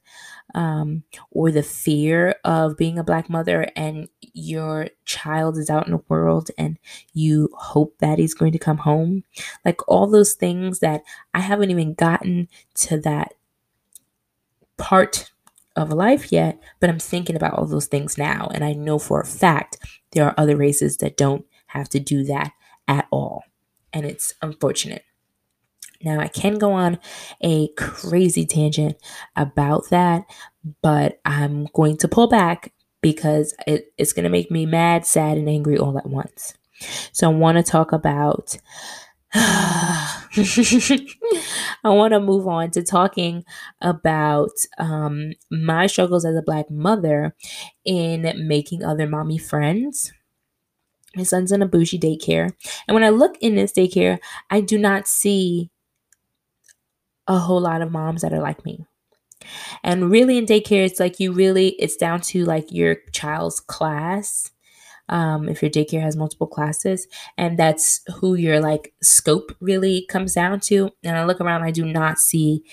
um, 0.54 1.04
or 1.30 1.50
the 1.50 1.62
fear 1.62 2.36
of 2.44 2.76
being 2.76 2.98
a 2.98 3.04
black 3.04 3.30
mother 3.30 3.68
and 3.76 4.08
your 4.34 4.88
child 5.04 5.58
is 5.58 5.70
out 5.70 5.86
in 5.86 5.92
the 5.92 6.02
world 6.08 6.50
and 6.58 6.78
you 7.14 7.48
hope 7.56 7.96
that 8.00 8.18
he's 8.18 8.34
going 8.34 8.52
to 8.52 8.58
come 8.58 8.78
home. 8.78 9.24
Like 9.64 9.80
all 9.88 10.06
those 10.08 10.34
things 10.34 10.80
that 10.80 11.02
I 11.34 11.40
haven't 11.40 11.70
even 11.70 11.94
gotten 11.94 12.48
to 12.76 12.98
that 13.00 13.34
part 14.76 15.32
of 15.76 15.90
life 15.90 16.32
yet, 16.32 16.60
but 16.80 16.90
I'm 16.90 16.98
thinking 16.98 17.36
about 17.36 17.54
all 17.54 17.66
those 17.66 17.86
things 17.86 18.18
now. 18.18 18.48
And 18.52 18.64
I 18.64 18.72
know 18.72 18.98
for 18.98 19.20
a 19.20 19.26
fact 19.26 19.78
there 20.12 20.24
are 20.24 20.34
other 20.36 20.56
races 20.56 20.98
that 20.98 21.16
don't 21.16 21.44
have 21.68 21.88
to 21.90 22.00
do 22.00 22.24
that 22.24 22.52
at 22.88 23.06
all. 23.10 23.44
And 23.92 24.06
it's 24.06 24.34
unfortunate. 24.42 25.04
Now, 26.02 26.20
I 26.20 26.28
can 26.28 26.58
go 26.58 26.72
on 26.72 26.98
a 27.40 27.68
crazy 27.74 28.44
tangent 28.44 28.96
about 29.36 29.88
that, 29.90 30.24
but 30.82 31.20
I'm 31.24 31.66
going 31.74 31.96
to 31.98 32.08
pull 32.08 32.26
back 32.26 32.72
because 33.00 33.54
it, 33.66 33.92
it's 33.98 34.12
going 34.12 34.24
to 34.24 34.30
make 34.30 34.50
me 34.50 34.66
mad, 34.66 35.06
sad, 35.06 35.38
and 35.38 35.48
angry 35.48 35.78
all 35.78 35.96
at 35.98 36.06
once. 36.06 36.54
So, 37.12 37.30
I 37.30 37.34
want 37.34 37.58
to 37.58 37.62
talk 37.62 37.92
about. 37.92 38.56
I 39.34 40.18
want 41.84 42.12
to 42.12 42.20
move 42.20 42.46
on 42.46 42.70
to 42.72 42.82
talking 42.82 43.44
about 43.80 44.50
um, 44.78 45.32
my 45.50 45.86
struggles 45.86 46.24
as 46.24 46.36
a 46.36 46.42
Black 46.42 46.70
mother 46.70 47.34
in 47.84 48.32
making 48.46 48.84
other 48.84 49.06
mommy 49.06 49.38
friends. 49.38 50.12
My 51.16 51.24
son's 51.24 51.52
in 51.52 51.62
a 51.62 51.66
bougie 51.66 51.98
daycare. 51.98 52.52
And 52.86 52.94
when 52.94 53.04
I 53.04 53.10
look 53.10 53.36
in 53.40 53.54
this 53.54 53.72
daycare, 53.72 54.18
I 54.50 54.60
do 54.60 54.78
not 54.78 55.08
see 55.08 55.70
a 57.26 57.38
whole 57.38 57.60
lot 57.60 57.82
of 57.82 57.90
moms 57.90 58.22
that 58.22 58.32
are 58.32 58.40
like 58.40 58.64
me. 58.64 58.84
And 59.82 60.10
really 60.10 60.38
in 60.38 60.46
daycare, 60.46 60.86
it's 60.86 61.00
like 61.00 61.18
you 61.20 61.32
really, 61.32 61.70
it's 61.70 61.96
down 61.96 62.20
to 62.22 62.44
like 62.44 62.70
your 62.70 62.96
child's 63.12 63.60
class. 63.60 64.51
Um, 65.12 65.48
if 65.48 65.62
your 65.62 65.70
daycare 65.70 66.00
has 66.00 66.16
multiple 66.16 66.46
classes, 66.46 67.06
and 67.36 67.58
that's 67.58 68.00
who 68.16 68.34
your 68.34 68.60
like 68.60 68.94
scope 69.02 69.54
really 69.60 70.06
comes 70.08 70.34
down 70.34 70.60
to. 70.60 70.90
And 71.04 71.16
I 71.16 71.24
look 71.24 71.40
around, 71.40 71.62
I 71.62 71.70
do 71.70 71.84
not 71.84 72.18
see 72.18 72.64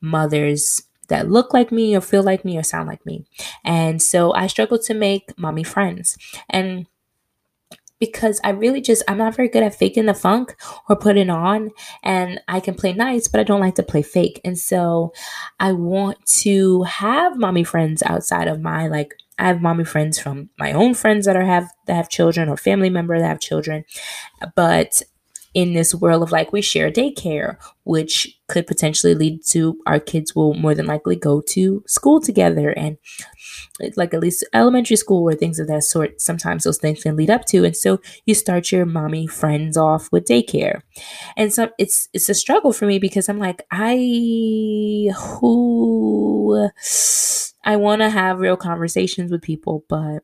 mothers 0.00 0.82
that 1.08 1.30
look 1.30 1.54
like 1.54 1.70
me 1.70 1.96
or 1.96 2.00
feel 2.00 2.22
like 2.22 2.44
me 2.44 2.58
or 2.58 2.62
sound 2.62 2.88
like 2.88 3.04
me. 3.06 3.24
And 3.64 4.02
so 4.02 4.32
I 4.34 4.46
struggle 4.46 4.78
to 4.80 4.94
make 4.94 5.38
mommy 5.38 5.64
friends. 5.64 6.16
And 6.50 6.86
because 8.00 8.40
I 8.44 8.50
really 8.50 8.80
just 8.80 9.02
I'm 9.08 9.18
not 9.18 9.34
very 9.34 9.48
good 9.48 9.62
at 9.62 9.74
faking 9.74 10.06
the 10.06 10.14
funk 10.14 10.56
or 10.88 10.96
putting 10.96 11.30
on 11.30 11.70
and 12.02 12.40
I 12.48 12.60
can 12.60 12.74
play 12.74 12.92
nice 12.92 13.28
but 13.28 13.40
I 13.40 13.44
don't 13.44 13.60
like 13.60 13.76
to 13.76 13.82
play 13.82 14.02
fake. 14.02 14.40
And 14.44 14.58
so 14.58 15.12
I 15.60 15.72
want 15.72 16.24
to 16.42 16.82
have 16.82 17.38
mommy 17.38 17.64
friends 17.64 18.02
outside 18.02 18.48
of 18.48 18.60
my 18.60 18.88
like 18.88 19.14
I 19.38 19.48
have 19.48 19.60
mommy 19.60 19.84
friends 19.84 20.18
from 20.18 20.50
my 20.58 20.72
own 20.72 20.94
friends 20.94 21.26
that 21.26 21.36
are 21.36 21.44
have 21.44 21.70
that 21.86 21.94
have 21.96 22.08
children 22.08 22.48
or 22.48 22.56
family 22.56 22.90
member 22.90 23.18
that 23.18 23.26
have 23.26 23.40
children. 23.40 23.84
But 24.54 25.02
in 25.54 25.72
this 25.72 25.94
world 25.94 26.22
of 26.22 26.32
like 26.32 26.52
we 26.52 26.60
share 26.60 26.90
daycare, 26.90 27.56
which 27.84 28.38
could 28.48 28.66
potentially 28.66 29.14
lead 29.14 29.40
to 29.46 29.78
our 29.86 30.00
kids 30.00 30.34
will 30.34 30.54
more 30.54 30.74
than 30.74 30.86
likely 30.86 31.16
go 31.16 31.40
to 31.40 31.82
school 31.86 32.20
together 32.20 32.70
and 32.70 32.98
like 33.96 34.12
at 34.14 34.20
least 34.20 34.44
elementary 34.52 34.96
school 34.96 35.28
or 35.28 35.34
things 35.34 35.58
of 35.58 35.66
that 35.68 35.84
sort. 35.84 36.20
Sometimes 36.20 36.64
those 36.64 36.78
things 36.78 37.02
can 37.02 37.16
lead 37.16 37.30
up 37.30 37.44
to, 37.46 37.64
and 37.64 37.76
so 37.76 38.00
you 38.26 38.34
start 38.34 38.72
your 38.72 38.86
mommy 38.86 39.26
friends 39.26 39.76
off 39.76 40.10
with 40.12 40.26
daycare, 40.26 40.82
and 41.36 41.52
so 41.52 41.70
it's 41.78 42.08
it's 42.12 42.28
a 42.28 42.34
struggle 42.34 42.72
for 42.72 42.86
me 42.86 42.98
because 42.98 43.28
I'm 43.28 43.38
like 43.38 43.66
I 43.70 45.10
who 45.16 46.68
I 47.64 47.76
want 47.76 48.02
to 48.02 48.10
have 48.10 48.40
real 48.40 48.56
conversations 48.56 49.30
with 49.30 49.42
people, 49.42 49.84
but 49.88 50.22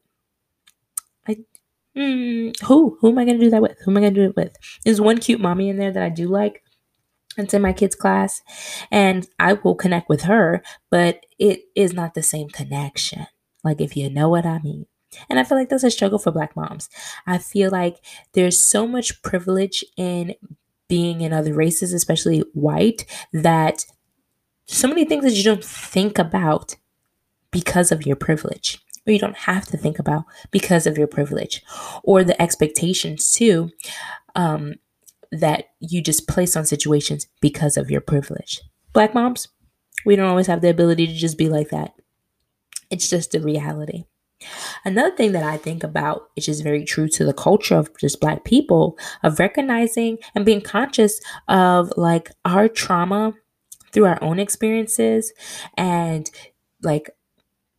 mm, 1.97 2.61
who 2.62 2.99
who 3.01 3.11
am 3.11 3.18
I 3.18 3.24
going 3.24 3.38
to 3.38 3.45
do 3.45 3.51
that 3.51 3.62
with? 3.62 3.76
Who 3.84 3.91
am 3.91 3.97
I 3.97 4.01
going 4.01 4.14
to 4.14 4.20
do 4.20 4.28
it 4.30 4.36
with? 4.36 4.57
There's 4.84 5.01
one 5.01 5.18
cute 5.18 5.41
mommy 5.41 5.68
in 5.68 5.76
there 5.76 5.93
that 5.93 6.03
I 6.03 6.09
do 6.09 6.28
like 6.28 6.62
it's 7.36 7.55
in 7.55 7.62
my 7.62 7.72
kids' 7.72 7.95
class, 7.95 8.43
and 8.91 9.26
I 9.38 9.55
will 9.55 9.74
connect 9.74 10.09
with 10.09 10.22
her, 10.22 10.62
but 10.91 11.24
it 11.38 11.62
is 11.76 11.93
not 11.93 12.14
the 12.14 12.22
same 12.22 12.49
connection. 12.49 13.26
Like, 13.62 13.80
if 13.80 13.97
you 13.97 14.11
know 14.11 14.28
what 14.28 14.47
I 14.47 14.59
mean. 14.61 14.86
And 15.28 15.38
I 15.38 15.45
feel 15.45 15.59
like 15.59 15.68
that's 15.68 15.84
a 15.84 15.91
struggle 15.91 16.18
for 16.18 16.30
Black 16.30 16.55
moms. 16.55 16.88
I 17.26 17.38
feel 17.38 17.70
like 17.70 17.97
there's 18.32 18.59
so 18.59 18.86
much 18.86 19.22
privilege 19.22 19.84
in 19.97 20.34
being 20.88 21.20
in 21.20 21.32
other 21.32 21.53
races, 21.53 21.93
especially 21.93 22.41
white, 22.53 23.07
that 23.32 23.86
so 24.66 24.88
many 24.88 25.05
things 25.05 25.24
that 25.24 25.34
you 25.34 25.43
don't 25.43 25.64
think 25.64 26.18
about 26.18 26.76
because 27.51 27.91
of 27.91 28.07
your 28.07 28.16
privilege, 28.16 28.80
or 29.11 29.12
you 29.12 29.18
don't 29.18 29.36
have 29.36 29.66
to 29.66 29.76
think 29.76 29.98
about 29.98 30.24
because 30.50 30.86
of 30.86 30.96
your 30.96 31.06
privilege, 31.06 31.62
or 32.02 32.24
the 32.24 32.40
expectations 32.40 33.32
too. 33.32 33.70
Um, 34.36 34.74
that 35.32 35.66
you 35.78 36.02
just 36.02 36.26
place 36.26 36.56
on 36.56 36.66
situations 36.66 37.26
because 37.40 37.76
of 37.76 37.88
your 37.88 38.00
privilege. 38.00 38.61
Black 38.92 39.14
moms, 39.14 39.46
we 40.04 40.16
don't 40.16 40.28
always 40.28 40.48
have 40.48 40.61
the 40.61 40.70
ability 40.70 41.06
to 41.06 41.14
just 41.14 41.38
be 41.38 41.48
like 41.48 41.68
that. 41.68 41.92
It's 42.90 43.08
just 43.08 43.34
a 43.36 43.40
reality. 43.40 44.04
Another 44.84 45.14
thing 45.14 45.32
that 45.32 45.44
I 45.44 45.56
think 45.56 45.84
about, 45.84 46.30
which 46.34 46.48
is 46.48 46.62
very 46.62 46.84
true 46.84 47.08
to 47.08 47.24
the 47.24 47.34
culture 47.34 47.76
of 47.76 47.96
just 47.98 48.20
Black 48.20 48.44
people, 48.44 48.98
of 49.22 49.38
recognizing 49.38 50.18
and 50.34 50.44
being 50.44 50.62
conscious 50.62 51.20
of 51.46 51.92
like 51.96 52.32
our 52.44 52.68
trauma 52.68 53.34
through 53.92 54.06
our 54.06 54.22
own 54.22 54.38
experiences 54.38 55.32
and 55.76 56.30
like 56.82 57.11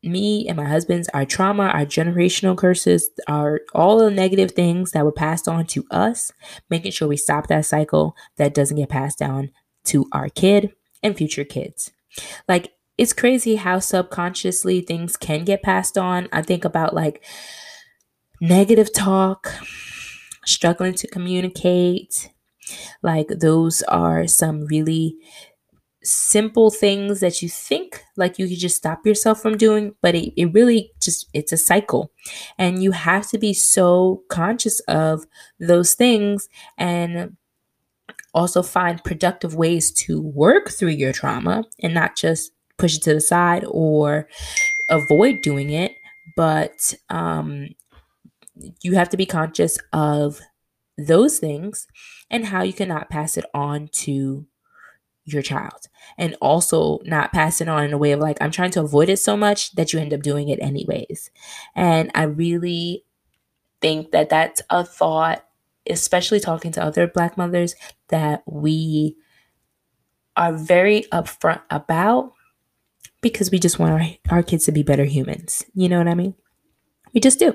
me 0.03 0.47
and 0.47 0.57
my 0.57 0.65
husband's 0.65 1.09
our 1.09 1.25
trauma, 1.25 1.67
our 1.67 1.85
generational 1.85 2.57
curses, 2.57 3.09
our 3.27 3.61
all 3.73 3.99
the 3.99 4.09
negative 4.09 4.51
things 4.51 4.91
that 4.91 5.05
were 5.05 5.11
passed 5.11 5.47
on 5.47 5.65
to 5.67 5.85
us, 5.91 6.31
making 6.69 6.91
sure 6.91 7.07
we 7.07 7.17
stop 7.17 7.47
that 7.47 7.65
cycle 7.65 8.15
that 8.37 8.53
doesn't 8.53 8.77
get 8.77 8.89
passed 8.89 9.19
down 9.19 9.51
to 9.85 10.07
our 10.11 10.29
kid 10.29 10.73
and 11.03 11.15
future 11.15 11.43
kids. 11.43 11.91
Like 12.47 12.73
it's 12.97 13.13
crazy 13.13 13.55
how 13.55 13.79
subconsciously 13.79 14.81
things 14.81 15.17
can 15.17 15.43
get 15.43 15.63
passed 15.63 15.97
on. 15.97 16.27
I 16.31 16.41
think 16.41 16.65
about 16.65 16.93
like 16.93 17.23
negative 18.39 18.93
talk, 18.93 19.53
struggling 20.45 20.95
to 20.95 21.07
communicate. 21.07 22.29
Like 23.01 23.27
those 23.27 23.83
are 23.83 24.27
some 24.27 24.65
really 24.65 25.15
simple 26.03 26.71
things 26.71 27.19
that 27.19 27.41
you 27.43 27.49
think 27.49 28.03
like 28.17 28.39
you 28.39 28.47
could 28.47 28.57
just 28.57 28.77
stop 28.77 29.05
yourself 29.05 29.39
from 29.39 29.55
doing 29.55 29.93
but 30.01 30.15
it, 30.15 30.33
it 30.35 30.51
really 30.53 30.91
just 30.99 31.27
it's 31.33 31.51
a 31.51 31.57
cycle. 31.57 32.11
And 32.57 32.81
you 32.81 32.91
have 32.91 33.27
to 33.29 33.37
be 33.37 33.53
so 33.53 34.23
conscious 34.29 34.79
of 34.81 35.25
those 35.59 35.93
things 35.93 36.49
and 36.77 37.37
also 38.33 38.61
find 38.63 39.03
productive 39.03 39.55
ways 39.55 39.91
to 39.91 40.21
work 40.21 40.69
through 40.69 40.89
your 40.89 41.11
trauma 41.13 41.65
and 41.81 41.93
not 41.93 42.15
just 42.15 42.51
push 42.77 42.95
it 42.95 43.03
to 43.03 43.13
the 43.13 43.21
side 43.21 43.65
or 43.67 44.27
avoid 44.89 45.41
doing 45.41 45.69
it 45.69 45.93
but 46.35 46.93
um 47.09 47.67
you 48.81 48.95
have 48.95 49.09
to 49.09 49.17
be 49.17 49.25
conscious 49.25 49.77
of 49.93 50.39
those 50.97 51.39
things 51.39 51.87
and 52.29 52.45
how 52.45 52.63
you 52.63 52.73
cannot 52.73 53.09
pass 53.09 53.37
it 53.37 53.45
on 53.53 53.87
to 53.91 54.45
your 55.33 55.41
child. 55.41 55.87
And 56.17 56.35
also 56.41 56.99
not 57.03 57.31
pass 57.31 57.61
it 57.61 57.69
on 57.69 57.83
in 57.83 57.93
a 57.93 57.97
way 57.97 58.11
of 58.11 58.19
like 58.19 58.37
i'm 58.41 58.51
trying 58.51 58.71
to 58.71 58.81
avoid 58.81 59.09
it 59.09 59.17
so 59.17 59.37
much 59.37 59.71
that 59.75 59.93
you 59.93 59.99
end 59.99 60.13
up 60.13 60.21
doing 60.21 60.49
it 60.49 60.59
anyways. 60.61 61.31
And 61.75 62.11
i 62.15 62.23
really 62.23 63.05
think 63.81 64.11
that 64.11 64.29
that's 64.29 64.61
a 64.69 64.83
thought 64.83 65.43
especially 65.89 66.39
talking 66.39 66.71
to 66.71 66.83
other 66.83 67.07
black 67.07 67.37
mothers 67.37 67.75
that 68.09 68.43
we 68.45 69.15
are 70.35 70.53
very 70.53 71.03
upfront 71.11 71.61
about 71.69 72.31
because 73.21 73.51
we 73.51 73.59
just 73.59 73.79
want 73.79 73.91
our, 73.91 74.37
our 74.37 74.43
kids 74.43 74.65
to 74.65 74.71
be 74.71 74.83
better 74.83 75.05
humans. 75.05 75.65
You 75.73 75.89
know 75.89 75.97
what 75.97 76.07
i 76.07 76.15
mean? 76.15 76.35
We 77.13 77.19
just 77.19 77.39
do. 77.39 77.53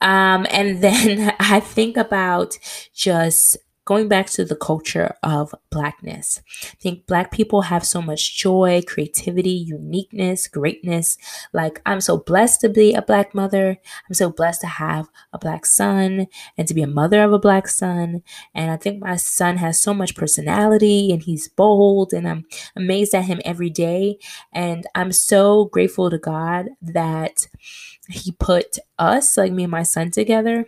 Um, 0.00 0.46
and 0.50 0.82
then 0.82 1.34
i 1.40 1.60
think 1.60 1.96
about 1.96 2.58
just 2.94 3.56
going 3.88 4.06
back 4.06 4.26
to 4.26 4.44
the 4.44 4.54
culture 4.54 5.16
of 5.22 5.54
blackness. 5.70 6.42
I 6.62 6.76
think 6.78 7.06
black 7.06 7.30
people 7.30 7.62
have 7.62 7.86
so 7.86 8.02
much 8.02 8.36
joy, 8.36 8.82
creativity, 8.86 9.48
uniqueness, 9.48 10.46
greatness. 10.46 11.16
Like, 11.54 11.80
I'm 11.86 12.02
so 12.02 12.18
blessed 12.18 12.60
to 12.60 12.68
be 12.68 12.92
a 12.92 13.00
black 13.00 13.34
mother. 13.34 13.78
I'm 14.06 14.12
so 14.12 14.28
blessed 14.28 14.60
to 14.60 14.66
have 14.66 15.08
a 15.32 15.38
black 15.38 15.64
son 15.64 16.26
and 16.58 16.68
to 16.68 16.74
be 16.74 16.82
a 16.82 16.86
mother 16.86 17.22
of 17.22 17.32
a 17.32 17.38
black 17.38 17.66
son. 17.66 18.22
And 18.54 18.70
I 18.70 18.76
think 18.76 19.00
my 19.00 19.16
son 19.16 19.56
has 19.56 19.80
so 19.80 19.94
much 19.94 20.14
personality 20.14 21.10
and 21.10 21.22
he's 21.22 21.48
bold, 21.48 22.12
and 22.12 22.28
I'm 22.28 22.44
amazed 22.76 23.14
at 23.14 23.24
him 23.24 23.40
every 23.42 23.70
day. 23.70 24.18
And 24.52 24.86
I'm 24.94 25.12
so 25.12 25.64
grateful 25.64 26.10
to 26.10 26.18
God 26.18 26.66
that 26.82 27.48
he 28.10 28.32
put 28.32 28.76
us, 28.98 29.38
like 29.38 29.52
me 29.52 29.64
and 29.64 29.70
my 29.70 29.82
son, 29.82 30.10
together 30.10 30.66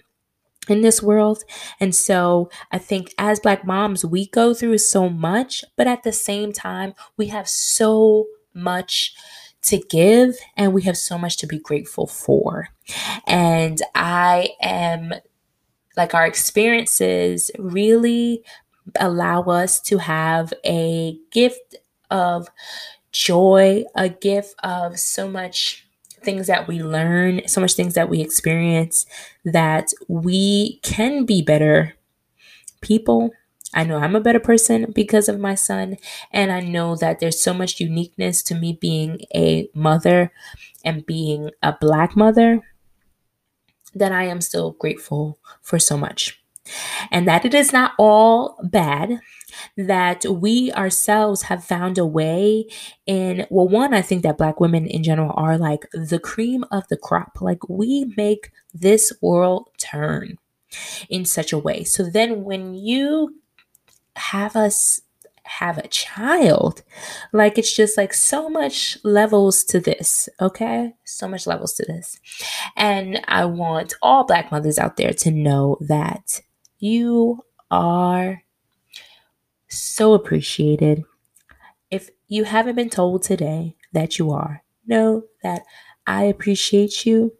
in 0.68 0.82
this 0.82 1.02
world. 1.02 1.42
And 1.80 1.94
so 1.94 2.50
I 2.70 2.78
think 2.78 3.14
as 3.18 3.40
Black 3.40 3.66
moms, 3.66 4.04
we 4.04 4.26
go 4.26 4.54
through 4.54 4.78
so 4.78 5.08
much, 5.08 5.64
but 5.76 5.86
at 5.86 6.02
the 6.02 6.12
same 6.12 6.52
time, 6.52 6.94
we 7.16 7.28
have 7.28 7.48
so 7.48 8.26
much 8.54 9.14
to 9.62 9.78
give 9.78 10.36
and 10.56 10.72
we 10.72 10.82
have 10.82 10.96
so 10.96 11.18
much 11.18 11.36
to 11.38 11.46
be 11.46 11.58
grateful 11.58 12.06
for. 12.06 12.68
And 13.26 13.80
I 13.94 14.50
am 14.62 15.12
like 15.96 16.14
our 16.14 16.26
experiences 16.26 17.50
really 17.58 18.42
allow 18.98 19.42
us 19.42 19.80
to 19.82 19.98
have 19.98 20.52
a 20.64 21.18
gift 21.30 21.76
of 22.10 22.48
joy, 23.12 23.84
a 23.94 24.08
gift 24.08 24.54
of 24.62 24.98
so 24.98 25.28
much 25.28 25.86
things 26.22 26.46
that 26.46 26.68
we 26.68 26.82
learn, 26.82 27.46
so 27.46 27.60
much 27.60 27.74
things 27.74 27.94
that 27.94 28.08
we 28.08 28.20
experience 28.20 29.06
that 29.44 29.88
we 30.08 30.80
can 30.82 31.24
be 31.24 31.42
better 31.42 31.94
people. 32.80 33.30
I 33.72 33.84
know 33.84 33.98
I'm 33.98 34.16
a 34.16 34.20
better 34.20 34.40
person 34.40 34.90
because 34.92 35.28
of 35.28 35.38
my 35.38 35.54
son, 35.54 35.96
and 36.32 36.50
I 36.50 36.60
know 36.60 36.96
that 36.96 37.20
there's 37.20 37.40
so 37.40 37.54
much 37.54 37.78
uniqueness 37.78 38.42
to 38.44 38.54
me 38.54 38.76
being 38.80 39.20
a 39.34 39.68
mother 39.74 40.32
and 40.84 41.06
being 41.06 41.50
a 41.62 41.76
black 41.80 42.16
mother 42.16 42.62
that 43.94 44.12
I 44.12 44.24
am 44.24 44.40
still 44.40 44.72
grateful 44.72 45.38
for 45.62 45.78
so 45.78 45.96
much. 45.96 46.42
And 47.10 47.26
that 47.26 47.44
it 47.44 47.54
is 47.54 47.72
not 47.72 47.92
all 47.98 48.58
bad, 48.62 49.20
that 49.76 50.24
we 50.24 50.72
ourselves 50.72 51.42
have 51.42 51.64
found 51.64 51.98
a 51.98 52.06
way 52.06 52.66
in, 53.06 53.46
well, 53.50 53.68
one, 53.68 53.94
I 53.94 54.02
think 54.02 54.22
that 54.22 54.38
Black 54.38 54.60
women 54.60 54.86
in 54.86 55.02
general 55.02 55.32
are 55.36 55.58
like 55.58 55.86
the 55.92 56.18
cream 56.18 56.64
of 56.70 56.86
the 56.88 56.96
crop. 56.96 57.38
Like 57.40 57.68
we 57.68 58.12
make 58.16 58.52
this 58.72 59.12
world 59.20 59.70
turn 59.78 60.38
in 61.08 61.24
such 61.24 61.52
a 61.52 61.58
way. 61.58 61.84
So 61.84 62.08
then 62.08 62.44
when 62.44 62.74
you 62.74 63.40
have 64.16 64.56
us 64.56 65.00
have 65.44 65.78
a 65.78 65.88
child. 65.88 66.82
Like 67.32 67.58
it's 67.58 67.74
just 67.74 67.96
like 67.96 68.14
so 68.14 68.48
much 68.48 68.96
levels 69.02 69.64
to 69.64 69.80
this, 69.80 70.28
okay? 70.40 70.94
So 71.04 71.26
much 71.26 71.46
levels 71.46 71.74
to 71.74 71.84
this. 71.84 72.20
And 72.76 73.20
I 73.26 73.46
want 73.46 73.94
all 74.00 74.24
black 74.24 74.52
mothers 74.52 74.78
out 74.78 74.96
there 74.96 75.12
to 75.12 75.30
know 75.30 75.76
that 75.80 76.40
you 76.78 77.44
are 77.70 78.42
so 79.70 80.14
appreciated. 80.14 81.04
If 81.90 82.10
you 82.28 82.44
haven't 82.44 82.76
been 82.76 82.90
told 82.90 83.22
today 83.22 83.76
that 83.92 84.18
you 84.18 84.30
are, 84.30 84.62
know 84.86 85.24
that 85.42 85.62
I 86.06 86.24
appreciate 86.24 87.06
you. 87.06 87.32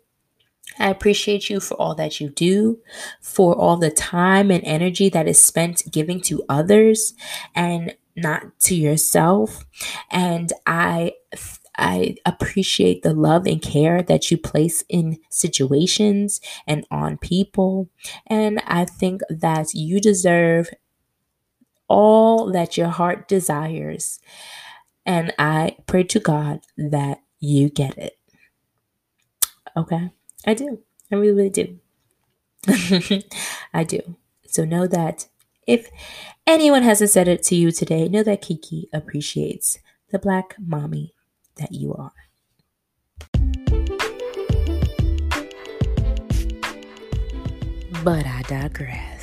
I 0.78 0.89
appreciate 0.91 1.51
you 1.51 1.61
for 1.61 1.74
all 1.74 1.95
that 1.97 2.20
you 2.20 2.31
do, 2.31 2.78
for 3.20 3.55
all 3.55 3.76
the 3.76 3.91
time 3.91 4.51
and 4.51 4.62
energy 4.64 5.09
that 5.11 5.28
is 5.28 5.43
spent 5.43 5.83
giving 5.91 6.20
to 6.22 6.45
others 6.49 7.14
and 7.55 7.95
not 8.16 8.59
to 8.61 8.74
yourself. 8.74 9.64
And 10.11 10.53
I 10.66 11.14
I 11.76 12.16
appreciate 12.26 13.03
the 13.03 13.14
love 13.14 13.47
and 13.47 13.62
care 13.62 14.03
that 14.03 14.31
you 14.31 14.37
place 14.37 14.85
in 14.89 15.18
situations 15.31 16.41
and 16.66 16.87
on 16.91 17.16
people. 17.16 17.89
And 18.26 18.61
I 18.66 18.85
think 18.85 19.22
that 19.31 19.72
you 19.72 20.01
deserve 20.01 20.70
all 21.91 22.53
that 22.53 22.76
your 22.76 22.88
heart 22.88 23.28
desires. 23.28 24.20
And 25.05 25.34
I 25.38 25.76
pray 25.86 26.05
to 26.05 26.20
God 26.20 26.61
that 26.78 27.20
you 27.41 27.68
get 27.68 27.99
it. 27.99 28.16
Okay? 29.76 30.11
I 30.47 30.55
do. 30.55 30.78
I 31.11 31.16
really, 31.16 31.32
really 31.32 31.51
do. 31.51 31.78
I 33.74 33.84
do. 33.84 34.16
So 34.47 34.64
know 34.64 34.86
that 34.86 35.26
if 35.66 35.91
anyone 36.47 36.84
hasn't 36.84 37.11
said 37.11 37.26
it 37.26 37.43
to 37.45 37.57
you 37.57 37.72
today, 37.72 38.09
know 38.09 38.22
that 38.22 38.43
Kiki 38.43 38.88
appreciates 38.93 39.78
the 40.11 40.18
black 40.18 40.55
mommy 40.59 41.12
that 41.57 41.72
you 41.72 41.93
are. 41.95 42.12
But 48.05 48.26
I 48.26 48.43
digress. 48.49 49.20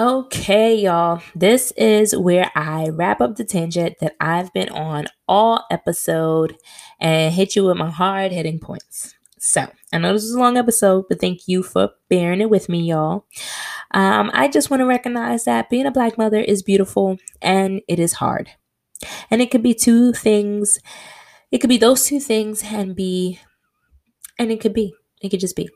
Okay, 0.00 0.76
y'all. 0.76 1.20
This 1.34 1.74
is 1.76 2.16
where 2.16 2.50
I 2.54 2.88
wrap 2.88 3.20
up 3.20 3.36
the 3.36 3.44
tangent 3.44 3.98
that 4.00 4.16
I've 4.18 4.50
been 4.54 4.70
on 4.70 5.08
all 5.28 5.66
episode 5.70 6.56
and 6.98 7.34
hit 7.34 7.54
you 7.54 7.66
with 7.66 7.76
my 7.76 7.90
hard 7.90 8.32
hitting 8.32 8.60
points. 8.60 9.14
So, 9.38 9.70
I 9.92 9.98
know 9.98 10.14
this 10.14 10.24
is 10.24 10.32
a 10.34 10.38
long 10.38 10.56
episode, 10.56 11.04
but 11.10 11.20
thank 11.20 11.46
you 11.48 11.62
for 11.62 11.90
bearing 12.08 12.40
it 12.40 12.48
with 12.48 12.70
me, 12.70 12.80
y'all. 12.80 13.26
Um, 13.90 14.30
I 14.32 14.48
just 14.48 14.70
want 14.70 14.80
to 14.80 14.86
recognize 14.86 15.44
that 15.44 15.68
being 15.68 15.84
a 15.84 15.90
black 15.90 16.16
mother 16.16 16.40
is 16.40 16.62
beautiful 16.62 17.18
and 17.42 17.82
it 17.86 17.98
is 17.98 18.14
hard. 18.14 18.48
And 19.30 19.42
it 19.42 19.50
could 19.50 19.62
be 19.62 19.74
two 19.74 20.14
things. 20.14 20.78
It 21.52 21.58
could 21.58 21.68
be 21.68 21.76
those 21.76 22.06
two 22.06 22.20
things 22.20 22.62
and 22.64 22.96
be, 22.96 23.38
and 24.38 24.50
it 24.50 24.62
could 24.62 24.72
be, 24.72 24.94
it 25.20 25.28
could 25.28 25.40
just 25.40 25.56
be. 25.56 25.68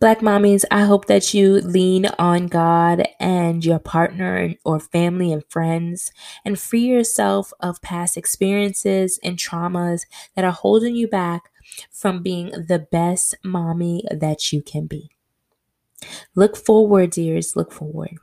Black 0.00 0.20
mommies, 0.20 0.64
I 0.70 0.84
hope 0.84 1.06
that 1.06 1.34
you 1.34 1.54
lean 1.60 2.06
on 2.18 2.46
God 2.46 3.06
and 3.18 3.64
your 3.64 3.78
partner 3.78 4.54
or 4.64 4.78
family 4.78 5.32
and 5.32 5.44
friends 5.48 6.12
and 6.44 6.58
free 6.58 6.84
yourself 6.84 7.52
of 7.60 7.82
past 7.82 8.16
experiences 8.16 9.18
and 9.22 9.36
traumas 9.36 10.02
that 10.36 10.44
are 10.44 10.52
holding 10.52 10.94
you 10.94 11.08
back 11.08 11.50
from 11.90 12.22
being 12.22 12.50
the 12.50 12.86
best 12.90 13.34
mommy 13.44 14.04
that 14.10 14.52
you 14.52 14.62
can 14.62 14.86
be. 14.86 15.10
Look 16.34 16.56
forward, 16.56 17.10
dears, 17.10 17.56
look 17.56 17.72
forward. 17.72 18.16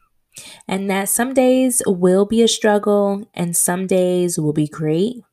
And 0.68 0.90
that 0.90 1.10
some 1.10 1.34
days 1.34 1.82
will 1.86 2.26
be 2.26 2.42
a 2.42 2.48
struggle 2.48 3.30
and 3.34 3.56
some 3.56 3.88
days 3.88 4.38
will 4.38 4.54
be 4.54 4.68
great. 4.68 5.24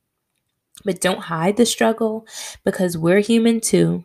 But 0.84 1.00
don't 1.00 1.22
hide 1.22 1.56
the 1.56 1.66
struggle 1.66 2.26
because 2.64 2.98
we're 2.98 3.20
human 3.20 3.60
too, 3.60 4.04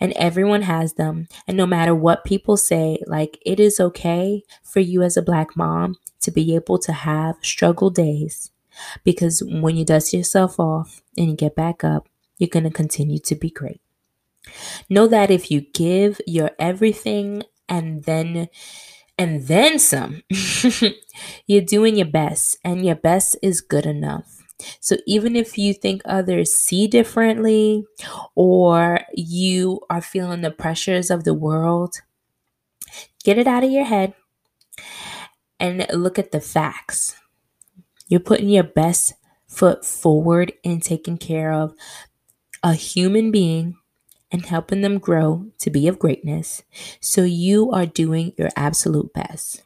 and 0.00 0.12
everyone 0.12 0.62
has 0.62 0.94
them. 0.94 1.28
And 1.46 1.56
no 1.56 1.66
matter 1.66 1.94
what 1.94 2.24
people 2.24 2.56
say, 2.56 2.98
like 3.06 3.38
it 3.44 3.60
is 3.60 3.80
okay 3.80 4.42
for 4.62 4.80
you 4.80 5.02
as 5.02 5.16
a 5.16 5.22
black 5.22 5.56
mom 5.56 5.96
to 6.20 6.30
be 6.30 6.54
able 6.54 6.78
to 6.78 6.92
have 6.92 7.36
struggle 7.42 7.90
days 7.90 8.50
because 9.04 9.42
when 9.44 9.76
you 9.76 9.84
dust 9.84 10.12
yourself 10.12 10.58
off 10.58 11.02
and 11.16 11.28
you 11.28 11.36
get 11.36 11.54
back 11.54 11.84
up, 11.84 12.08
you're 12.38 12.48
going 12.48 12.64
to 12.64 12.70
continue 12.70 13.18
to 13.20 13.34
be 13.34 13.50
great. 13.50 13.80
Know 14.88 15.06
that 15.08 15.30
if 15.30 15.50
you 15.50 15.62
give 15.62 16.20
your 16.26 16.50
everything 16.58 17.42
and 17.68 18.04
then 18.04 18.48
and 19.18 19.46
then 19.46 19.78
some, 19.78 20.22
you're 21.46 21.62
doing 21.62 21.96
your 21.96 22.06
best 22.06 22.58
and 22.62 22.84
your 22.84 22.94
best 22.94 23.36
is 23.42 23.62
good 23.62 23.86
enough. 23.86 24.45
So 24.80 24.96
even 25.06 25.36
if 25.36 25.58
you 25.58 25.74
think 25.74 26.02
others 26.04 26.52
see 26.52 26.86
differently 26.86 27.84
or 28.34 29.00
you 29.14 29.80
are 29.90 30.00
feeling 30.00 30.40
the 30.40 30.50
pressures 30.50 31.10
of 31.10 31.24
the 31.24 31.34
world, 31.34 31.96
get 33.24 33.38
it 33.38 33.46
out 33.46 33.64
of 33.64 33.70
your 33.70 33.84
head 33.84 34.14
and 35.58 35.86
look 35.92 36.18
at 36.18 36.32
the 36.32 36.40
facts. 36.40 37.14
You're 38.08 38.20
putting 38.20 38.50
your 38.50 38.64
best 38.64 39.14
foot 39.48 39.84
forward 39.84 40.52
in 40.64 40.80
taking 40.80 41.18
care 41.18 41.52
of 41.52 41.74
a 42.62 42.74
human 42.74 43.32
being 43.32 43.76
and 44.32 44.46
helping 44.46 44.82
them 44.82 44.98
grow 44.98 45.46
to 45.60 45.70
be 45.70 45.88
of 45.88 45.98
greatness. 46.00 46.64
So 47.00 47.24
you 47.24 47.72
are 47.72 47.86
doing 47.86 48.34
your 48.38 48.50
absolute 48.56 49.14
best. 49.14 49.62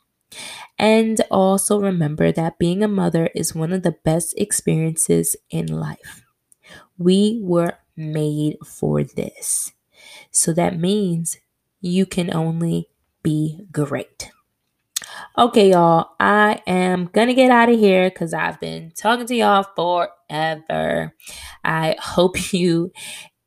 And 0.79 1.21
also 1.31 1.81
remember 1.81 2.33
that 2.33 2.59
being 2.59 2.83
a 2.83 2.89
mother 2.89 3.31
is 3.35 3.55
one 3.55 3.73
of 3.73 3.83
the 3.83 3.97
best 4.05 4.35
experiences 4.39 5.37
in 5.51 5.67
life. 5.67 6.25
We 6.99 7.41
were 7.43 7.79
made 7.97 8.59
for 8.67 9.05
this. 9.05 9.73
So 10.31 10.53
that 10.55 10.79
means 10.79 11.39
you 11.81 12.07
can 12.07 12.35
only 12.35 12.89
be 13.23 13.67
great. 13.73 14.31
Okay, 15.39 15.71
y'all, 15.71 16.11
I 16.21 16.63
am 16.67 17.11
gonna 17.13 17.35
get 17.35 17.51
out 17.51 17.69
of 17.69 17.79
here 17.79 18.11
because 18.11 18.35
I've 18.35 18.61
been 18.61 18.93
talking 18.97 19.27
to 19.27 19.35
y'all 19.35 19.65
forever. 19.77 21.15
I 21.65 21.97
hope 22.01 22.53
you 22.53 22.93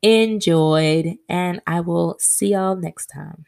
enjoyed, 0.02 1.16
and 1.28 1.60
I 1.66 1.80
will 1.80 2.16
see 2.18 2.52
y'all 2.52 2.76
next 2.76 3.06
time. 3.06 3.44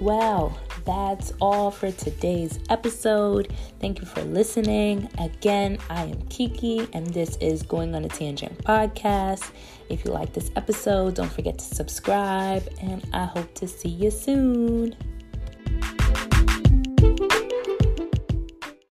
Well, 0.00 0.58
that's 0.86 1.34
all 1.42 1.70
for 1.70 1.92
today's 1.92 2.58
episode. 2.70 3.52
Thank 3.80 4.00
you 4.00 4.06
for 4.06 4.22
listening. 4.22 5.10
Again, 5.18 5.76
I 5.90 6.04
am 6.04 6.22
Kiki, 6.28 6.88
and 6.94 7.06
this 7.08 7.36
is 7.36 7.62
Going 7.62 7.94
on 7.94 8.06
a 8.06 8.08
Tangent 8.08 8.56
podcast. 8.64 9.50
If 9.90 10.06
you 10.06 10.10
like 10.10 10.32
this 10.32 10.50
episode, 10.56 11.16
don't 11.16 11.30
forget 11.30 11.58
to 11.58 11.64
subscribe, 11.66 12.66
and 12.80 13.06
I 13.12 13.26
hope 13.26 13.52
to 13.56 13.68
see 13.68 13.90
you 13.90 14.10
soon. 14.10 14.96